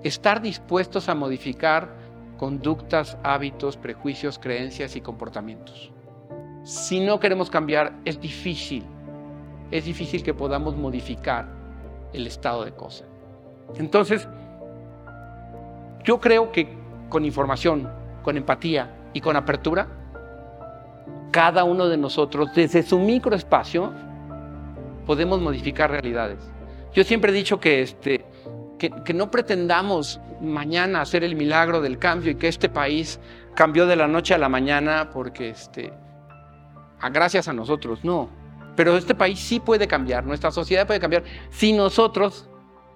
Estar 0.03 0.41
dispuestos 0.41 1.07
a 1.07 1.15
modificar 1.15 1.95
conductas, 2.37 3.17
hábitos, 3.23 3.77
prejuicios, 3.77 4.37
creencias 4.37 4.95
y 4.95 5.01
comportamientos. 5.01 5.93
Si 6.63 6.99
no 6.99 7.19
queremos 7.19 7.49
cambiar, 7.49 7.93
es 8.03 8.19
difícil 8.19 8.83
es 9.71 9.85
difícil 9.85 10.23
que 10.23 10.33
podamos 10.33 10.75
modificar 10.75 11.47
el 12.13 12.27
estado 12.27 12.65
de 12.65 12.71
cosas. 12.71 13.07
Entonces, 13.75 14.27
yo 16.03 16.19
creo 16.19 16.51
que 16.51 16.67
con 17.09 17.25
información, 17.25 17.89
con 18.23 18.37
empatía 18.37 18.95
y 19.13 19.21
con 19.21 19.35
apertura, 19.35 19.87
cada 21.31 21.63
uno 21.63 21.87
de 21.87 21.97
nosotros, 21.97 22.49
desde 22.55 22.83
su 22.83 22.99
microespacio, 22.99 23.93
podemos 25.05 25.39
modificar 25.39 25.91
realidades. 25.91 26.39
Yo 26.93 27.03
siempre 27.03 27.31
he 27.31 27.35
dicho 27.35 27.59
que, 27.59 27.81
este, 27.81 28.25
que, 28.77 29.13
no 29.13 29.29
pretendamos 29.29 30.19
mañana 30.41 31.01
hacer 31.01 31.23
el 31.23 31.35
milagro 31.35 31.81
del 31.81 31.99
cambio 31.99 32.31
y 32.31 32.35
que 32.35 32.47
este 32.47 32.69
país 32.69 33.19
cambió 33.53 33.85
de 33.85 33.95
la 33.95 34.07
noche 34.07 34.33
a 34.33 34.37
la 34.37 34.49
mañana 34.49 35.11
porque, 35.13 35.49
este, 35.49 35.93
gracias 37.11 37.47
a 37.47 37.53
nosotros. 37.53 38.03
No, 38.03 38.29
pero 38.75 38.95
este 38.97 39.15
país 39.15 39.39
sí 39.39 39.59
puede 39.59 39.87
cambiar, 39.87 40.25
nuestra 40.25 40.51
sociedad 40.51 40.87
puede 40.87 40.99
cambiar 40.99 41.23
si 41.49 41.73
nosotros 41.73 42.49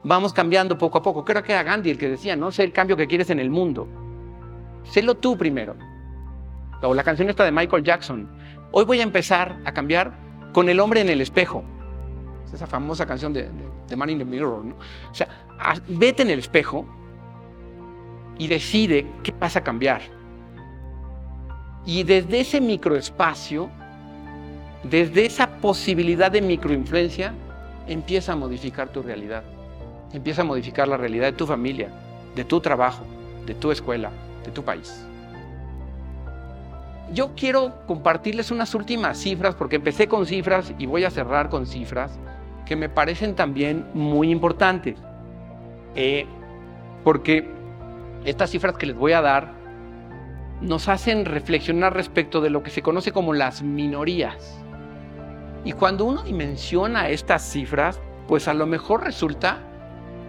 vamos 0.03 0.33
cambiando 0.33 0.77
poco 0.77 0.97
a 0.97 1.01
poco. 1.01 1.25
Creo 1.25 1.43
que 1.43 1.51
era 1.51 1.63
Gandhi 1.63 1.91
el 1.91 1.97
que 1.97 2.09
decía, 2.09 2.35
no 2.35 2.51
sé 2.51 2.63
el 2.63 2.73
cambio 2.73 2.97
que 2.97 3.07
quieres 3.07 3.29
en 3.29 3.39
el 3.39 3.49
mundo. 3.49 3.87
Sélo 4.83 5.15
tú 5.15 5.37
primero. 5.37 5.75
O 6.81 6.93
la 6.93 7.03
canción 7.03 7.29
esta 7.29 7.45
de 7.45 7.51
Michael 7.51 7.83
Jackson. 7.83 8.29
Hoy 8.71 8.85
voy 8.85 8.99
a 8.99 9.03
empezar 9.03 9.57
a 9.65 9.73
cambiar 9.73 10.13
con 10.51 10.67
el 10.69 10.79
hombre 10.79 11.01
en 11.01 11.09
el 11.09 11.21
espejo. 11.21 11.63
esa 12.53 12.67
famosa 12.67 13.05
canción 13.05 13.33
de, 13.33 13.49
de, 13.87 13.95
Man 13.95 14.09
in 14.09 14.19
the 14.19 14.25
Mirror. 14.25 14.65
¿no? 14.65 14.75
O 15.09 15.15
sea, 15.15 15.27
vete 15.87 16.23
en 16.23 16.29
el 16.29 16.39
espejo 16.39 16.85
y 18.37 18.47
decide 18.47 19.07
qué 19.23 19.31
pasa 19.31 19.59
a 19.59 19.63
cambiar. 19.63 20.01
Y 21.85 22.03
desde 22.03 22.41
ese 22.41 22.61
microespacio 22.61 23.69
desde 24.83 25.25
esa 25.25 25.47
posibilidad 25.57 26.31
de 26.31 26.41
microinfluencia, 26.41 27.33
empieza 27.87 28.33
a 28.33 28.35
modificar 28.35 28.89
tu 28.89 29.01
realidad. 29.01 29.43
Empieza 30.11 30.41
a 30.41 30.45
modificar 30.45 30.87
la 30.87 30.97
realidad 30.97 31.27
de 31.27 31.33
tu 31.33 31.47
familia, 31.47 31.89
de 32.35 32.43
tu 32.43 32.59
trabajo, 32.59 33.03
de 33.45 33.55
tu 33.55 33.71
escuela, 33.71 34.11
de 34.45 34.51
tu 34.51 34.63
país. 34.63 35.05
Yo 37.13 37.31
quiero 37.35 37.85
compartirles 37.85 38.51
unas 38.51 38.73
últimas 38.75 39.17
cifras, 39.17 39.55
porque 39.55 39.77
empecé 39.77 40.07
con 40.07 40.25
cifras 40.25 40.73
y 40.77 40.85
voy 40.85 41.03
a 41.03 41.11
cerrar 41.11 41.49
con 41.49 41.65
cifras 41.65 42.19
que 42.65 42.75
me 42.75 42.89
parecen 42.89 43.35
también 43.35 43.85
muy 43.93 44.31
importantes. 44.31 44.97
Eh, 45.95 46.25
porque 47.03 47.47
estas 48.25 48.49
cifras 48.49 48.77
que 48.77 48.85
les 48.85 48.95
voy 48.95 49.13
a 49.13 49.21
dar 49.21 49.53
nos 50.61 50.87
hacen 50.87 51.25
reflexionar 51.25 51.93
respecto 51.93 52.39
de 52.39 52.49
lo 52.49 52.63
que 52.63 52.71
se 52.71 52.81
conoce 52.81 53.11
como 53.11 53.33
las 53.33 53.61
minorías. 53.61 54.63
Y 55.65 55.71
cuando 55.71 56.05
uno 56.05 56.23
dimensiona 56.23 57.09
estas 57.09 57.41
cifras, 57.41 57.99
pues 58.27 58.47
a 58.47 58.53
lo 58.53 58.65
mejor 58.65 59.03
resulta 59.03 59.59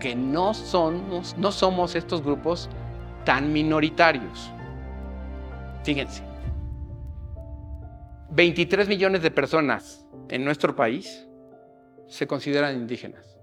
que 0.01 0.15
no 0.15 0.55
somos, 0.55 1.37
no 1.39 1.51
somos 1.51 1.95
estos 1.95 2.23
grupos 2.23 2.69
tan 3.25 3.53
minoritarios. 3.53 4.51
Fíjense, 5.83 6.23
23 8.31 8.89
millones 8.89 9.23
de 9.23 9.31
personas 9.31 10.07
en 10.29 10.45
nuestro 10.45 10.75
país 10.75 11.27
se 12.07 12.27
consideran 12.27 12.77
indígenas. 12.77 13.39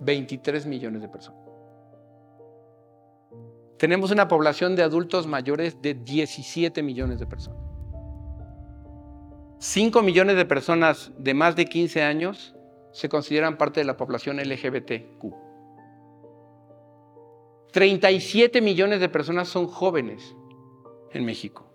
23 0.00 0.66
millones 0.66 1.02
de 1.02 1.08
personas. 1.08 1.40
Tenemos 3.78 4.10
una 4.10 4.28
población 4.28 4.76
de 4.76 4.82
adultos 4.82 5.26
mayores 5.26 5.80
de 5.82 5.94
17 5.94 6.82
millones 6.82 7.18
de 7.18 7.26
personas. 7.26 7.63
5 9.66 10.02
millones 10.02 10.36
de 10.36 10.44
personas 10.44 11.10
de 11.16 11.32
más 11.32 11.56
de 11.56 11.64
15 11.64 12.02
años 12.02 12.54
se 12.92 13.08
consideran 13.08 13.56
parte 13.56 13.80
de 13.80 13.86
la 13.86 13.96
población 13.96 14.36
LGBTQ. 14.36 15.24
37 17.72 18.60
millones 18.60 19.00
de 19.00 19.08
personas 19.08 19.48
son 19.48 19.66
jóvenes 19.66 20.36
en 21.12 21.24
México. 21.24 21.66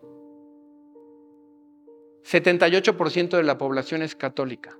78% 2.25 3.29
de 3.29 3.43
la 3.43 3.57
población 3.57 4.03
es 4.03 4.15
católica. 4.15 4.77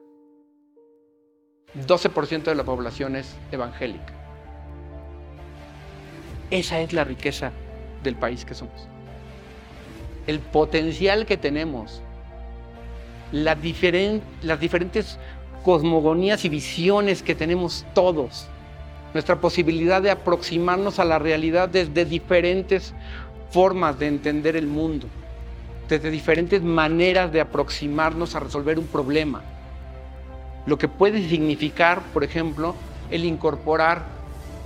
12% 1.88 2.44
de 2.44 2.56
la 2.56 2.64
población 2.64 3.16
es 3.16 3.36
evangélica. 3.52 4.14
Esa 6.52 6.80
es 6.80 6.94
la 6.94 7.06
riqueza 7.06 7.54
del 8.04 8.16
país 8.16 8.46
que 8.46 8.54
somos. 8.54 8.88
El 10.28 10.40
potencial 10.42 11.26
que 11.26 11.38
tenemos 11.38 12.04
las, 13.32 13.58
las 14.42 14.60
diferentes 14.60 15.18
cosmogonías 15.64 16.46
y 16.46 16.50
visiones 16.50 17.22
que 17.24 17.36
tenemos 17.36 17.86
todos, 17.94 18.48
nuestra 19.14 19.40
posibilidad 19.42 20.02
de 20.02 20.12
aproximarnos 20.12 21.00
a 21.00 21.06
la 21.06 21.20
realidad 21.20 21.70
desde 21.70 22.06
diferentes 22.06 22.94
formas 23.52 24.00
de 24.00 24.08
entender 24.08 24.56
el 24.56 24.68
mundo, 24.68 25.08
desde 25.88 26.12
diferentes 26.12 26.62
maneras 26.62 27.32
de 27.32 27.42
aproximarnos 27.42 28.36
a 28.36 28.40
resolver 28.40 28.80
un 28.80 28.88
problema. 28.88 29.42
Lo 30.66 30.78
que 30.78 30.88
puede 30.88 31.28
significar, 31.28 32.02
por 32.14 32.24
ejemplo, 32.24 32.76
el 33.10 33.26
incorporar 33.26 34.04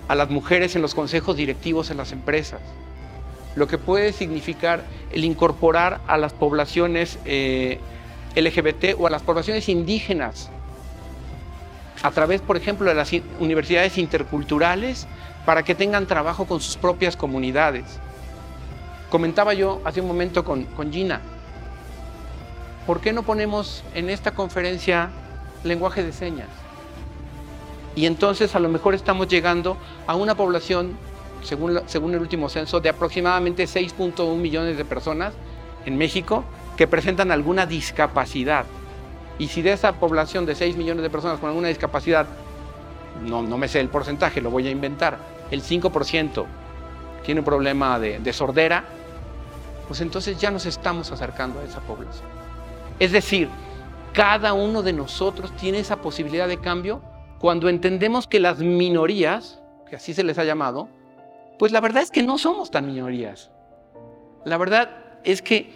a 0.08 0.16
las 0.16 0.30
mujeres 0.30 0.76
en 0.76 0.82
los 0.82 0.94
consejos 0.94 1.38
directivos 1.38 1.90
en 1.92 1.98
las 1.98 2.12
empresas. 2.12 2.60
Lo 3.56 3.68
que 3.68 3.78
puede 3.78 4.12
significar 4.12 4.84
el 5.12 5.24
incorporar 5.24 6.02
a 6.08 6.18
las 6.18 6.34
poblaciones 6.34 7.20
eh, 7.26 7.80
LGBT 8.36 8.96
o 8.98 9.08
a 9.08 9.10
las 9.10 9.22
poblaciones 9.22 9.70
indígenas 9.70 10.50
a 12.02 12.12
través, 12.12 12.42
por 12.42 12.58
ejemplo, 12.58 12.90
de 12.90 12.96
las 12.96 13.12
universidades 13.40 13.98
interculturales 13.98 15.08
para 15.46 15.64
que 15.64 15.76
tengan 15.76 16.06
trabajo 16.06 16.46
con 16.46 16.60
sus 16.60 16.76
propias 16.76 17.16
comunidades. 17.16 17.86
Comentaba 19.10 19.54
yo 19.54 19.82
hace 19.86 20.02
un 20.02 20.08
momento 20.08 20.44
con, 20.44 20.64
con 20.66 20.92
Gina, 20.92 21.22
¿por 22.86 23.00
qué 23.00 23.14
no 23.14 23.24
ponemos 23.24 23.84
en 23.94 24.10
esta 24.10 24.32
conferencia 24.32 25.12
lenguaje 25.64 26.04
de 26.04 26.12
señas? 26.12 26.50
Y 27.96 28.06
entonces 28.06 28.56
a 28.56 28.60
lo 28.60 28.70
mejor 28.70 28.96
estamos 28.96 29.28
llegando 29.28 29.78
a 30.08 30.16
una 30.16 30.36
población, 30.36 30.98
según, 31.44 31.82
según 31.86 32.16
el 32.16 32.22
último 32.22 32.50
censo, 32.50 32.82
de 32.82 32.90
aproximadamente 32.90 33.66
6.1 33.66 34.36
millones 34.36 34.78
de 34.78 34.84
personas 34.84 35.34
en 35.86 35.98
México 35.98 36.44
que 36.78 36.88
presentan 36.88 37.32
alguna 37.32 37.66
discapacidad. 37.66 38.66
Y 39.40 39.48
si 39.48 39.62
de 39.62 39.74
esa 39.74 39.94
población 39.94 40.46
de 40.46 40.56
6 40.56 40.78
millones 40.78 41.04
de 41.04 41.10
personas 41.10 41.40
con 41.40 41.50
alguna 41.50 41.68
discapacidad, 41.68 42.28
no, 43.22 43.42
no 43.42 43.58
me 43.58 43.68
sé 43.68 43.80
el 43.80 43.90
porcentaje, 43.90 44.42
lo 44.42 44.50
voy 44.52 44.68
a 44.68 44.72
inventar, 44.72 45.18
el 45.52 45.62
5% 45.62 46.46
tiene 47.24 47.42
un 47.42 47.46
problema 47.46 48.00
de, 48.00 48.20
de 48.20 48.34
sordera, 48.34 48.84
pues 49.88 50.02
entonces 50.02 50.38
ya 50.38 50.52
nos 50.52 50.66
estamos 50.66 51.12
acercando 51.12 51.60
a 51.60 51.64
esa 51.64 51.80
población. 51.82 52.28
Es 53.00 53.12
decir, 53.12 53.50
cada 54.14 54.54
uno 54.54 54.84
de 54.84 54.94
nosotros 54.94 55.56
tiene 55.56 55.80
esa 55.80 55.98
posibilidad 55.98 56.48
de 56.48 56.60
cambio 56.60 57.02
cuando 57.40 57.70
entendemos 57.70 58.28
que 58.28 58.40
las 58.40 58.60
minorías, 58.60 59.62
que 59.90 59.96
así 59.96 60.14
se 60.14 60.24
les 60.24 60.38
ha 60.38 60.44
llamado, 60.44 60.88
pues 61.60 61.72
la 61.72 61.82
verdad 61.82 62.04
es 62.04 62.12
que 62.12 62.24
no 62.24 62.38
somos 62.38 62.72
tan 62.72 62.86
minorías. 62.86 63.52
La 64.46 64.58
verdad 64.58 64.90
es 65.24 65.42
que 65.42 65.74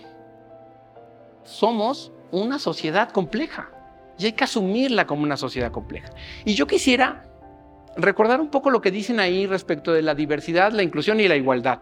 somos 1.47 2.11
una 2.31 2.59
sociedad 2.59 3.09
compleja. 3.09 3.71
y 4.19 4.25
hay 4.25 4.31
que 4.31 4.45
asumirla 4.45 5.05
como 5.05 5.21
una 5.21 5.37
sociedad 5.37 5.71
compleja. 5.71 6.09
Y 6.43 6.55
yo 6.55 6.65
quisiera 6.65 7.23
recordar 7.95 8.41
un 8.41 8.49
poco 8.49 8.71
lo 8.71 8.81
que 8.81 8.89
dicen 8.89 9.19
ahí 9.19 9.45
respecto 9.45 9.93
de 9.93 10.01
la 10.01 10.15
diversidad, 10.15 10.71
la 10.71 10.81
inclusión 10.81 11.19
y 11.19 11.27
la 11.27 11.35
igualdad. 11.35 11.81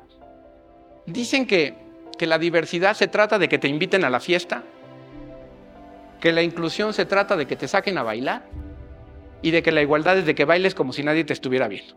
Dicen 1.05 1.47
que, 1.47 1.76
que 2.18 2.28
la 2.28 2.38
diversidad 2.38 2.93
se 2.93 3.07
trata 3.07 3.39
de 3.39 3.47
que 3.47 3.57
te 3.57 3.70
inviten 3.70 4.03
a 4.03 4.09
la 4.09 4.20
fiesta, 4.20 4.63
que 6.20 6.34
la 6.34 6.41
inclusión 6.41 6.93
se 6.93 7.05
trata 7.05 7.38
de 7.38 7.47
que 7.47 7.55
te 7.55 7.70
saquen 7.70 7.97
a 7.97 8.03
bailar 8.03 8.43
y 9.41 9.51
de 9.51 9.63
que 9.63 9.72
la 9.72 9.82
igualdad 9.82 10.18
es 10.18 10.26
de 10.26 10.36
que 10.36 10.43
bailes 10.43 10.76
como 10.76 10.91
si 10.91 11.03
nadie 11.03 11.24
te 11.24 11.32
estuviera 11.32 11.70
viendo. 11.70 11.95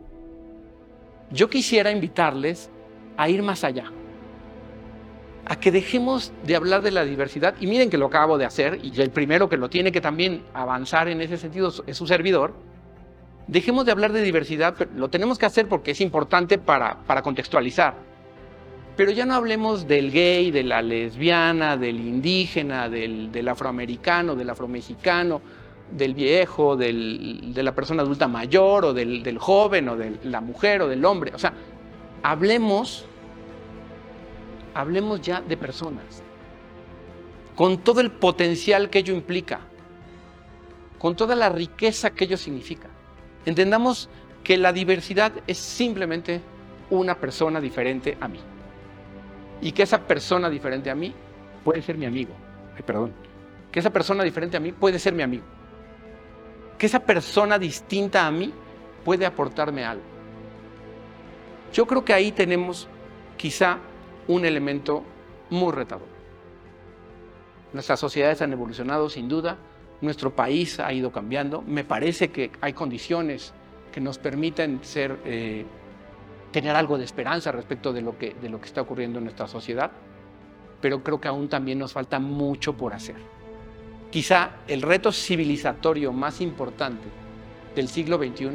Yo 1.33 1.51
quisiera 1.51 1.91
invitarles 1.91 2.71
a 3.17 3.29
ir 3.29 3.43
más 3.43 3.65
allá, 3.65 3.91
a 5.49 5.59
que 5.59 5.73
dejemos 5.73 6.33
de 6.45 6.57
hablar 6.57 6.83
de 6.83 6.91
la 6.91 7.05
diversidad, 7.05 7.55
y 7.61 7.67
miren 7.67 7.91
que 7.91 7.99
lo 7.99 8.07
acabo 8.07 8.37
de 8.39 8.45
hacer, 8.45 8.81
y 8.83 9.01
el 9.01 9.11
primero 9.11 9.49
que 9.49 9.57
lo 9.57 9.71
tiene 9.71 9.93
que 9.93 10.01
también 10.01 10.43
avanzar 10.53 11.09
en 11.09 11.21
ese 11.21 11.39
sentido 11.39 11.73
es 11.87 11.97
su 11.97 12.07
servidor, 12.07 12.55
dejemos 13.47 13.87
de 13.87 13.93
hablar 13.93 14.13
de 14.13 14.21
diversidad, 14.21 14.77
lo 14.95 15.09
tenemos 15.09 15.39
que 15.39 15.47
hacer 15.47 15.67
porque 15.67 15.93
es 15.93 16.01
importante 16.01 16.59
para, 16.59 16.99
para 17.07 17.23
contextualizar, 17.23 17.95
pero 18.99 19.13
ya 19.13 19.25
no 19.25 19.35
hablemos 19.35 19.87
del 19.87 20.11
gay, 20.11 20.51
de 20.51 20.65
la 20.65 20.83
lesbiana, 20.83 21.77
del 21.77 22.01
indígena, 22.01 22.89
del, 22.89 23.31
del 23.31 23.49
afroamericano, 23.49 24.35
del 24.35 24.51
afromexicano, 24.51 25.41
del 25.93 26.15
viejo, 26.15 26.77
del, 26.77 27.55
de 27.55 27.63
la 27.63 27.75
persona 27.75 28.03
adulta 28.03 28.27
mayor, 28.27 28.85
o 28.87 28.93
del, 28.93 29.23
del 29.23 29.39
joven, 29.39 29.89
o 29.89 29.97
de 29.97 30.19
la 30.25 30.41
mujer, 30.41 30.83
o 30.83 30.89
del 30.89 31.05
hombre. 31.05 31.31
O 31.33 31.39
sea, 31.39 31.53
hablemos 32.25 33.07
hablemos 34.75 35.21
ya 35.21 35.41
de 35.41 35.57
personas, 35.57 36.23
con 37.55 37.79
todo 37.79 38.01
el 38.01 38.11
potencial 38.11 38.91
que 38.91 39.01
ello 39.01 39.15
implica, 39.15 39.61
con 40.99 41.17
toda 41.17 41.35
la 41.35 41.49
riqueza 41.49 42.11
que 42.11 42.25
ello 42.25 42.37
significa. 42.37 42.89
Entendamos 43.47 44.09
que 44.43 44.57
la 44.57 44.73
diversidad 44.73 45.33
es 45.47 45.59
simplemente 45.59 46.41
una 46.91 47.15
persona 47.15 47.61
diferente 47.61 48.17
a 48.21 48.29
mí. 48.29 48.41
Y 49.61 49.73
que 49.73 49.83
esa 49.83 50.07
persona 50.07 50.49
diferente 50.49 50.91
a 50.91 50.95
mí 50.95 51.13
puede 51.65 51.83
ser 51.83 51.99
mi 51.99 52.07
amigo. 52.07 52.33
Ay, 52.77 52.83
perdón. 52.83 53.13
Que 53.71 53.81
esa 53.81 53.91
persona 53.91 54.23
diferente 54.23 54.57
a 54.57 54.61
mí 54.61 54.73
puede 54.73 54.99
ser 54.99 55.13
mi 55.13 55.23
amigo. 55.23 55.45
Que 56.79 56.87
esa 56.87 57.01
persona 57.01 57.59
distinta 57.59 58.27
a 58.27 58.31
mí 58.31 58.53
puede 59.05 59.27
aportarme 59.27 59.85
algo. 59.85 60.05
Yo 61.73 61.87
creo 61.87 62.05
que 62.05 62.15
ahí 62.15 62.33
tenemos 62.33 62.89
quizá 63.37 63.79
un 64.29 64.45
elemento 64.45 65.03
muy 65.51 65.73
retador. 65.73 66.07
Nuestras 67.73 67.99
sociedades 68.01 68.41
han 68.41 68.53
evolucionado 68.53 69.11
sin 69.11 69.29
duda, 69.29 69.57
nuestro 70.01 70.35
país 70.35 70.79
ha 70.81 70.93
ido 70.93 71.11
cambiando, 71.11 71.63
me 71.63 71.85
parece 71.85 72.31
que 72.31 72.53
hay 72.61 72.73
condiciones 72.73 73.53
que 73.93 74.01
nos 74.01 74.19
permiten 74.19 74.81
ser, 74.83 75.19
eh, 75.25 75.67
tener 76.53 76.77
algo 76.77 76.99
de 76.99 77.05
esperanza 77.05 77.51
respecto 77.51 77.93
de 77.93 78.01
lo, 78.01 78.17
que, 78.17 78.35
de 78.41 78.49
lo 78.49 78.61
que 78.61 78.67
está 78.67 78.83
ocurriendo 78.83 79.19
en 79.19 79.25
nuestra 79.25 79.49
sociedad, 79.49 79.91
pero 80.81 81.03
creo 81.03 81.21
que 81.21 81.29
aún 81.29 81.49
también 81.49 81.79
nos 81.79 81.93
falta 81.93 82.19
mucho 82.19 82.77
por 82.77 82.95
hacer. 82.95 83.17
Quizá 84.11 84.53
el 84.69 84.83
reto 84.83 85.13
civilizatorio 85.13 86.13
más 86.13 86.41
importante 86.41 87.09
del 87.75 87.89
siglo 87.89 88.17
XXI 88.19 88.51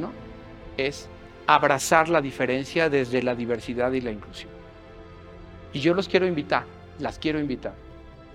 es 0.78 1.08
abrazar 1.46 2.10
la 2.10 2.22
diferencia 2.22 2.90
desde 2.90 3.22
la 3.22 3.36
diversidad 3.36 3.92
y 3.92 4.02
la 4.02 4.12
inclusión. 4.12 4.53
Y 5.74 5.80
yo 5.80 5.94
los 5.94 6.08
quiero 6.08 6.28
invitar, 6.28 6.66
las 7.00 7.20
quiero 7.20 7.40
invitar, 7.40 7.74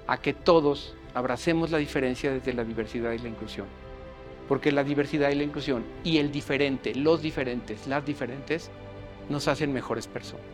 a 0.07 0.19
que 0.21 0.35
todos 0.35 0.95
abracemos 1.15 1.71
la 1.71 1.79
diferencia 1.79 2.33
desde 2.33 2.53
la 2.53 2.65
diversidad 2.65 3.13
y 3.13 3.19
la 3.19 3.29
inclusión. 3.29 3.67
Porque 4.49 4.73
la 4.73 4.83
diversidad 4.83 5.31
y 5.31 5.37
la 5.37 5.45
inclusión 5.45 5.85
y 6.05 6.19
el 6.19 6.33
diferente, 6.33 6.95
los 6.95 7.23
diferentes, 7.23 7.87
las 7.87 8.05
diferentes, 8.05 8.71
nos 9.29 9.47
hacen 9.47 9.73
mejores 9.73 10.07
personas. 10.07 10.47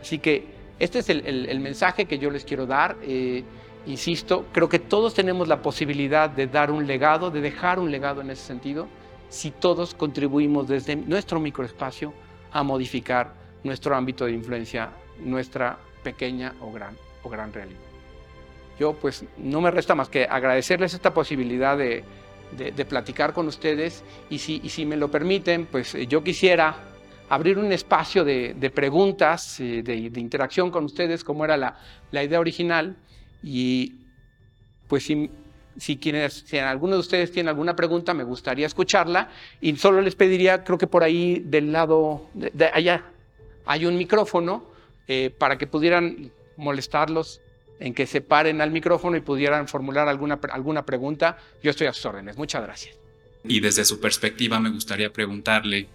Así 0.00 0.18
que 0.18 0.44
este 0.78 1.00
es 1.00 1.08
el, 1.10 1.60
mensaje 1.60 2.06
que 2.06 2.18
yo 2.18 2.30
les 2.30 2.44
quiero 2.44 2.66
dar. 2.66 2.96
Eh, 3.02 3.44
insisto, 3.86 4.46
creo 4.52 4.68
que 4.68 4.78
todos 4.78 5.14
tenemos 5.14 5.48
la 5.48 5.60
posibilidad 5.60 6.30
de 6.30 6.46
dar 6.46 6.70
un 6.70 6.86
legado, 6.86 7.30
de 7.30 7.40
dejar 7.40 7.78
un 7.78 7.90
legado 7.90 8.20
en 8.20 8.30
ese 8.30 8.42
sentido, 8.42 8.88
si 9.28 9.50
todos 9.50 9.94
contribuimos 9.94 10.68
desde 10.68 10.96
nuestro 10.96 11.40
microespacio 11.40 12.12
a 12.52 12.62
modificar 12.62 13.32
nuestro 13.64 13.94
ámbito 13.94 14.26
de 14.26 14.32
influencia 14.32 14.90
nuestra 15.24 15.78
pequeña 16.02 16.54
o 16.60 16.72
gran, 16.72 16.96
o 17.22 17.28
gran 17.28 17.52
realidad. 17.52 17.80
Yo 18.78 18.94
pues 18.94 19.24
no 19.38 19.60
me 19.60 19.70
resta 19.70 19.94
más 19.94 20.08
que 20.08 20.24
agradecerles 20.24 20.94
esta 20.94 21.14
posibilidad 21.14 21.76
de, 21.76 22.04
platicar 22.88 23.32
con 23.32 23.46
ustedes 23.46 24.02
y 24.28 24.38
si, 24.38 24.60
si, 24.68 24.84
me 24.84 24.96
lo 24.96 25.10
permiten, 25.10 25.66
pues 25.66 25.94
eh, 25.94 26.06
yo 26.06 26.22
quisiera 26.22 26.76
abrir 27.28 27.58
un 27.58 27.72
espacio 27.72 28.24
de, 28.24 28.72
preguntas, 28.74 29.58
eh, 29.60 29.82
de, 29.82 30.20
interacción 30.20 30.70
con 30.70 30.84
ustedes, 30.84 31.24
como 31.24 31.44
era 31.44 31.56
la, 31.56 32.24
idea 32.24 32.40
original. 32.40 32.96
Y 33.42 33.94
pues 34.86 35.04
si, 35.04 35.30
si, 35.76 35.96
quienes, 35.96 36.44
si 36.46 36.58
alguno 36.58 36.94
de 36.94 37.00
ustedes 37.00 37.32
tiene 37.32 37.48
alguna 37.48 37.74
pregunta, 37.74 38.12
me 38.12 38.24
gustaría 38.24 38.66
escucharla 38.66 39.30
y 39.60 39.74
solo 39.76 40.00
les 40.02 40.14
pediría, 40.14 40.62
creo 40.62 40.76
que 40.76 40.86
por 40.86 41.02
ahí 41.02 41.42
del 41.44 41.72
lado 41.72 42.26
de 42.34 42.66
allá 42.66 43.04
hay 43.64 43.86
un 43.86 43.96
micrófono 43.96 44.71
eh, 45.08 45.30
para 45.36 45.58
que 45.58 45.66
pudieran 45.66 46.32
molestarlos 46.56 47.40
en 47.80 47.94
que 47.94 48.06
se 48.06 48.20
paren 48.20 48.60
al 48.60 48.70
micrófono 48.70 49.16
y 49.16 49.20
pudieran 49.20 49.66
formular 49.66 50.08
alguna, 50.08 50.38
alguna 50.50 50.86
pregunta. 50.86 51.38
Yo 51.62 51.70
estoy 51.70 51.88
a 51.88 51.92
sus 51.92 52.06
órdenes. 52.06 52.36
Muchas 52.36 52.62
gracias. 52.62 52.96
Y 53.44 53.60
desde 53.60 53.84
su 53.84 54.00
perspectiva 54.00 54.60
me 54.60 54.70
gustaría 54.70 55.12
preguntarle 55.12 55.88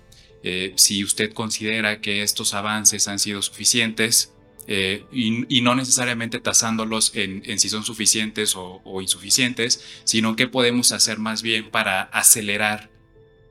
eh, 0.44 0.74
si 0.76 1.04
usted 1.04 1.34
considera 1.34 2.02
que 2.02 2.22
estos 2.22 2.54
avances 2.54 3.08
han 3.08 3.20
sido 3.20 3.42
suficientes 3.42 4.34
eh, 4.68 5.06
y, 5.14 5.62
no 5.62 5.76
necesariamente 5.76 6.42
tasándolos 6.42 7.14
en, 7.16 7.58
si 7.58 7.70
son 7.70 7.86
suficientes 7.86 8.56
o, 8.58 8.82
o, 8.84 9.02
insuficientes, 9.02 9.82
sino 10.04 10.36
qué 10.36 10.48
podemos 10.48 10.92
hacer 10.92 11.20
más 11.20 11.42
bien 11.42 11.70
para 11.72 12.02
acelerar 12.02 12.90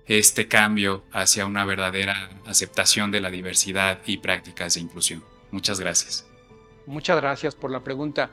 este 0.07 0.46
cambio 0.46 1.04
hacia 1.12 1.46
una 1.46 1.64
verdadera 1.64 2.38
aceptación 2.44 3.11
de 3.11 3.22
la 3.22 3.30
diversidad 3.30 4.00
y 4.07 4.18
prácticas 4.18 4.74
de 4.74 4.80
inclusión. 4.80 5.24
Muchas 5.51 5.80
gracias. 5.80 6.26
Muchas 6.86 7.16
gracias 7.20 7.55
por 7.55 7.70
la 7.70 7.80
pregunta. 7.80 8.30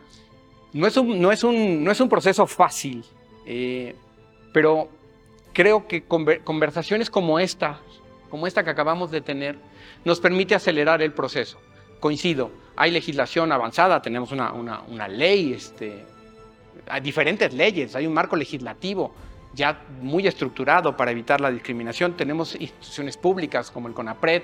No 0.73 0.87
es 0.87 0.97
un, 0.97 1.21
no 1.21 1.31
es 1.31 1.43
un, 1.43 1.83
no 1.83 1.91
es 1.91 1.99
un 1.99 2.09
proceso 2.09 2.47
fácil, 2.47 3.03
eh, 3.45 3.95
pero 4.53 4.89
creo 5.53 5.87
que 5.87 6.03
conversaciones 6.03 7.09
como 7.09 7.39
esta, 7.39 7.79
como 8.29 8.47
esta 8.47 8.63
que 8.63 8.71
acabamos 8.71 9.11
de 9.11 9.21
tener, 9.21 9.57
nos 10.03 10.19
permite 10.19 10.55
acelerar 10.55 11.01
el 11.01 11.13
proceso. 11.13 11.59
Coincido, 11.99 12.51
hay 12.75 12.91
legislación 12.91 13.51
avanzada, 13.51 14.01
tenemos 14.01 14.31
una, 14.31 14.51
una, 14.51 15.07
ley, 15.07 15.53
este, 15.53 16.05
diferentes 17.01 17.53
leyes, 17.53 17.95
hay 17.95 18.07
un 18.07 18.13
marco 18.13 18.35
legislativo 18.35 19.13
ya 19.53 19.85
muy 20.01 20.27
estructurado 20.27 20.97
para 20.97 21.11
evitar 21.11 21.39
la 21.39 21.51
discriminación, 21.51 22.17
tenemos 22.17 22.59
instituciones 22.59 23.15
públicas 23.15 23.69
como 23.69 23.87
el 23.87 23.93
CONAPRED, 23.93 24.41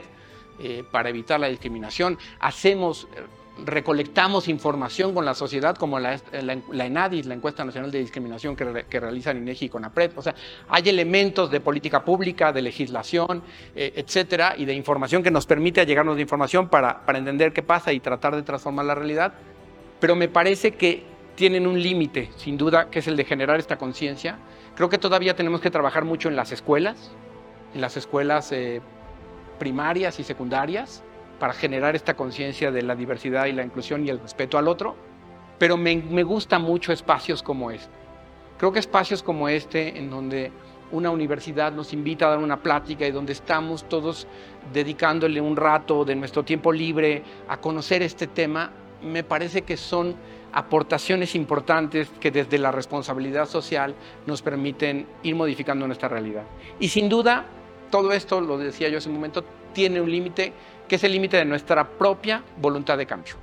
eh, 0.62 0.84
para 0.90 1.10
evitar 1.10 1.40
la 1.40 1.48
discriminación. 1.48 2.18
Hacemos, 2.40 3.08
eh, 3.16 3.22
recolectamos 3.66 4.48
información 4.48 5.14
con 5.14 5.24
la 5.24 5.34
sociedad 5.34 5.76
como 5.78 6.00
la, 6.00 6.20
la, 6.32 6.86
ENADIS, 6.86 7.26
la 7.28 7.36
Encuesta 7.36 7.64
Nacional 7.64 7.92
de 7.92 8.00
Discriminación 8.00 8.56
que, 8.56 8.86
que, 8.90 9.00
realizan 9.00 9.38
INEGI 9.38 9.66
y 9.66 9.70
CONAPRED. 9.70 10.12
O 10.18 10.22
sea, 10.22 10.36
hay 10.68 10.90
elementos 10.90 11.50
de 11.50 11.62
política 11.62 12.04
pública, 12.04 12.52
de 12.52 12.62
legislación, 12.62 13.42
eh, 13.76 13.94
etcétera, 13.96 14.56
y 14.58 14.66
de 14.66 14.74
información 14.74 15.24
que 15.24 15.32
nos 15.32 15.46
permite 15.46 15.86
llegarnos 15.86 16.18
de 16.18 16.24
información 16.24 16.68
para, 16.68 17.06
para 17.06 17.20
entender 17.20 17.54
qué 17.54 17.64
pasa 17.64 17.94
y 17.94 18.00
tratar 18.00 18.36
de 18.36 18.44
transformar 18.44 18.86
la 18.86 18.96
realidad. 18.96 19.34
Pero 20.00 20.16
me 20.16 20.28
parece 20.28 20.72
que 20.72 21.04
tienen 21.36 21.68
un 21.68 21.82
límite, 21.82 22.32
sin 22.36 22.58
duda, 22.58 22.90
que 22.90 23.00
es 23.00 23.08
el 23.08 23.16
de 23.16 23.24
generar 23.24 23.60
esta 23.60 23.78
conciencia. 23.78 24.38
Creo 24.76 24.90
que 24.90 24.98
todavía 24.98 25.36
tenemos 25.36 25.62
que 25.62 25.72
trabajar 25.72 26.04
mucho 26.04 26.28
en 26.28 26.36
las 26.36 26.52
escuelas, 26.52 27.12
en 27.74 27.80
las 27.80 27.96
escuelas 27.96 28.52
primarias 29.60 30.20
y 30.20 30.24
secundarias 30.24 31.04
para 31.40 31.54
generar 31.54 31.96
esta 31.96 32.16
conciencia 32.16 32.72
de 32.72 32.82
la 32.82 32.96
diversidad 32.96 33.46
y 33.46 33.52
la 33.52 33.64
inclusión 33.64 34.06
y 34.06 34.10
el 34.10 34.20
respeto 34.20 34.58
al 34.58 34.68
otro, 34.68 34.96
pero 35.58 35.78
me, 35.78 35.96
me 35.98 36.24
gustan 36.24 36.62
mucho 36.62 36.92
espacios 36.92 37.44
como 37.44 37.70
este. 37.72 37.92
Creo 38.58 38.72
que 38.72 38.80
espacios 38.80 39.22
como 39.22 39.48
este, 39.48 39.98
en 39.98 40.10
donde 40.10 40.52
una 40.92 41.12
universidad 41.12 41.72
nos 41.72 41.94
invita 41.94 42.26
a 42.26 42.30
dar 42.32 42.40
una 42.40 42.62
plática 42.62 43.06
y 43.06 43.12
donde 43.12 43.34
estamos 43.34 43.88
todos 43.88 44.28
dedicándole 44.74 45.40
un 45.40 45.56
rato 45.56 46.04
de 46.04 46.16
nuestro 46.16 46.44
tiempo 46.44 46.72
libre 46.72 47.24
a 47.48 47.58
conocer 47.58 48.02
este 48.02 48.28
tema, 48.28 48.72
me 49.04 49.24
parece 49.24 49.62
que 49.62 49.78
son 49.78 50.16
aportaciones 50.52 51.36
importantes 51.36 52.10
que 52.20 52.32
desde 52.32 52.58
la 52.58 52.72
responsabilidad 52.72 53.46
social 53.48 53.94
nos 54.26 54.42
permiten 54.42 55.08
ir 55.24 55.36
modificando 55.36 55.86
nuestra 55.86 56.10
realidad. 56.10 56.44
Y 56.80 56.90
sin 56.90 57.08
duda, 57.08 57.46
todo 57.90 58.12
esto, 58.12 58.42
lo 58.42 58.58
decía 58.58 58.90
yo 58.90 58.98
hace 58.98 59.10
un 59.10 59.16
momento, 59.16 59.44
tiene 59.74 60.02
un 60.02 60.12
límite 60.12 60.54
que 60.88 60.96
es 60.96 61.04
el 61.04 61.12
límite 61.12 61.38
de 61.38 61.46
nuestra 61.46 61.88
propia 61.88 62.44
voluntad 62.58 62.98
de 62.98 63.06
cambio, 63.06 63.36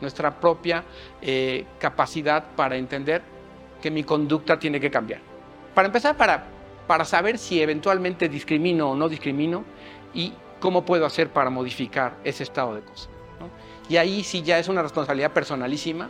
nuestra 0.00 0.38
propia 0.38 0.84
eh, 1.22 1.64
capacidad 1.78 2.44
para 2.56 2.76
entender 2.76 3.22
que 3.80 3.90
mi 3.90 4.04
conducta 4.04 4.58
tiene 4.58 4.80
que 4.80 4.90
cambiar. 4.90 5.20
Para 5.74 5.86
empezar, 5.86 6.16
para, 6.16 6.46
para 6.86 7.04
saber 7.04 7.38
si 7.38 7.60
eventualmente 7.60 8.28
discrimino 8.28 8.90
o 8.90 8.96
no 8.96 9.08
discrimino 9.08 9.64
y 10.12 10.32
cómo 10.60 10.84
puedo 10.84 11.04
hacer 11.04 11.30
para 11.30 11.50
modificar 11.50 12.16
ese 12.24 12.42
estado 12.42 12.74
de 12.74 12.82
cosas. 12.82 13.08
Y 13.88 13.96
ahí 13.98 14.22
sí 14.22 14.42
ya 14.42 14.58
es 14.58 14.68
una 14.68 14.82
responsabilidad 14.82 15.32
personalísima, 15.32 16.08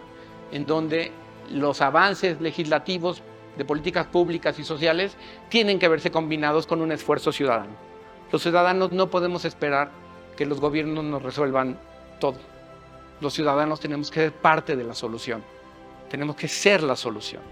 en 0.52 0.66
donde 0.66 1.10
los 1.50 1.80
avances 1.80 2.40
legislativos 2.40 3.22
de 3.56 3.64
políticas 3.64 4.06
públicas 4.06 4.58
y 4.58 4.64
sociales 4.64 5.16
tienen 5.48 5.78
que 5.78 5.88
verse 5.88 6.10
combinados 6.10 6.66
con 6.66 6.80
un 6.80 6.92
esfuerzo 6.92 7.32
ciudadano. 7.32 7.72
Los 8.32 8.42
ciudadanos 8.42 8.92
no 8.92 9.10
podemos 9.10 9.44
esperar 9.44 9.90
que 10.36 10.46
los 10.46 10.60
gobiernos 10.60 11.04
nos 11.04 11.22
resuelvan 11.22 11.78
todo. 12.18 12.38
Los 13.20 13.34
ciudadanos 13.34 13.80
tenemos 13.80 14.10
que 14.10 14.20
ser 14.20 14.32
parte 14.32 14.76
de 14.76 14.84
la 14.84 14.94
solución. 14.94 15.42
Tenemos 16.10 16.36
que 16.36 16.48
ser 16.48 16.82
la 16.82 16.96
solución. 16.96 17.42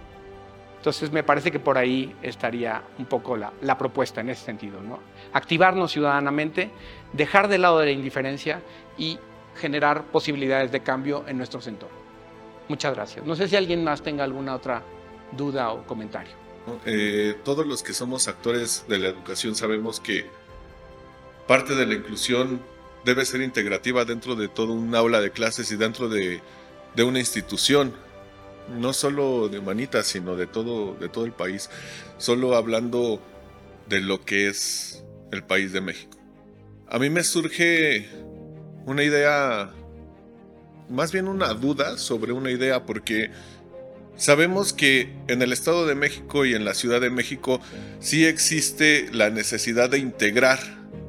Entonces 0.79 1.13
me 1.13 1.23
parece 1.23 1.53
que 1.53 1.61
por 1.61 1.79
ahí 1.79 2.13
estaría 2.23 2.83
un 2.99 3.07
poco 3.07 3.37
la, 3.37 3.79
propuesta 3.79 4.21
en 4.21 4.31
ese 4.31 4.45
sentido. 4.45 4.81
¿no? 4.81 4.99
Activarnos 5.33 5.93
ciudadanamente, 5.93 6.71
dejar 7.13 7.47
de 7.47 7.59
lado 7.59 7.79
de 7.79 7.87
la 7.87 7.93
indiferencia 7.93 8.61
y 8.99 9.19
generar 9.55 10.03
posibilidades 10.07 10.73
de 10.73 10.81
cambio 10.81 11.25
en 11.29 11.37
nuestro 11.37 11.61
entorno. 11.65 11.97
Muchas 12.69 12.95
gracias. 12.95 13.25
No 13.25 13.37
sé 13.37 13.47
si 13.47 13.55
alguien 13.55 13.85
más 13.85 14.03
tenga 14.03 14.25
alguna 14.25 14.55
otra 14.55 14.83
duda 15.37 15.71
o 15.71 15.87
comentario. 15.87 16.33
Eh, 16.87 17.37
todos 17.45 17.67
los 17.67 17.83
que 17.83 17.93
somos 17.93 18.29
actores 18.29 18.85
de 18.89 18.99
la 18.99 19.09
educación 19.09 19.55
sabemos 19.55 19.99
que 19.99 20.27
parte 21.49 21.75
de 21.75 21.87
la 21.87 21.95
inclusión 21.95 22.63
debe 23.05 23.25
ser 23.25 23.43
integrativa 23.43 24.05
dentro 24.05 24.37
de 24.37 24.49
todo 24.49 24.73
un 24.73 24.95
aula 24.95 25.21
de 25.21 25.33
clases 25.33 25.73
y 25.73 25.77
dentro 25.77 26.09
de, 26.09 26.41
de 26.95 27.03
una 27.03 27.19
institución, 27.19 27.93
no 28.79 28.93
solo 28.93 29.49
de 29.49 29.61
Manita, 29.61 30.05
sino 30.05 30.37
de 30.37 30.47
todo, 30.47 30.95
de 30.95 31.09
todo 31.09 31.25
el 31.25 31.33
país, 31.33 31.69
solo 32.19 32.55
hablando 32.55 33.21
de 33.89 34.01
lo 34.01 34.25
que 34.25 34.49
es 34.49 35.05
el 35.33 35.43
país 35.43 35.73
de 35.73 35.81
México. 35.81 36.17
A 36.89 36.99
mí 36.99 37.11
me 37.11 37.25
surge 37.25 38.09
una 38.87 39.03
idea, 39.03 39.73
más 40.89 41.11
bien 41.11 41.27
una 41.27 41.55
duda 41.55 41.97
sobre 41.99 42.33
una 42.33 42.51
idea, 42.51 42.85
porque 42.87 43.31
Sabemos 44.23 44.73
que 44.73 45.13
en 45.27 45.43
el 45.43 45.53
Estado 45.53 45.85
de 45.85 45.97
México 45.97 46.45
y 46.45 46.55
en 46.55 46.65
la 46.65 46.75
Ciudad 46.75 47.01
de 47.01 47.11
México 47.11 47.59
sí 47.99 48.25
existe 48.25 49.09
la 49.11 49.31
necesidad 49.31 49.91
de 49.91 49.99
integrar 49.99 50.61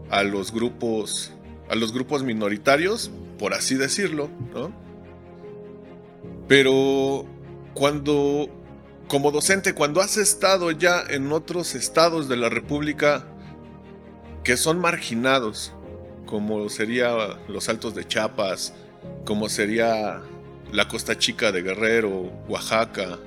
a 0.10 0.24
los 0.24 0.52
grupos 0.52 1.32
a 1.70 1.76
los 1.76 1.94
grupos 1.94 2.24
minoritarios, 2.24 3.12
por 3.38 3.54
así 3.54 3.76
decirlo. 3.76 4.32
Pero 6.48 7.28
cuando 7.76 8.50
como 9.08 9.30
docente, 9.30 9.76
cuando 9.76 10.02
has 10.02 10.18
estado 10.18 10.72
ya 10.72 11.04
en 11.08 11.32
otros 11.32 11.76
estados 11.76 12.28
de 12.28 12.38
la 12.38 12.50
República 12.50 13.28
que 14.44 14.58
son 14.58 14.80
marginados, 14.80 15.72
como 16.26 16.68
sería 16.68 17.38
los 17.48 17.70
Altos 17.70 17.94
de 17.94 18.08
Chiapas, 18.08 18.74
como 19.24 19.50
sería 19.50 20.24
la 20.74 20.88
Costa 20.88 21.18
Chica 21.18 21.52
de 21.52 21.62
Guerrero, 21.62 22.32
Oaxaca, 22.48 23.20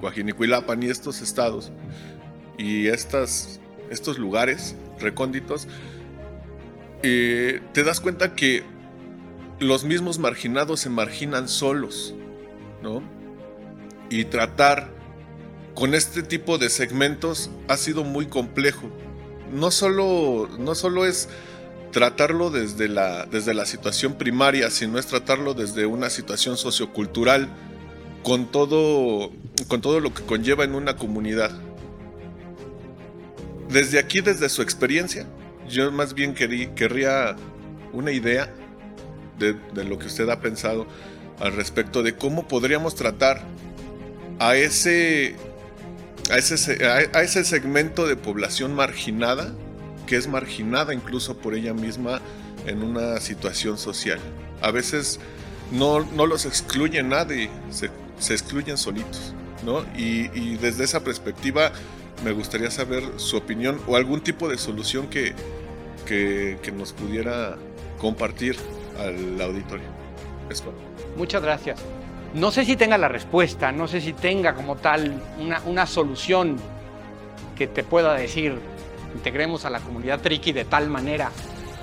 Guajinicuilapan 0.00 0.82
y 0.82 0.86
estos 0.86 1.22
estados 1.22 1.72
y 2.58 2.88
estas, 2.88 3.58
estos 3.90 4.18
lugares 4.18 4.76
recónditos, 5.00 5.66
eh, 7.02 7.62
te 7.72 7.84
das 7.84 8.00
cuenta 8.00 8.34
que 8.34 8.64
los 9.58 9.84
mismos 9.84 10.18
marginados 10.18 10.80
se 10.80 10.90
marginan 10.90 11.48
solos, 11.48 12.14
¿no? 12.82 13.02
Y 14.10 14.26
tratar 14.26 14.90
con 15.74 15.94
este 15.94 16.22
tipo 16.22 16.58
de 16.58 16.68
segmentos 16.68 17.50
ha 17.68 17.78
sido 17.78 18.04
muy 18.04 18.26
complejo. 18.26 18.90
No 19.52 19.70
solo, 19.70 20.48
no 20.58 20.74
solo 20.74 21.06
es 21.06 21.30
tratarlo 21.98 22.50
desde 22.50 22.86
la, 22.86 23.26
desde 23.26 23.54
la 23.54 23.66
situación 23.66 24.14
primaria, 24.14 24.70
sino 24.70 25.00
es 25.00 25.06
tratarlo 25.06 25.52
desde 25.52 25.84
una 25.84 26.10
situación 26.10 26.56
sociocultural, 26.56 27.48
con 28.22 28.52
todo, 28.52 29.32
con 29.66 29.80
todo 29.80 29.98
lo 29.98 30.14
que 30.14 30.22
conlleva 30.22 30.62
en 30.62 30.76
una 30.76 30.96
comunidad. 30.96 31.50
Desde 33.68 33.98
aquí, 33.98 34.20
desde 34.20 34.48
su 34.48 34.62
experiencia, 34.62 35.26
yo 35.68 35.90
más 35.90 36.14
bien 36.14 36.34
querría 36.34 37.34
una 37.92 38.12
idea 38.12 38.54
de, 39.40 39.56
lo 39.84 39.98
que 39.98 40.06
usted 40.06 40.28
ha 40.28 40.40
pensado 40.40 40.86
al 41.40 41.52
respecto 41.52 42.04
de 42.04 42.14
cómo 42.14 42.46
podríamos 42.46 42.94
tratar 42.94 43.42
a 44.38 44.54
ese, 44.54 45.34
a 46.30 46.38
ese, 46.38 46.86
a 46.86 47.22
ese 47.22 47.42
segmento 47.42 48.06
de 48.06 48.14
población 48.14 48.72
marginada 48.76 49.52
que 50.08 50.16
es 50.16 50.26
marginada 50.26 50.94
incluso 50.94 51.36
por 51.36 51.54
ella 51.54 51.74
misma 51.74 52.20
en 52.66 52.82
una 52.82 53.20
situación 53.20 53.76
social. 53.76 54.18
A 54.62 54.70
veces 54.70 55.20
no, 55.70 56.00
no 56.00 56.26
los 56.26 56.46
excluye 56.46 57.02
nadie, 57.02 57.50
se, 57.70 57.90
se 58.18 58.32
excluyen 58.32 58.78
solitos. 58.78 59.34
¿no? 59.64 59.84
Y, 59.96 60.56
desde 60.56 60.84
esa 60.84 61.04
perspectiva 61.04 61.72
me 62.24 62.32
gustaría 62.32 62.70
saber 62.70 63.04
su 63.16 63.36
opinión 63.36 63.80
o 63.86 63.96
algún 63.96 64.20
tipo 64.20 64.48
de 64.48 64.58
solución 64.58 65.08
que, 65.08 65.34
que, 66.06 66.72
nos 66.72 66.92
pudiera 66.92 67.56
compartir 68.00 68.56
al 68.98 69.40
auditorio. 69.40 69.86
Muchas 71.16 71.42
gracias. 71.42 71.80
No 72.34 72.50
sé 72.50 72.64
si 72.64 72.76
tenga 72.76 72.98
la 72.98 73.08
respuesta, 73.08 73.72
no 73.72 73.88
sé 73.88 74.00
si 74.00 74.12
tenga 74.12 74.54
como 74.54 74.76
tal 74.76 75.22
una, 75.38 75.60
una 75.66 75.86
solución 75.86 76.56
que 77.56 77.66
te 77.66 77.82
pueda 77.84 78.14
decir 78.14 78.58
integremos 79.14 79.64
a 79.64 79.70
la 79.70 79.80
comunidad 79.80 80.20
triqui 80.20 80.52
de 80.52 80.64
tal 80.64 80.88
manera. 80.88 81.30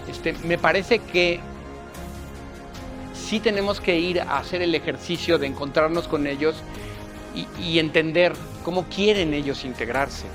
Este, 0.10 0.34
me 0.44 0.58
parece 0.58 1.00
que 1.00 1.40
sí 3.14 3.40
tenemos 3.40 3.82
que 3.82 3.98
ir 4.00 4.22
a 4.22 4.38
hacer 4.38 4.62
el 4.62 4.76
ejercicio 4.76 5.38
de 5.38 5.48
encontrarnos 5.48 6.08
con 6.08 6.28
ellos 6.28 6.56
y, 7.60 7.80
entender 7.80 8.34
cómo 8.64 8.86
quieren 8.86 9.34
ellos 9.34 9.66
integrarse. 9.66 10.26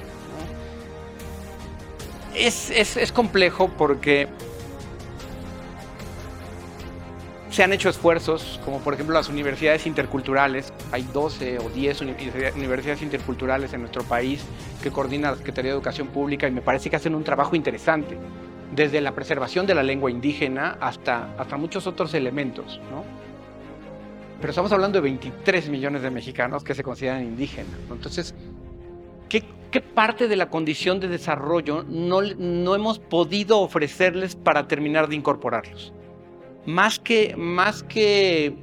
Es, 2.34 2.70
es 2.70 3.12
complejo 3.12 3.70
porque 3.76 4.28
se 7.50 7.64
han 7.64 7.72
hecho 7.72 7.88
esfuerzos, 7.88 8.60
como 8.64 8.78
por 8.78 8.94
ejemplo 8.94 9.14
las 9.14 9.28
universidades 9.28 9.86
interculturales. 9.86 10.72
Hay 10.92 11.02
12 11.02 11.58
o 11.58 11.68
10 11.68 12.00
universidades 12.02 13.02
interculturales 13.02 13.72
en 13.72 13.80
nuestro 13.80 14.04
país 14.04 14.44
que 14.82 14.90
coordina 14.90 15.32
la 15.32 15.36
Secretaría 15.36 15.72
de 15.72 15.76
Educación 15.76 16.08
Pública 16.08 16.46
y 16.46 16.52
me 16.52 16.62
parece 16.62 16.88
que 16.88 16.96
hacen 16.96 17.14
un 17.14 17.24
trabajo 17.24 17.56
interesante, 17.56 18.16
desde 18.74 19.00
la 19.00 19.12
preservación 19.16 19.66
de 19.66 19.74
la 19.74 19.82
lengua 19.82 20.12
indígena 20.12 20.78
hasta, 20.80 21.34
hasta 21.36 21.56
muchos 21.56 21.88
otros 21.88 22.14
elementos. 22.14 22.80
¿no? 22.88 23.04
Pero 24.40 24.50
estamos 24.50 24.70
hablando 24.70 24.98
de 24.98 25.02
23 25.02 25.68
millones 25.70 26.02
de 26.02 26.10
mexicanos 26.10 26.62
que 26.62 26.74
se 26.74 26.84
consideran 26.84 27.24
indígenas. 27.24 27.74
Entonces, 27.90 28.32
¿qué, 29.28 29.44
¿qué, 29.72 29.80
parte 29.80 30.28
de 30.28 30.36
la 30.36 30.48
condición 30.50 31.00
de 31.00 31.08
desarrollo 31.08 31.84
no, 31.88 32.22
no 32.22 32.74
hemos 32.76 33.00
podido 33.00 33.58
ofrecerles 33.58 34.36
para 34.36 34.68
terminar 34.68 35.08
de 35.08 35.16
incorporarlos? 35.16 35.92
Más 36.66 36.98
que, 36.98 37.34
más 37.36 37.82
que 37.82 38.54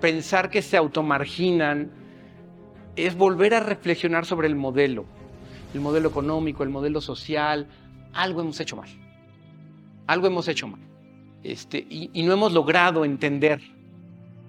pensar 0.00 0.50
que 0.50 0.62
se 0.62 0.76
automarginan, 0.76 1.90
es 2.96 3.16
volver 3.16 3.54
a 3.54 3.60
reflexionar 3.60 4.24
sobre 4.24 4.46
el 4.46 4.56
modelo, 4.56 5.04
el 5.74 5.80
modelo 5.80 6.08
económico, 6.08 6.62
el 6.62 6.70
modelo 6.70 7.00
social. 7.00 7.66
Algo 8.12 8.40
hemos 8.40 8.60
hecho 8.60 8.76
mal. 8.76 8.88
Algo 10.06 10.26
hemos 10.26 10.46
hecho 10.48 10.68
mal. 10.68 10.80
Este, 11.42 11.86
y, 11.88 12.22
no 12.22 12.32
hemos 12.32 12.52
logrado 12.52 13.04
entender 13.04 13.60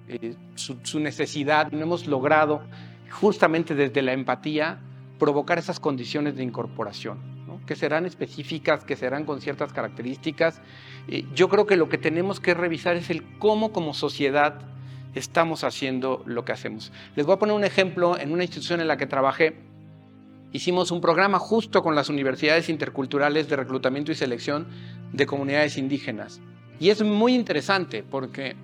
eh, 0.08 0.34
su, 0.54 0.78
su, 0.82 1.00
necesidad, 1.00 1.70
no 1.72 1.82
hemos 1.82 2.06
logrado 2.06 2.62
justamente 3.10 3.74
desde 3.74 4.00
la 4.00 4.12
empatía 4.12 4.78
provocar 5.18 5.58
esas 5.58 5.78
condiciones 5.78 6.36
de 6.36 6.42
incorporación 6.42 7.35
que 7.66 7.76
serán 7.76 8.06
específicas, 8.06 8.84
que 8.84 8.96
serán 8.96 9.24
con 9.24 9.40
ciertas 9.40 9.72
características. 9.72 10.60
Eh, 11.08 11.24
yo 11.34 11.48
creo 11.48 11.66
que 11.66 11.76
lo 11.76 11.88
que 11.88 11.98
tenemos 11.98 12.40
que 12.40 12.54
revisar 12.54 12.96
es 12.96 13.10
el 13.10 13.22
cómo 13.38 13.72
como 13.72 13.92
sociedad 13.92 14.60
estamos 15.14 15.64
haciendo 15.64 16.22
lo 16.26 16.44
que 16.44 16.52
hacemos. 16.52 16.92
Les 17.16 17.26
voy 17.26 17.34
a 17.34 17.38
poner 17.38 17.54
un 17.54 17.64
ejemplo 17.64 18.18
en 18.18 18.32
una 18.32 18.44
institución 18.44 18.80
en 18.80 18.88
la 18.88 18.96
que 18.96 19.06
trabajé. 19.06 19.56
Hicimos 20.52 20.90
un 20.90 21.00
programa 21.00 21.38
justo 21.38 21.82
con 21.82 21.94
las 21.94 22.08
universidades 22.08 22.68
interculturales 22.68 23.48
de 23.48 23.56
reclutamiento 23.56 24.12
y 24.12 24.14
selección 24.14 24.68
de 25.12 25.26
comunidades 25.26 25.76
indígenas. 25.76 26.40
Y 26.78 26.90
es 26.90 27.02
muy 27.02 27.34
interesante 27.34 28.02
porque 28.02 28.56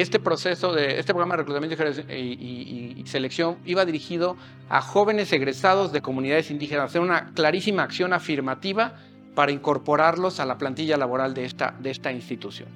este 0.00 0.18
proceso 0.18 0.72
de 0.72 0.98
este 0.98 1.12
programa 1.12 1.34
de 1.34 1.42
reclutamiento 1.42 2.12
y, 2.12 3.02
selección 3.06 3.56
iba 3.64 3.84
dirigido 3.86 4.36
a 4.68 4.82
jóvenes 4.82 5.32
egresados 5.32 5.92
de 5.92 6.02
comunidades 6.02 6.50
indígenas, 6.50 6.90
hacer 6.90 7.00
una 7.00 7.32
clarísima 7.32 7.82
acción 7.82 8.12
afirmativa 8.12 8.94
para 9.34 9.50
incorporarlos 9.50 10.40
a 10.40 10.46
la 10.46 10.58
plantilla 10.58 10.96
laboral 10.96 11.32
de 11.32 11.44
esta, 11.46 11.74
de 11.78 11.90
esta 11.90 12.12
institución. 12.12 12.68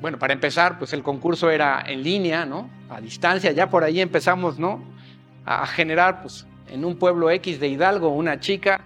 Bueno, 0.00 0.18
para 0.18 0.32
empezar, 0.32 0.78
pues 0.78 0.92
el 0.94 1.02
concurso 1.02 1.50
era 1.50 1.84
en 1.86 2.02
línea, 2.02 2.46
¿no? 2.46 2.70
A 2.88 3.00
distancia, 3.00 3.52
ya 3.52 3.68
por 3.68 3.84
ahí 3.84 4.00
empezamos, 4.00 4.58
¿no? 4.58 4.92
a, 5.44 5.66
generar, 5.66 6.22
pues, 6.22 6.46
en 6.68 6.84
un 6.84 6.96
pueblo 6.96 7.30
X 7.30 7.60
de 7.60 7.68
Hidalgo, 7.68 8.08
una 8.08 8.40
chica, 8.40 8.80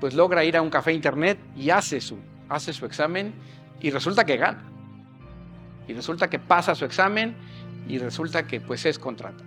pues 0.00 0.14
logra 0.14 0.44
ir 0.44 0.56
a 0.56 0.62
un 0.62 0.70
café 0.70 0.92
internet 0.92 1.38
y 1.56 1.70
hace 1.70 2.00
su, 2.00 2.18
hace 2.48 2.72
su 2.72 2.84
examen 2.84 3.32
y 3.80 3.90
resulta 3.90 4.24
que 4.24 4.36
gana. 4.36 4.62
Y 5.88 5.92
resulta 5.92 6.28
que 6.28 6.38
pasa 6.38 6.74
su 6.74 6.84
examen 6.84 7.34
y 7.88 7.98
resulta 7.98 8.46
que 8.46 8.60
pues 8.60 8.86
es 8.86 8.98
contratada. 8.98 9.44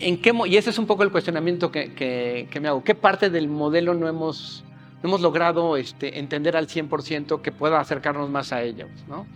¿En 0.00 0.20
qué, 0.20 0.32
y 0.46 0.56
ese 0.56 0.70
es 0.70 0.78
un 0.78 0.86
poco 0.86 1.02
el 1.02 1.10
cuestionamiento 1.10 1.72
que, 1.72 2.48
me 2.60 2.68
hago. 2.68 2.84
¿Qué 2.84 2.94
parte 2.94 3.30
del 3.30 3.48
modelo 3.48 3.94
no 3.94 4.08
hemos, 4.08 4.64
no 5.02 5.08
hemos 5.08 5.20
logrado 5.20 5.76
este, 5.76 6.20
entender 6.20 6.56
al 6.56 6.68
100% 6.68 7.42
que 7.42 7.50
pueda 7.50 7.80
acercarnos 7.80 8.30
más 8.30 8.52
a 8.52 8.62
ella? 8.62 8.86
¿no? 9.08 9.26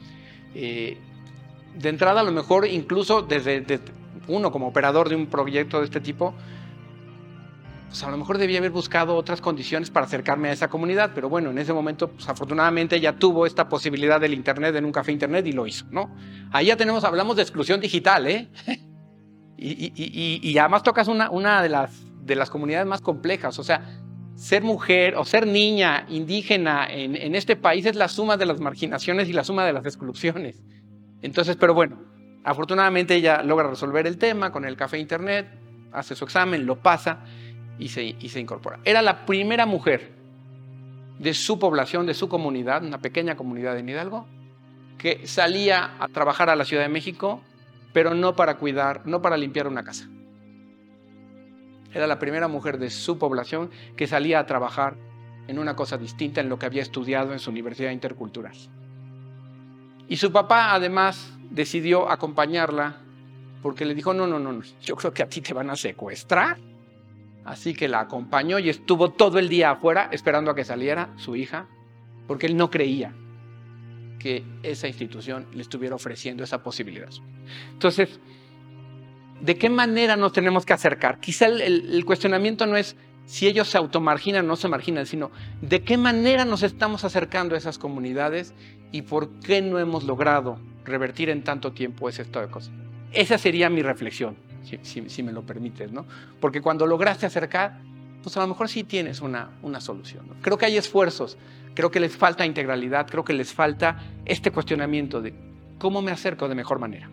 Eh, 0.55 0.99
de 1.75 1.89
entrada, 1.89 2.21
a 2.21 2.25
lo 2.25 2.33
mejor 2.33 2.67
incluso 2.67 3.23
desde, 3.23 3.81
uno 4.29 4.53
como 4.53 4.69
operador 4.69 5.09
de 5.09 5.17
un 5.17 5.27
proyecto 5.27 5.81
de 5.81 5.87
este 5.87 6.01
tipo, 6.01 6.35
pues 7.93 8.03
a 8.05 8.11
lo 8.11 8.17
mejor 8.17 8.39
debía 8.39 8.57
haber 8.57 8.71
buscado 8.71 9.15
otras 9.15 9.43
condiciones 9.43 9.91
para 9.91 10.07
acercarme 10.07 10.49
a 10.49 10.53
esa 10.53 10.69
comunidad, 10.69 11.11
pero 11.15 11.29
bueno, 11.29 11.51
en 11.51 11.59
ese 11.59 11.75
momento, 11.75 12.09
pues 12.09 12.27
afortunadamente 12.27 12.99
ya 12.99 13.13
tuvo 13.13 13.45
esta 13.45 13.69
posibilidad 13.69 14.19
del 14.19 14.33
Internet 14.33 14.75
en 14.77 14.87
un 14.87 14.93
café 14.93 15.13
Internet 15.13 15.47
y 15.47 15.53
lo 15.53 15.67
hizo, 15.67 15.85
¿no? 15.91 16.11
Ahí 16.53 16.69
ya 16.69 16.77
tenemos, 16.79 17.05
hablamos 17.05 17.37
de 17.37 17.43
exclusión 17.43 17.83
digital, 17.83 18.27
¿eh? 18.29 18.49
y, 19.59 20.57
además 20.57 20.83
tocas 20.83 21.07
una, 21.07 21.29
una 21.29 21.61
de, 21.61 21.69
las, 21.69 22.03
de 22.25 22.35
las 22.35 22.49
comunidades 22.49 22.87
más 22.87 23.03
complejas, 23.03 23.59
o 23.59 23.63
sea, 23.63 24.01
ser 24.37 24.63
mujer 24.63 25.15
o 25.17 25.27
ser 25.27 25.47
niña 25.47 26.07
indígena 26.09 26.87
en, 26.91 27.15
en 27.15 27.35
este 27.35 27.57
país 27.57 27.85
es 27.85 27.95
la 27.95 28.09
suma 28.09 28.39
de 28.39 28.47
las 28.47 28.59
marginaciones 28.59 29.29
y 29.29 29.35
la 29.35 29.45
suma 29.45 29.67
de 29.67 29.75
las 29.75 29.85
exclusiones. 29.85 30.63
Entonces, 31.21 31.57
pero 31.57 31.75
bueno, 31.75 31.99
afortunadamente 32.43 33.17
ella 33.17 33.43
logra 33.43 33.69
resolver 33.69 34.07
el 34.07 34.17
tema 34.17 34.51
con 34.51 34.65
el 34.65 34.77
café 34.77 34.99
internet, 34.99 35.47
hace 35.93 36.15
su 36.15 36.25
examen, 36.25 36.65
lo 36.65 36.81
pasa 36.81 37.23
y 37.83 37.89
se, 37.89 38.05
y 38.05 38.29
se 38.29 38.39
incorpora. 38.39 38.79
Era 38.85 39.03
la 39.03 39.27
primera 39.27 39.67
mujer 39.67 40.13
de 41.19 41.35
su 41.35 41.59
población, 41.59 42.07
de 42.07 42.15
su 42.15 42.29
comunidad, 42.29 42.85
una 42.85 42.99
pequeña 42.99 43.37
comunidad 43.37 43.77
en 43.77 43.89
Hidalgo, 43.89 44.27
que 44.99 45.27
salía 45.27 45.97
a 45.99 46.07
trabajar 46.09 46.49
a 46.49 46.55
la 46.55 46.65
Ciudad 46.65 46.85
de 46.85 46.89
México, 46.89 47.43
pero 47.93 48.15
no 48.15 48.37
para 48.37 48.57
cuidar, 48.57 49.03
no 49.05 49.21
para 49.21 49.37
limpiar 49.37 49.67
una 49.67 49.83
casa. 49.83 50.09
Era 51.93 52.07
la 52.07 52.21
primera 52.21 52.47
mujer 52.47 52.79
de 52.79 52.89
su 52.89 53.19
población 53.19 53.71
que 53.97 54.07
salía 54.07 54.39
a 54.39 54.47
trabajar 54.47 54.97
en 55.49 55.59
una 55.59 55.75
cosa 55.75 55.99
distinta 55.99 56.41
en 56.41 56.49
lo 56.49 56.59
que 56.59 56.67
había 56.67 56.83
estudiado 56.83 57.33
en 57.33 57.41
su 57.41 57.51
universidad 57.51 57.91
intercultural. 57.91 58.57
Y 60.09 60.17
su 60.17 60.31
papá 60.31 60.73
además 60.73 61.33
decidió 61.51 62.09
acompañarla 62.09 62.99
porque 63.61 63.85
le 63.85 63.95
dijo, 63.95 64.15
no, 64.15 64.27
no, 64.27 64.39
no, 64.39 64.63
yo 64.81 64.95
creo 64.95 65.13
que 65.13 65.23
a 65.23 65.29
ti 65.29 65.41
te 65.41 65.53
van 65.53 65.69
a 65.71 65.77
secuestrar. 65.77 66.72
Así 67.45 67.75
que 67.75 67.89
la 67.89 68.01
acompañó 68.01 68.59
y 68.59 68.69
estuvo 68.69 69.11
todo 69.11 69.39
el 69.39 69.49
día 69.49 69.73
afuera 69.73 70.09
esperando 70.13 70.51
a 70.51 70.55
que 70.55 70.65
saliera 70.65 71.11
su 71.17 71.35
hija, 71.37 71.67
porque 72.27 72.47
él 72.47 72.57
no 72.57 72.71
creía 72.71 73.15
que 74.19 74.45
esa 74.63 74.87
institución 74.87 75.47
le 75.53 75.63
estuviera 75.63 75.97
ofreciendo 75.97 76.45
esa 76.45 76.63
posibilidad. 76.63 77.11
Entonces, 77.73 78.21
¿de 79.41 79.59
qué 79.59 79.69
manera 79.69 80.15
nos 80.15 80.33
tenemos 80.33 80.65
que 80.65 80.73
acercar? 80.73 81.19
Quizá 81.19 81.47
el, 81.47 82.05
cuestionamiento 82.05 82.65
no 82.67 82.77
es 82.77 82.97
si 83.27 83.49
ellos 83.49 83.69
se 83.69 83.79
automarginan 83.79 84.45
o 84.45 84.49
no 84.49 84.57
se 84.57 84.69
marginan, 84.69 85.07
sino 85.07 85.33
de 85.61 85.83
qué 85.83 85.97
manera 85.97 86.45
nos 86.45 86.63
estamos 86.63 87.05
acercando 87.05 87.57
a 87.57 87.59
esas 87.59 87.79
comunidades 87.79 88.55
y 88.93 89.03
por 89.03 89.31
qué 89.41 89.61
no 89.61 89.81
hemos 89.81 90.05
logrado 90.05 90.59
revertir 90.85 91.29
en 91.29 91.43
tanto 91.43 91.73
tiempo 91.73 92.09
ese 92.09 92.23
estado 92.23 92.47
de 92.47 92.53
cosas. 92.53 92.73
Esa 93.13 93.39
sería 93.39 93.69
mi 93.71 93.83
reflexión, 93.83 94.37
si, 94.63 95.23
me 95.23 95.33
lo 95.33 95.43
permites, 95.43 95.93
¿no? 95.93 96.07
Porque 96.41 96.61
cuando 96.61 96.87
lograste 96.87 97.27
acercar, 97.27 97.81
pues 98.23 98.37
a 98.37 98.41
lo 98.41 98.49
mejor 98.49 98.69
sí 98.69 98.85
tienes 98.85 99.21
una, 99.21 99.51
una 99.63 99.81
solución. 99.81 100.27
Creo 100.41 100.57
que 100.57 100.67
hay 100.67 100.77
esfuerzos, 100.77 101.37
creo 101.75 101.91
que 101.91 102.01
les 102.01 102.17
falta 102.17 102.47
integralidad, 102.47 103.07
creo 103.09 103.25
que 103.25 103.33
les 103.33 103.53
falta 103.53 104.03
este 104.25 104.51
cuestionamiento 104.51 105.21
de 105.21 105.35
cómo 105.79 106.03
me 106.03 106.13
acerco 106.13 106.49
de 106.49 106.55
mejor 106.55 106.79
manera. 106.79 107.11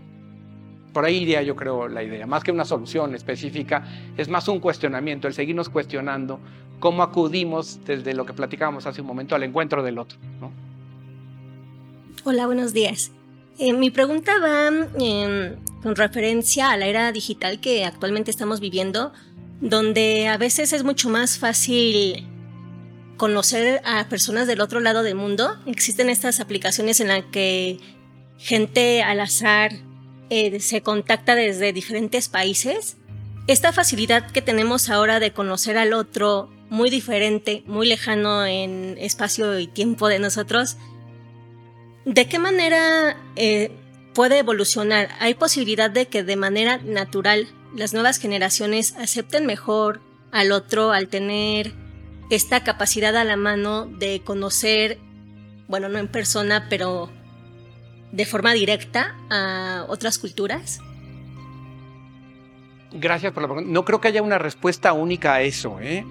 Por 0.93 1.05
ahí 1.05 1.17
iría 1.17 1.41
yo 1.43 1.55
creo 1.55 1.87
la 1.87 2.03
idea, 2.03 2.25
más 2.25 2.43
que 2.43 2.51
una 2.51 2.65
solución 2.65 3.13
específica, 3.13 3.85
es 4.17 4.27
más 4.27 4.47
un 4.47 4.59
cuestionamiento, 4.59 5.27
el 5.27 5.33
seguirnos 5.33 5.69
cuestionando 5.69 6.39
cómo 6.79 7.03
acudimos 7.03 7.79
desde 7.85 8.13
lo 8.13 8.25
que 8.25 8.33
platicábamos 8.33 8.85
hace 8.87 9.01
un 9.01 9.07
momento 9.07 9.35
al 9.35 9.43
encuentro 9.43 9.83
del 9.83 9.99
otro. 9.99 10.17
¿no? 10.39 10.51
Hola, 12.23 12.45
buenos 12.47 12.73
días. 12.73 13.11
Eh, 13.59 13.73
mi 13.73 13.91
pregunta 13.91 14.31
va 14.41 14.67
em, 14.99 15.55
con 15.82 15.95
referencia 15.95 16.71
a 16.71 16.77
la 16.77 16.88
era 16.88 17.11
digital 17.11 17.59
que 17.59 17.86
actualmente 17.86 18.32
estamos 18.32 18.59
viviendo, 18.59 19.13
donde 19.61 20.27
a 20.27 20.38
veces 20.38 20.73
es 20.73 20.84
mucho 20.84 21.09
más 21.09 21.38
fácil 21.38 22.27
conocer 23.17 23.82
a 23.86 24.07
personas 24.07 24.47
del 24.47 24.61
otro 24.61 24.80
lado 24.80 25.03
del 25.03 25.15
mundo. 25.15 25.57
Existen 25.65 26.09
estas 26.09 26.39
aplicaciones 26.39 26.99
en 26.99 27.09
las 27.09 27.23
que 27.25 27.77
gente 28.38 29.03
al 29.03 29.19
azar 29.19 29.71
eh, 30.30 30.59
se 30.59 30.82
contacta 30.82 31.36
desde 31.36 31.73
diferentes 31.73 32.30
países. 32.30 32.97
Esta 33.47 33.73
facilidad 33.73 34.32
que 34.32 34.41
tenemos 34.41 34.89
ahora 34.89 35.19
de 35.19 35.34
conocer 35.34 35.77
al 35.77 35.93
otro 35.93 36.49
muy 36.69 36.89
diferente, 36.89 37.63
muy 37.65 37.88
lejano 37.88 38.45
en 38.45 38.95
espacio 38.99 39.59
y 39.59 39.67
tiempo 39.67 40.07
de 40.07 40.19
nosotros, 40.19 40.77
¿De 42.05 42.27
qué 42.27 42.39
manera 42.39 43.17
eh, 43.36 43.71
puede 44.20 44.39
evolucionar? 44.39 45.07
¿Hay 45.22 45.34
posibilidad 45.34 45.89
de 45.89 46.09
que 46.09 46.26
de 46.26 46.36
manera 46.36 46.80
natural 46.84 47.47
las 47.74 47.93
nuevas 47.93 48.17
generaciones 48.17 48.93
acepten 48.97 49.45
mejor 49.45 50.01
al 50.34 50.51
otro 50.51 50.91
al 50.91 51.07
tener 51.07 51.72
esta 52.30 52.65
capacidad 52.65 53.15
a 53.15 53.24
la 53.24 53.38
mano 53.38 53.86
de 53.86 54.22
conocer, 54.26 54.97
bueno, 55.70 55.88
no 55.88 55.99
en 55.99 56.09
persona, 56.09 56.67
pero 56.70 57.09
de 58.11 58.26
forma 58.26 58.51
directa 58.51 59.15
a 59.30 59.86
otras 59.88 60.20
culturas? 60.20 60.82
Gracias 62.91 63.32
por 63.32 63.43
la 63.43 63.47
pregunta. 63.47 63.72
No 63.72 63.86
creo 63.86 64.01
que 64.01 64.09
haya 64.09 64.22
una 64.22 64.38
respuesta 64.38 64.91
única 64.91 65.36
a 65.36 65.43
eso. 65.43 65.80
¿eh? 65.80 66.05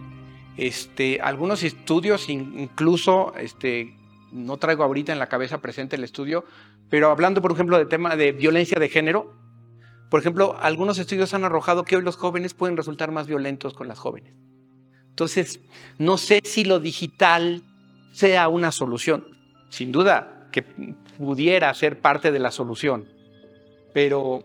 Este, 0.56 1.20
algunos 1.20 1.62
estudios 1.62 2.30
incluso 2.30 3.34
este, 3.36 3.98
no 4.32 4.56
traigo 4.56 4.82
ahorita 4.82 5.12
en 5.12 5.18
la 5.18 5.28
cabeza 5.28 5.58
presente 5.58 5.96
el 5.96 6.04
estudio, 6.04 6.46
pero 6.90 7.10
hablando, 7.10 7.42
por 7.42 7.52
ejemplo, 7.52 7.78
de 7.78 7.86
tema 7.86 8.16
de 8.16 8.32
violencia 8.32 8.78
de 8.78 8.88
género, 8.88 9.34
por 10.10 10.20
ejemplo, 10.20 10.56
algunos 10.60 10.98
estudios 10.98 11.34
han 11.34 11.44
arrojado 11.44 11.84
que 11.84 11.96
hoy 11.96 12.02
los 12.02 12.16
jóvenes 12.16 12.54
pueden 12.54 12.76
resultar 12.76 13.10
más 13.10 13.26
violentos 13.26 13.74
con 13.74 13.88
las 13.88 13.98
jóvenes. 13.98 14.34
Entonces, 15.10 15.60
no 15.98 16.16
sé 16.16 16.40
si 16.44 16.64
lo 16.64 16.80
digital 16.80 17.62
sea 18.12 18.48
una 18.48 18.72
solución. 18.72 19.26
Sin 19.68 19.92
duda 19.92 20.48
que 20.50 20.62
pudiera 20.62 21.72
ser 21.74 22.00
parte 22.00 22.32
de 22.32 22.38
la 22.38 22.50
solución, 22.50 23.06
pero 23.92 24.44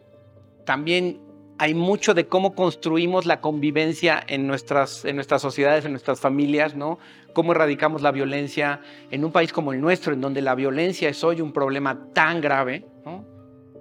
también 0.66 1.22
hay 1.58 1.74
mucho 1.74 2.14
de 2.14 2.28
cómo 2.28 2.56
construimos 2.56 3.26
la 3.26 3.40
convivencia 3.40 4.24
en 4.28 4.48
nuestras, 4.48 5.06
en 5.06 5.16
nuestras 5.16 5.42
sociedades, 5.42 5.86
en 5.86 5.92
nuestras 5.92 6.20
familias, 6.20 6.76
¿no? 6.76 6.98
Cómo 7.34 7.52
erradicamos 7.52 8.02
la 8.02 8.12
violencia 8.12 8.82
en 9.12 9.24
un 9.24 9.32
país 9.32 9.54
como 9.54 9.74
el 9.74 9.82
nuestro, 9.82 10.14
en 10.14 10.22
donde 10.22 10.42
la 10.42 10.56
violencia 10.56 11.10
es 11.10 11.24
hoy 11.24 11.42
un 11.42 11.54
problema 11.54 12.08
tan 12.14 12.42
grave, 12.42 12.86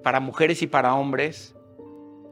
Para 0.02 0.18
mujeres 0.18 0.62
y 0.62 0.66
para 0.66 0.94
hombres. 0.96 1.54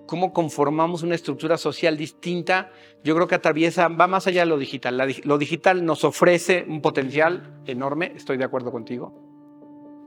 Cómo 0.09 0.33
conformamos 0.33 1.05
una 1.05 1.15
estructura 1.15 1.57
social 1.57 1.97
distinta, 1.97 2.71
yo 3.05 3.15
creo 3.15 3.29
que 3.29 3.37
atraviesa, 3.37 3.87
va 3.87 4.09
más 4.09 4.27
allá 4.27 4.41
de 4.41 4.47
lo 4.47 4.59
digital. 4.59 5.01
lo 5.23 5.39
digital 5.39 5.85
nos 5.85 6.03
ofrece 6.03 6.67
un 6.69 6.83
potencial 6.83 7.63
enorme, 7.67 8.13
estoy 8.17 8.37
de 8.37 8.45
acuerdo 8.45 8.73
contigo. 8.73 9.15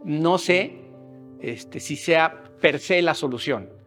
No 0.04 0.38
sé 0.38 0.92
este, 1.40 1.80
si 1.80 1.96
sea 1.96 2.44
per 2.60 2.80
se 2.80 3.02
la 3.02 3.14
solución 3.14 3.83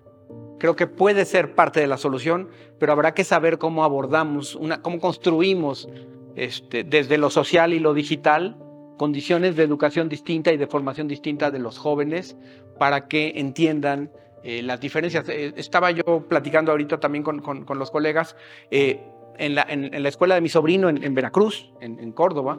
Creo 0.66 0.74
que 0.74 0.88
puede 0.88 1.24
ser 1.26 1.54
parte 1.54 1.78
de 1.78 1.86
la 1.86 1.96
solución, 1.96 2.48
pero 2.80 2.90
habrá 2.90 3.14
que 3.14 3.22
saber 3.22 3.56
cómo 3.56 3.84
abordamos, 3.84 4.58
cómo 4.82 4.98
construimos 4.98 5.88
este, 6.34 6.82
desde 6.82 7.18
lo 7.18 7.30
social 7.30 7.72
y 7.72 7.78
lo 7.78 7.94
digital 7.94 8.56
condiciones 8.98 9.54
de 9.54 9.62
educación 9.62 10.08
distinta 10.08 10.52
y 10.52 10.56
de 10.56 10.66
formación 10.66 11.06
distinta 11.06 11.52
de 11.52 11.60
los 11.60 11.78
jóvenes 11.78 12.36
para 12.80 13.06
que 13.06 13.34
entiendan 13.36 14.10
eh, 14.42 14.60
las 14.60 14.80
diferencias. 14.80 15.28
Eh, 15.28 15.52
estaba 15.54 15.92
yo 15.92 16.26
platicando 16.28 16.72
ahorita 16.72 16.98
también 16.98 17.22
con, 17.22 17.64
los 17.78 17.92
colegas 17.92 18.34
eh, 18.72 19.00
en, 19.38 19.54
la, 19.54 19.62
escuela 20.08 20.34
de 20.34 20.40
mi 20.40 20.48
sobrino 20.48 20.88
en, 20.88 21.14
Veracruz, 21.14 21.70
en, 21.80 22.10
Córdoba. 22.10 22.58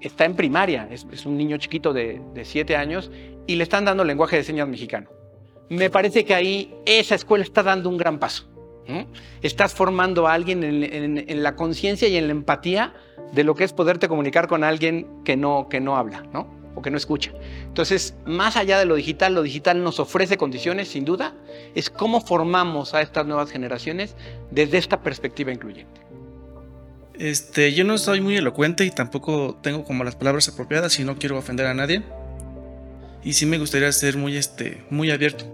está 0.00 0.26
en 0.26 0.36
primaria, 0.36 0.86
es, 0.92 1.08
es, 1.10 1.26
un 1.26 1.36
niño 1.36 1.56
chiquito 1.56 1.92
de, 1.92 2.22
de 2.34 2.44
siete 2.44 2.76
años 2.76 3.10
y 3.48 3.56
le 3.56 3.64
están 3.64 3.84
dando 3.84 4.04
lenguaje 4.04 4.36
de 4.36 4.44
señas 4.44 4.68
mexicano 4.68 5.10
me 5.68 5.90
parece 5.90 6.24
que 6.24 6.34
ahí 6.34 6.74
esa 6.86 7.14
escuela 7.14 7.44
está 7.44 7.62
dando 7.62 7.88
un 7.88 7.96
gran 7.96 8.18
paso. 8.18 8.48
Estás 9.42 9.72
formando 9.72 10.26
a 10.26 10.34
alguien 10.34 10.62
en, 10.64 11.42
la 11.42 11.56
conciencia 11.56 12.08
y 12.08 12.16
en 12.16 12.26
la 12.26 12.32
empatía 12.32 12.92
de 13.32 13.44
lo 13.44 13.54
que 13.54 13.64
es 13.64 13.72
poderte 13.72 14.08
comunicar 14.08 14.48
con 14.48 14.64
alguien 14.64 15.22
que 15.24 15.36
no, 15.36 15.68
que 15.70 15.80
no 15.80 15.96
habla. 15.96 16.24
¿no? 16.32 16.62
o 16.74 16.82
que 16.82 16.90
no 16.90 16.96
escucha. 16.96 17.32
Entonces, 17.64 18.14
más 18.24 18.56
allá 18.56 18.78
de 18.78 18.86
lo 18.86 18.94
digital, 18.94 19.34
lo 19.34 19.42
digital 19.42 19.82
nos 19.82 20.00
ofrece 20.00 20.36
condiciones, 20.36 20.88
sin 20.88 21.04
duda, 21.04 21.34
es 21.74 21.90
cómo 21.90 22.20
formamos 22.20 22.94
a 22.94 23.02
estas 23.02 23.26
nuevas 23.26 23.50
generaciones 23.50 24.16
desde 24.50 24.78
esta 24.78 25.02
perspectiva 25.02 25.52
incluyente. 25.52 26.00
Este, 27.14 27.72
yo 27.74 27.84
no 27.84 27.98
soy 27.98 28.20
muy 28.20 28.36
elocuente 28.36 28.84
y 28.84 28.90
tampoco 28.90 29.58
tengo 29.62 29.84
como 29.84 30.02
las 30.02 30.16
palabras 30.16 30.48
apropiadas 30.48 30.98
y 30.98 31.04
no 31.04 31.16
quiero 31.16 31.36
ofender 31.36 31.66
a 31.66 31.74
nadie. 31.74 32.02
Y 33.24 33.34
sí 33.34 33.46
me 33.46 33.58
gustaría 33.58 33.90
ser 33.92 34.16
muy, 34.16 34.36
este, 34.36 34.84
muy 34.90 35.10
abierto. 35.10 35.44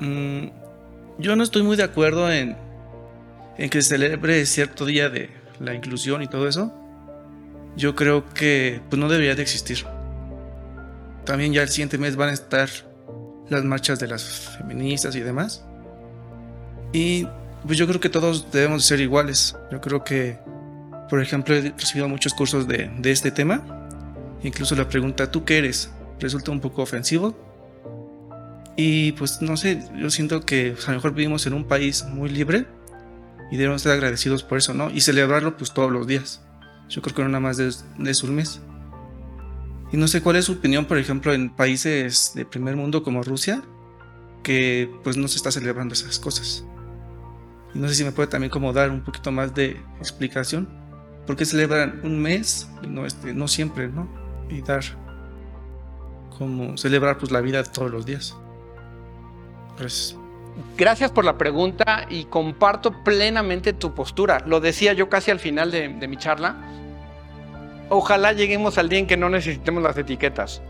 Mm, 0.00 0.48
yo 1.18 1.36
no 1.36 1.42
estoy 1.42 1.62
muy 1.62 1.76
de 1.76 1.82
acuerdo 1.82 2.30
en, 2.30 2.56
en 3.58 3.70
que 3.70 3.82
se 3.82 3.90
celebre 3.90 4.44
cierto 4.46 4.84
día 4.86 5.08
de 5.08 5.30
la 5.58 5.74
inclusión 5.74 6.22
y 6.22 6.26
todo 6.26 6.48
eso 6.48 6.74
yo 7.76 7.94
creo 7.94 8.28
que 8.28 8.80
pues 8.88 9.00
no 9.00 9.08
debería 9.08 9.34
de 9.34 9.42
existir. 9.42 9.84
También 11.24 11.52
ya 11.52 11.62
el 11.62 11.68
siguiente 11.68 11.98
mes 11.98 12.16
van 12.16 12.30
a 12.30 12.32
estar 12.32 12.68
las 13.48 13.64
marchas 13.64 13.98
de 13.98 14.08
las 14.08 14.56
feministas 14.58 15.14
y 15.16 15.20
demás. 15.20 15.64
Y 16.92 17.26
pues 17.66 17.78
yo 17.78 17.86
creo 17.86 18.00
que 18.00 18.08
todos 18.08 18.50
debemos 18.50 18.84
ser 18.84 19.00
iguales. 19.00 19.56
Yo 19.70 19.80
creo 19.80 20.02
que, 20.02 20.38
por 21.08 21.20
ejemplo, 21.20 21.54
he 21.54 21.70
recibido 21.70 22.08
muchos 22.08 22.34
cursos 22.34 22.66
de, 22.66 22.90
de 22.98 23.10
este 23.10 23.30
tema. 23.30 23.88
Incluso 24.42 24.74
la 24.74 24.88
pregunta, 24.88 25.30
¿tú 25.30 25.44
qué 25.44 25.58
eres? 25.58 25.90
Resulta 26.20 26.50
un 26.50 26.60
poco 26.60 26.82
ofensivo. 26.82 27.36
Y 28.76 29.12
pues 29.12 29.42
no 29.42 29.56
sé, 29.56 29.82
yo 29.98 30.10
siento 30.10 30.40
que 30.40 30.74
a 30.86 30.90
lo 30.90 30.96
mejor 30.96 31.14
vivimos 31.14 31.46
en 31.46 31.54
un 31.54 31.64
país 31.64 32.04
muy 32.04 32.30
libre 32.30 32.66
y 33.50 33.56
debemos 33.56 33.82
ser 33.82 33.92
agradecidos 33.92 34.42
por 34.42 34.58
eso, 34.58 34.74
¿no? 34.74 34.90
Y 34.90 35.00
celebrarlo 35.00 35.56
pues 35.56 35.72
todos 35.72 35.90
los 35.90 36.06
días. 36.06 36.42
Yo 36.88 37.02
creo 37.02 37.14
que 37.14 37.22
no 37.22 37.28
nada 37.28 37.40
más 37.40 37.56
de, 37.56 37.66
de 37.66 38.16
un 38.22 38.34
mes. 38.34 38.60
Y 39.92 39.96
no 39.96 40.06
sé 40.06 40.22
cuál 40.22 40.36
es 40.36 40.44
su 40.44 40.52
opinión, 40.52 40.86
por 40.86 40.98
ejemplo, 40.98 41.32
en 41.32 41.50
países 41.50 42.32
de 42.34 42.44
primer 42.44 42.76
mundo 42.76 43.02
como 43.02 43.22
Rusia, 43.22 43.62
que 44.42 44.90
pues 45.02 45.16
no 45.16 45.26
se 45.26 45.36
está 45.36 45.50
celebrando 45.50 45.94
esas 45.94 46.18
cosas. 46.18 46.64
Y 47.74 47.78
no 47.78 47.88
sé 47.88 47.94
si 47.96 48.04
me 48.04 48.12
puede 48.12 48.28
también 48.28 48.50
como 48.50 48.72
dar 48.72 48.90
un 48.90 49.02
poquito 49.02 49.32
más 49.32 49.54
de 49.54 49.80
explicación. 49.98 50.68
¿Por 51.26 51.36
qué 51.36 51.44
celebran 51.44 52.00
un 52.04 52.20
mes 52.20 52.68
no, 52.88 53.04
este, 53.04 53.34
no 53.34 53.48
siempre, 53.48 53.88
no? 53.88 54.08
Y 54.48 54.62
dar 54.62 54.84
como 56.40 56.76
celebrar 56.76 57.18
pues 57.18 57.30
la 57.30 57.40
vida 57.40 57.62
todos 57.62 57.92
los 57.92 58.04
días. 58.04 58.36
Gracias. 59.78 60.16
Gracias 60.76 61.12
por 61.12 61.24
la 61.24 61.38
pregunta 61.38 62.06
y 62.10 62.24
comparto 62.24 63.04
plenamente 63.04 63.72
tu 63.72 63.94
postura. 63.94 64.42
Lo 64.44 64.58
decía 64.58 64.92
yo 64.94 65.08
casi 65.08 65.30
al 65.30 65.38
final 65.38 65.70
de, 65.70 65.88
de 65.88 66.08
mi 66.08 66.16
charla 66.16 66.56
Ojalá 67.92 68.32
lleguemos 68.32 68.78
al 68.78 68.88
día 68.88 69.00
en 69.00 69.08
que 69.08 69.16
no 69.16 69.28
necesitemos 69.28 69.82
las 69.82 69.98
etiquetas, 69.98 70.62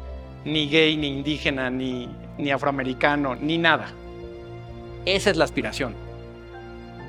ni 0.46 0.70
gay, 0.70 0.96
ni 0.96 1.08
indígena, 1.08 1.68
ni, 1.68 2.08
ni 2.38 2.50
afroamericano, 2.50 3.34
ni 3.34 3.58
nada. 3.58 3.88
Esa 5.04 5.28
es 5.28 5.36
la 5.36 5.44
aspiración. 5.44 5.94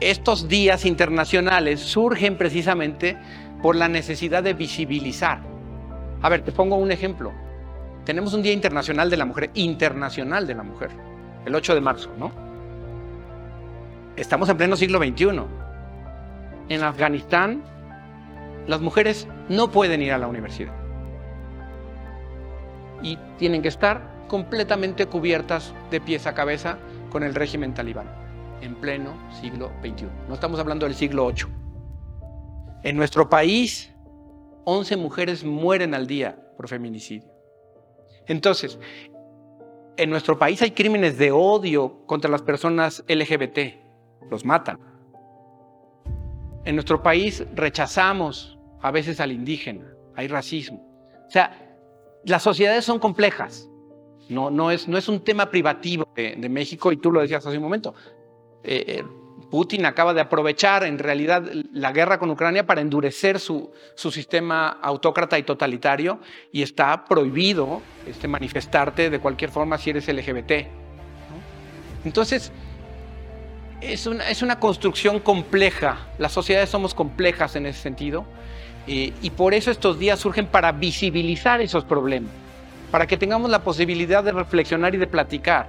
Estos 0.01 0.49
días 0.49 0.83
internacionales 0.83 1.79
surgen 1.79 2.35
precisamente 2.35 3.17
por 3.61 3.77
la 3.77 3.87
necesidad 3.87 4.43
de 4.43 4.53
visibilizar. 4.53 5.39
A 6.21 6.27
ver, 6.27 6.43
te 6.43 6.51
pongo 6.51 6.75
un 6.75 6.91
ejemplo. 6.91 7.31
Tenemos 8.05 8.33
un 8.33 8.41
Día 8.41 8.53
Internacional 8.53 9.09
de 9.09 9.17
la 9.17 9.25
Mujer, 9.25 9.51
internacional 9.53 10.47
de 10.47 10.55
la 10.55 10.63
mujer, 10.63 10.89
el 11.45 11.53
8 11.53 11.75
de 11.75 11.81
marzo, 11.81 12.09
¿no? 12.17 12.31
Estamos 14.15 14.49
en 14.49 14.57
pleno 14.57 14.75
siglo 14.75 14.99
XXI. 14.99 15.43
En 16.69 16.83
Afganistán 16.83 17.63
las 18.67 18.81
mujeres 18.81 19.27
no 19.49 19.71
pueden 19.71 20.01
ir 20.01 20.13
a 20.13 20.17
la 20.17 20.27
universidad. 20.27 20.73
Y 23.01 23.17
tienen 23.37 23.61
que 23.61 23.67
estar 23.67 24.25
completamente 24.27 25.05
cubiertas 25.05 25.73
de 25.89 26.01
pies 26.01 26.27
a 26.27 26.33
cabeza 26.33 26.77
con 27.09 27.23
el 27.23 27.35
régimen 27.35 27.73
talibán, 27.73 28.07
en 28.61 28.75
pleno 28.75 29.13
siglo 29.41 29.71
XXI. 29.81 30.07
No 30.27 30.35
estamos 30.35 30.59
hablando 30.59 30.85
del 30.85 30.95
siglo 30.95 31.27
VIII. 31.27 31.47
En 32.83 32.95
nuestro 32.95 33.29
país, 33.29 33.93
11 34.65 34.97
mujeres 34.97 35.43
mueren 35.43 35.93
al 35.93 36.07
día 36.07 36.35
por 36.57 36.67
feminicidio. 36.67 37.30
Entonces, 38.27 38.79
en 39.97 40.09
nuestro 40.09 40.37
país 40.37 40.61
hay 40.61 40.71
crímenes 40.71 41.17
de 41.17 41.31
odio 41.31 42.05
contra 42.05 42.29
las 42.29 42.41
personas 42.41 43.03
LGBT. 43.07 43.75
Los 44.29 44.45
matan. 44.45 44.79
En 46.63 46.75
nuestro 46.75 47.01
país 47.01 47.45
rechazamos 47.53 48.57
a 48.81 48.91
veces 48.91 49.19
al 49.19 49.31
indígena, 49.31 49.93
hay 50.15 50.27
racismo. 50.27 50.79
O 51.27 51.31
sea, 51.31 51.77
las 52.23 52.43
sociedades 52.43 52.85
son 52.85 52.99
complejas. 52.99 53.67
No, 54.29 54.49
no, 54.49 54.71
es, 54.71 54.87
no 54.87 54.97
es 54.97 55.09
un 55.09 55.19
tema 55.23 55.49
privativo 55.49 56.07
de, 56.15 56.37
México 56.49 56.91
y 56.91 56.97
tú 56.97 57.11
lo 57.11 57.21
decías 57.21 57.45
hace 57.45 57.57
un 57.57 57.63
momento. 57.63 57.93
Eh, 58.63 58.85
eh, 58.87 59.03
Putin 59.51 59.85
acaba 59.85 60.13
de 60.13 60.21
aprovechar 60.21 60.85
en 60.85 60.97
realidad 60.97 61.43
la 61.73 61.91
guerra 61.91 62.17
con 62.17 62.31
Ucrania 62.31 62.65
para 62.65 62.79
endurecer 62.79 63.37
su, 63.37 63.69
sistema 63.95 64.69
autócrata 64.81 65.37
y 65.37 65.43
totalitario 65.43 66.19
y 66.53 66.61
está 66.63 67.03
prohibido 67.03 67.81
este, 68.07 68.29
manifestarte 68.29 69.09
de 69.09 69.19
cualquier 69.19 69.51
forma 69.51 69.77
si 69.77 69.89
eres 69.89 70.07
LGBT. 70.07 70.51
Entonces, 72.05 72.51
es 73.81 74.07
una, 74.07 74.29
es 74.29 74.41
una 74.41 74.57
construcción 74.59 75.19
compleja. 75.19 76.07
Las 76.17 76.31
sociedades 76.31 76.69
somos 76.69 76.95
complejas 76.95 77.57
en 77.57 77.65
ese 77.65 77.81
sentido. 77.81 78.25
Eh, 78.87 79.13
y 79.21 79.29
por 79.31 79.53
eso 79.53 79.69
estos 79.69 79.99
días 79.99 80.17
surgen 80.17 80.47
para 80.47 80.71
visibilizar 80.71 81.61
esos 81.61 81.83
problemas, 81.83 82.31
para 82.89 83.05
que 83.05 83.17
tengamos 83.17 83.51
la 83.51 83.63
posibilidad 83.63 84.23
de 84.23 84.31
reflexionar 84.31 84.95
y 84.95 84.97
de 84.97 85.07
platicar. 85.07 85.67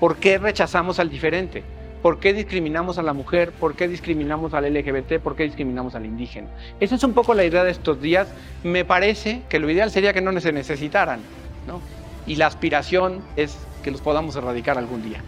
¿Por 0.00 0.16
qué 0.16 0.38
rechazamos 0.38 0.98
al 0.98 1.08
diferente? 1.08 1.62
¿Por 2.02 2.18
qué 2.18 2.32
discriminamos 2.32 2.98
a 2.98 3.02
la 3.02 3.12
mujer? 3.12 3.52
¿Por 3.52 3.76
qué 3.76 3.86
discriminamos 3.86 4.54
al 4.54 4.64
LGBT? 4.74 5.20
¿Por 5.22 5.36
qué 5.36 5.44
discriminamos 5.44 5.94
al 5.94 6.04
indígena? 6.04 6.48
Esa 6.80 6.96
es 6.96 7.04
un 7.04 7.12
poco 7.12 7.32
la 7.32 7.44
idea 7.44 7.62
de 7.62 7.70
estos 7.70 8.02
días. 8.02 8.26
Me 8.64 8.84
parece 8.84 9.42
que 9.48 9.60
lo 9.60 9.70
ideal 9.70 9.92
sería 9.92 10.12
que 10.12 10.20
no 10.20 10.38
se 10.40 10.50
necesitaran, 10.50 11.20
¿no? 11.68 11.80
Y 12.26 12.36
la 12.36 12.48
aspiración 12.48 13.22
es 13.36 13.56
que 13.84 13.92
los 13.92 14.00
podamos 14.00 14.34
erradicar 14.34 14.78
algún 14.78 15.02
día. 15.02 15.22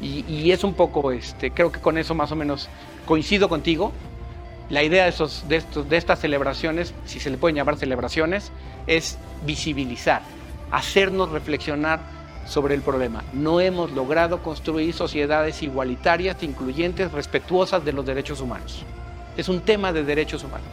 Y, 0.00 0.50
es 0.50 0.64
un 0.64 0.72
poco, 0.72 1.12
este, 1.12 1.50
creo 1.50 1.70
que 1.70 1.80
con 1.80 1.98
eso 1.98 2.14
más 2.14 2.32
o 2.32 2.36
menos 2.36 2.70
coincido 3.04 3.48
contigo. 3.48 3.92
La 4.70 4.82
idea 4.84 5.02
de, 5.04 5.10
esos, 5.10 5.46
de, 5.48 5.56
estos, 5.56 5.90
de 5.90 5.96
estas 5.96 6.20
celebraciones, 6.20 6.94
si 7.04 7.18
se 7.18 7.28
le 7.28 7.36
pueden 7.38 7.56
llamar 7.56 7.76
celebraciones, 7.76 8.52
es 8.86 9.18
visibilizar, 9.44 10.22
hacernos 10.70 11.30
reflexionar 11.30 12.00
sobre 12.50 12.74
el 12.74 12.82
problema. 12.82 13.22
No 13.32 13.60
hemos 13.60 13.92
logrado 13.92 14.42
construir 14.42 14.92
sociedades 14.92 15.62
igualitarias, 15.62 16.42
incluyentes, 16.42 17.12
respetuosas 17.12 17.84
de 17.84 17.92
los 17.92 18.04
derechos 18.04 18.40
humanos. 18.40 18.84
Es 19.36 19.48
un 19.48 19.60
tema 19.60 19.92
de 19.92 20.02
derechos 20.02 20.42
humanos. 20.42 20.66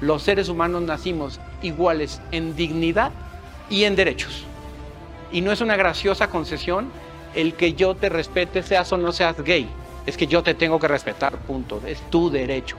Los 0.00 0.22
seres 0.22 0.48
humanos 0.48 0.80
nacimos 0.80 1.38
iguales 1.60 2.22
en 2.32 2.56
dignidad 2.56 3.12
y 3.68 3.84
en 3.84 3.96
derechos. 3.96 4.44
Y 5.30 5.42
no 5.42 5.52
es 5.52 5.60
una 5.60 5.76
graciosa 5.76 6.30
concesión 6.30 6.90
el 7.34 7.52
que 7.52 7.74
yo 7.74 7.94
te 7.94 8.08
respete, 8.08 8.62
seas 8.62 8.90
o 8.90 8.96
no 8.96 9.12
seas 9.12 9.38
gay. 9.42 9.68
Es 10.06 10.16
que 10.16 10.26
yo 10.26 10.42
te 10.42 10.54
tengo 10.54 10.80
que 10.80 10.88
respetar, 10.88 11.36
punto. 11.36 11.82
Es 11.86 12.00
tu 12.08 12.30
derecho. 12.30 12.76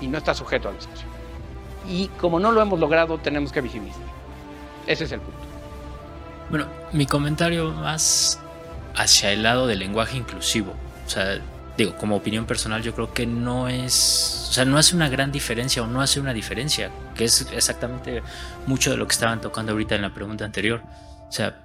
Y 0.00 0.06
no 0.06 0.18
está 0.18 0.34
sujeto 0.34 0.68
a 0.68 0.72
discusión. 0.72 1.10
Y 1.88 2.06
como 2.20 2.38
no 2.38 2.52
lo 2.52 2.62
hemos 2.62 2.78
logrado, 2.78 3.18
tenemos 3.18 3.50
que 3.50 3.60
visibilizar. 3.60 4.04
Ese 4.86 5.02
es 5.02 5.10
el 5.12 5.20
punto. 5.20 5.49
Bueno, 6.50 6.66
mi 6.92 7.06
comentario 7.06 7.70
más 7.70 8.40
hacia 8.96 9.32
el 9.32 9.44
lado 9.44 9.68
del 9.68 9.78
lenguaje 9.78 10.16
inclusivo. 10.16 10.74
O 11.06 11.08
sea, 11.08 11.40
digo, 11.76 11.96
como 11.96 12.16
opinión 12.16 12.44
personal, 12.44 12.82
yo 12.82 12.92
creo 12.92 13.14
que 13.14 13.24
no 13.26 13.68
es. 13.68 14.48
O 14.50 14.52
sea, 14.52 14.64
no 14.64 14.76
hace 14.76 14.96
una 14.96 15.08
gran 15.08 15.30
diferencia 15.30 15.82
o 15.82 15.86
no 15.86 16.00
hace 16.00 16.18
una 16.18 16.34
diferencia, 16.34 16.90
que 17.14 17.24
es 17.24 17.46
exactamente 17.52 18.22
mucho 18.66 18.90
de 18.90 18.96
lo 18.96 19.06
que 19.06 19.12
estaban 19.12 19.40
tocando 19.40 19.72
ahorita 19.72 19.94
en 19.94 20.02
la 20.02 20.12
pregunta 20.12 20.44
anterior. 20.44 20.82
O 21.28 21.32
sea, 21.32 21.62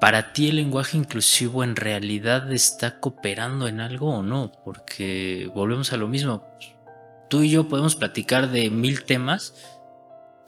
¿para 0.00 0.32
ti 0.32 0.48
el 0.48 0.56
lenguaje 0.56 0.96
inclusivo 0.96 1.62
en 1.62 1.76
realidad 1.76 2.50
está 2.52 3.00
cooperando 3.00 3.68
en 3.68 3.80
algo 3.80 4.14
o 4.14 4.22
no? 4.22 4.50
Porque 4.64 5.50
volvemos 5.54 5.92
a 5.92 5.98
lo 5.98 6.08
mismo. 6.08 6.42
Tú 7.28 7.42
y 7.42 7.50
yo 7.50 7.68
podemos 7.68 7.96
platicar 7.96 8.50
de 8.50 8.70
mil 8.70 9.04
temas 9.04 9.54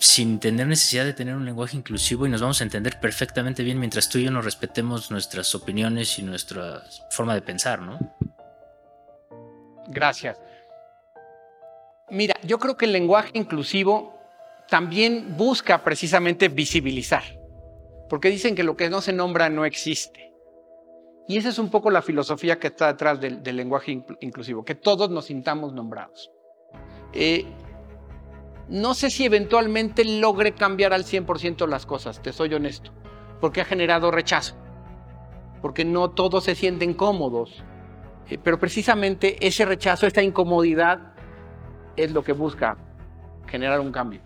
sin 0.04 0.38
tener 0.38 0.66
necesidad 0.66 1.04
de 1.04 1.14
tener 1.14 1.34
un 1.34 1.44
lenguaje 1.44 1.76
inclusivo 1.76 2.26
y 2.26 2.30
nos 2.30 2.42
vamos 2.42 2.60
a 2.60 2.64
entender 2.64 3.00
perfectamente 3.00 3.62
bien 3.62 3.78
mientras 3.78 4.08
tú 4.08 4.18
y 4.18 4.24
yo 4.24 4.30
nos 4.30 4.44
respetemos 4.44 5.10
nuestras 5.10 5.54
opiniones 5.54 6.18
y 6.18 6.22
nuestra 6.22 6.82
forma 7.10 7.34
de 7.34 7.40
pensar, 7.40 7.80
¿no? 7.80 7.98
Gracias. 9.88 10.38
Mira, 12.10 12.34
yo 12.42 12.58
creo 12.58 12.76
que 12.76 12.84
el 12.84 12.92
lenguaje 12.92 13.30
inclusivo 13.32 14.18
también 14.68 15.36
busca 15.36 15.82
precisamente 15.82 16.48
visibilizar 16.48 17.24
porque 18.08 18.28
dicen 18.28 18.54
que 18.54 18.62
lo 18.62 18.76
que 18.76 18.90
no 18.90 19.00
se 19.00 19.12
nombra 19.12 19.48
no 19.48 19.64
existe. 19.64 20.32
Y 21.26 21.38
esa 21.38 21.48
es 21.48 21.58
un 21.58 21.70
poco 21.70 21.90
la 21.90 22.02
filosofía 22.02 22.58
que 22.58 22.66
está 22.66 22.88
detrás 22.88 23.18
del, 23.18 23.42
lenguaje 23.42 24.04
inclusivo, 24.20 24.64
que 24.64 24.74
todos 24.74 25.08
nos 25.08 25.24
sintamos 25.24 25.72
nombrados. 25.72 26.30
Eh, 27.14 27.46
no 28.68 28.94
sé 28.94 29.10
si 29.10 29.24
eventualmente 29.24 30.04
logre 30.04 30.52
cambiar 30.52 30.92
al 30.92 31.04
100% 31.04 31.66
las 31.68 31.86
cosas, 31.86 32.22
te 32.22 32.32
soy 32.32 32.54
honesto, 32.54 32.92
porque 33.40 33.60
ha 33.60 33.64
generado 33.64 34.10
rechazo, 34.10 34.54
porque 35.60 35.84
no 35.84 36.10
todos 36.10 36.44
se 36.44 36.54
sienten 36.54 36.94
cómodos, 36.94 37.62
eh, 38.28 38.38
pero 38.42 38.58
precisamente 38.58 39.36
ese 39.46 39.64
rechazo, 39.64 40.06
esta 40.06 40.22
incomodidad 40.22 41.14
es 41.96 42.12
lo 42.12 42.22
que 42.24 42.32
busca 42.32 42.76
generar 43.46 43.80
un 43.80 43.92
cambio. 43.92 44.20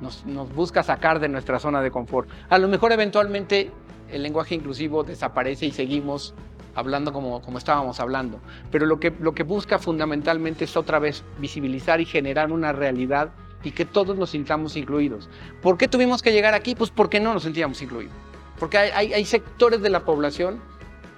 Nos, 0.00 0.26
nos, 0.26 0.52
busca 0.52 0.82
sacar 0.82 1.20
de 1.20 1.28
nuestra 1.28 1.58
zona 1.58 1.80
de 1.80 1.90
confort. 1.90 2.28
A 2.50 2.58
lo 2.58 2.68
mejor 2.68 2.92
eventualmente 2.92 3.70
el 4.10 4.22
lenguaje 4.22 4.54
inclusivo 4.54 5.04
desaparece 5.04 5.66
y 5.66 5.70
seguimos 5.70 6.34
hablando 6.76 7.12
como, 7.12 7.42
como 7.42 7.58
estábamos 7.58 7.98
hablando. 7.98 8.38
Pero 8.70 8.86
lo 8.86 9.00
que, 9.00 9.12
lo 9.18 9.34
que 9.34 9.42
busca 9.42 9.78
fundamentalmente 9.78 10.64
es 10.64 10.76
otra 10.76 10.98
vez 10.98 11.24
visibilizar 11.38 12.00
y 12.00 12.04
generar 12.04 12.52
una 12.52 12.72
realidad 12.72 13.30
y 13.64 13.72
que 13.72 13.84
todos 13.84 14.16
nos 14.16 14.30
sintamos 14.30 14.76
incluidos. 14.76 15.28
¿Por 15.62 15.76
qué 15.78 15.88
tuvimos 15.88 16.22
que 16.22 16.32
llegar 16.32 16.54
aquí? 16.54 16.74
Pues 16.76 16.90
porque 16.90 17.18
no 17.18 17.34
nos 17.34 17.42
sentíamos 17.42 17.80
incluidos. 17.82 18.14
Porque 18.60 18.78
hay, 18.78 18.90
hay, 18.90 19.14
hay 19.14 19.24
sectores 19.24 19.82
de 19.82 19.90
la 19.90 20.04
población 20.04 20.60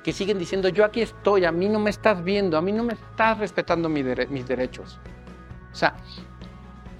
que 0.02 0.12
siguen 0.12 0.38
diciendo, 0.38 0.68
yo 0.68 0.84
aquí 0.84 1.02
estoy, 1.02 1.44
a 1.44 1.52
mí 1.52 1.68
no 1.68 1.78
me 1.78 1.90
estás 1.90 2.24
viendo, 2.24 2.56
a 2.56 2.62
mí 2.62 2.72
no 2.72 2.84
me 2.84 2.94
estás 2.94 3.38
respetando 3.38 3.88
mi 3.88 4.02
dere 4.02 4.26
mis 4.28 4.46
derechos. 4.46 4.98
O 5.72 5.74
sea, 5.74 5.96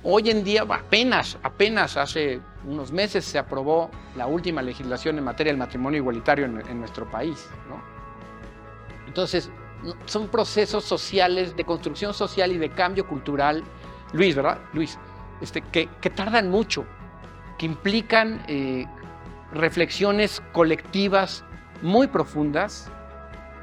hoy 0.03 0.31
en 0.31 0.45
día, 0.45 0.67
apenas, 0.69 1.39
apenas 1.43 1.97
hace 1.97 2.41
unos 2.67 2.93
meses 2.93 3.25
se 3.25 3.39
aprobó 3.39 3.91
la 4.17 4.27
última 4.27 4.61
legislación 4.63 5.17
en 5.17 5.25
materia 5.25 5.53
del 5.53 5.59
matrimonio 5.59 5.99
igualitario 5.99 6.45
en, 6.45 6.61
en 6.69 6.81
nuestro 6.81 7.09
país. 7.09 7.49
¿no? 7.69 7.98
Entonces, 9.19 9.51
son 10.05 10.29
procesos 10.29 10.85
sociales, 10.85 11.57
de 11.57 11.65
construcción 11.65 12.15
social 12.15 12.53
y 12.53 12.57
de 12.57 12.71
cambio 12.71 13.05
cultural, 13.05 13.65
Luis, 14.13 14.37
¿verdad? 14.37 14.61
Luis, 14.73 14.97
este, 15.41 15.61
que, 15.61 15.89
que 16.01 16.09
tardan 16.09 16.51
mucho, 16.51 16.87
que 17.59 17.67
implican 17.67 18.45
eh, 18.47 18.87
reflexiones 19.53 20.41
colectivas 20.53 21.45
muy 21.83 22.07
profundas 22.07 22.93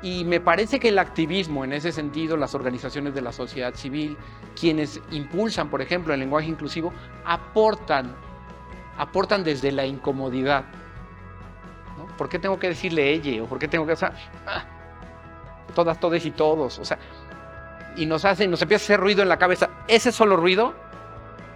y 0.01 0.25
me 0.25 0.41
parece 0.41 0.77
que 0.77 0.89
el 0.89 0.99
activismo, 0.99 1.63
en 1.63 1.71
ese 1.71 1.93
sentido, 1.93 2.35
las 2.35 2.53
organizaciones 2.53 3.15
de 3.15 3.21
la 3.21 3.31
sociedad 3.31 3.73
civil, 3.75 4.17
quienes 4.59 4.99
impulsan, 5.11 5.69
por 5.69 5.81
ejemplo, 5.81 6.13
el 6.13 6.19
lenguaje 6.19 6.49
inclusivo, 6.49 6.91
aportan, 7.23 8.13
aportan 8.97 9.45
desde 9.45 9.71
la 9.71 9.85
incomodidad. 9.85 10.65
¿no? 11.97 12.07
¿Por 12.17 12.27
qué 12.27 12.39
tengo 12.39 12.59
que 12.59 12.67
decirle 12.67 13.09
ella? 13.13 13.41
¿O 13.41 13.45
por 13.45 13.57
qué 13.57 13.69
tengo 13.69 13.85
que 13.85 13.93
hacer... 13.93 14.11
Ah, 14.45 14.65
todas, 15.75 15.99
todes 15.99 16.25
y 16.25 16.31
todos? 16.31 16.79
O 16.79 16.85
sea, 16.85 16.97
y 17.95 18.07
nos 18.07 18.25
hace, 18.25 18.47
nos 18.47 18.61
empieza 18.63 18.81
a 18.81 18.85
hacer 18.85 18.99
ruido 18.99 19.21
en 19.21 19.29
la 19.29 19.37
cabeza. 19.37 19.69
Ese 19.87 20.11
solo 20.11 20.35
ruido 20.35 20.73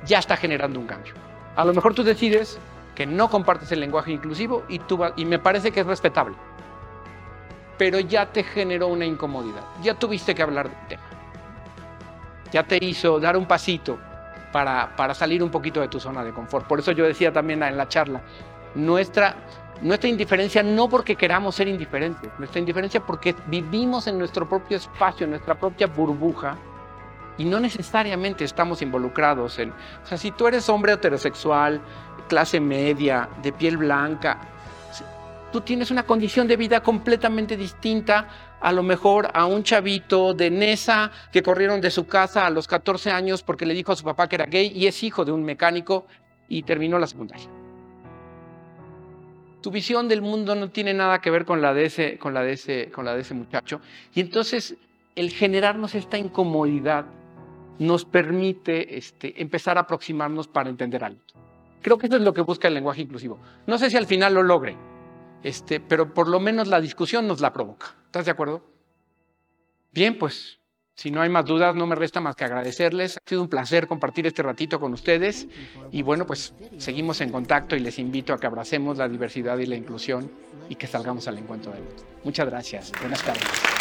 ya 0.06 0.20
está 0.20 0.38
generando 0.38 0.80
un 0.80 0.86
cambio. 0.86 1.16
A 1.56 1.66
lo 1.66 1.74
mejor 1.74 1.96
tú 1.96 2.04
decides 2.04 2.60
que 2.94 3.08
no 3.08 3.32
compartes 3.32 3.72
el 3.72 3.80
lenguaje 3.80 4.12
inclusivo 4.12 4.64
y, 4.70 4.78
tú 4.78 5.00
y 5.16 5.26
me 5.26 5.40
parece 5.40 5.72
que 5.72 5.80
es 5.80 5.88
respetable 5.88 6.36
pero 7.80 8.02
ya 8.02 8.26
te 8.26 8.44
generó 8.44 8.90
una 8.90 9.06
incomodidad, 9.06 9.64
ya 9.82 9.96
tuviste 9.96 10.36
que 10.36 10.44
hablar 10.44 10.70
del 10.70 10.88
tema, 10.90 11.04
ya 12.52 12.62
te 12.64 12.78
hizo 12.84 13.22
dar 13.22 13.38
un 13.38 13.46
pasito 13.46 13.98
para, 14.52 14.94
para 14.98 15.14
salir 15.14 15.42
un 15.42 15.50
poquito 15.50 15.80
de 15.80 15.88
tu 15.88 15.98
zona 15.98 16.22
de 16.26 16.34
confort. 16.34 16.68
Por 16.68 16.80
eso 16.80 16.92
yo 16.92 17.06
decía 17.06 17.32
también 17.32 17.64
en 17.64 17.78
la 17.78 17.88
charla, 17.88 18.22
nuestra, 18.76 19.38
nuestra 19.82 20.10
indiferencia 20.10 20.64
no 20.64 20.90
porque 20.90 21.16
queramos 21.16 21.56
ser 21.56 21.68
indiferentes, 21.68 22.30
nuestra 22.38 22.60
indiferencia 22.60 23.00
porque 23.06 23.36
vivimos 23.48 24.08
en 24.08 24.18
nuestro 24.18 24.48
propio 24.48 24.78
espacio, 24.78 25.26
en 25.26 25.32
nuestra 25.32 25.56
propia 25.56 25.88
burbuja, 25.88 26.58
y 27.38 27.46
no 27.46 27.60
necesariamente 27.60 28.44
estamos 28.44 28.82
involucrados 28.82 29.58
en... 29.60 29.72
O 29.72 30.06
sea, 30.06 30.18
si 30.18 30.32
tú 30.32 30.48
eres 30.48 30.68
hombre 30.68 30.92
heterosexual, 30.92 31.80
clase 32.28 32.60
media, 32.60 33.30
de 33.42 33.54
piel 33.54 33.78
blanca, 33.78 34.40
tú 35.52 35.62
tienes 35.62 35.90
una 35.90 36.04
condición 36.04 36.48
de 36.48 36.58
vida 36.58 36.84
completamente 36.84 37.56
distinta 37.56 38.28
a 38.60 38.74
lo 38.74 38.84
mejor 38.84 39.30
a 39.34 39.46
un 39.46 39.64
chavito 39.64 40.34
de 40.34 40.52
Nesa 40.52 41.12
que 41.32 41.42
corrieron 41.42 41.80
de 41.80 41.92
su 41.92 42.08
casa 42.08 42.46
a 42.46 42.50
los 42.50 42.68
14 42.68 43.10
años 43.10 43.42
porque 43.42 43.66
le 43.66 43.74
dijo 43.74 43.94
a 43.94 43.96
su 43.96 44.04
papá 44.04 44.28
que 44.28 44.36
era 44.36 44.46
gay 44.46 44.72
y 44.76 44.88
es 44.88 45.02
hijo 45.02 45.24
de 45.24 45.32
un 45.32 45.44
mecánico 45.44 46.08
y 46.50 46.64
terminó 46.64 47.00
la 47.00 47.08
secundaria. 47.08 47.59
Tu 49.62 49.72
visión 49.72 50.08
del 50.08 50.22
mundo 50.22 50.56
no 50.56 50.70
tiene 50.70 50.94
nada 50.94 51.20
que 51.20 51.32
ver 51.32 51.46
con 51.46 51.62
la 51.62 51.74
de 51.74 51.86
ese, 51.86 52.18
con 52.18 52.34
la 52.34 52.42
de 52.44 52.54
ese, 52.54 52.90
con 52.92 53.06
la 53.06 53.14
de 53.14 53.22
ese 53.22 53.34
muchacho. 53.34 53.82
Y 54.14 54.22
entonces 54.22 54.76
el 55.16 55.32
generarnos 55.32 55.96
esta 55.96 56.18
incomodidad 56.18 57.06
nos 57.78 58.06
permite 58.06 58.98
este, 58.98 59.42
empezar 59.42 59.78
a 59.78 59.82
aproximarnos 59.82 60.48
para 60.48 60.70
entender 60.70 61.04
algo. 61.04 61.22
Creo 61.82 61.98
que 61.98 62.08
eso 62.08 62.18
es 62.18 62.22
lo 62.22 62.34
que 62.34 62.42
busca 62.42 62.68
el 62.68 62.74
lenguaje 62.74 63.02
inclusivo. 63.02 63.40
No 63.68 63.78
sé 63.78 63.90
si 63.90 63.98
al 63.98 64.06
final 64.06 64.34
lo 64.34 64.44
logre, 64.44 64.78
este, 65.44 65.80
pero 65.80 66.14
por 66.14 66.28
lo 66.28 66.40
menos 66.40 66.68
la 66.68 66.82
discusión 66.82 67.28
nos 67.28 67.40
la 67.40 67.54
provoca. 67.54 67.96
¿Estás 68.06 68.26
de 68.26 68.32
acuerdo? 68.32 68.64
Bien, 69.92 70.18
pues 70.18 70.59
si 71.00 71.12
no 71.12 71.22
hay 71.22 71.30
más 71.30 71.46
dudas, 71.46 71.74
no 71.76 71.88
me 71.88 71.96
resta 71.96 72.20
más 72.20 72.36
que 72.36 72.44
agradecerles. 72.44 73.16
Ha 73.16 73.30
sido 73.30 73.42
un 73.42 73.48
placer 73.48 73.88
compartir 73.88 74.28
este 74.28 74.44
ratito 74.44 74.82
con 74.82 74.92
ustedes. 74.92 75.48
Y 75.94 76.02
bueno, 76.02 76.28
pues 76.28 76.54
seguimos 76.78 77.22
en 77.22 77.32
contacto 77.32 77.78
y 77.78 77.80
les 77.80 78.00
invito 78.00 78.34
a 78.34 78.38
que 78.38 78.48
abracemos 78.48 78.98
la 78.98 79.08
diversidad 79.08 79.58
y 79.60 79.66
la 79.66 79.78
inclusión 79.78 80.30
y 80.68 80.76
que 80.76 80.88
salgamos 80.88 81.26
al 81.30 81.38
encuentro 81.38 81.72
de 81.72 81.78
ellos. 81.78 82.06
Muchas 82.26 82.50
gracias. 82.50 82.92
Buenas 83.00 83.24
tardes. 83.24 83.79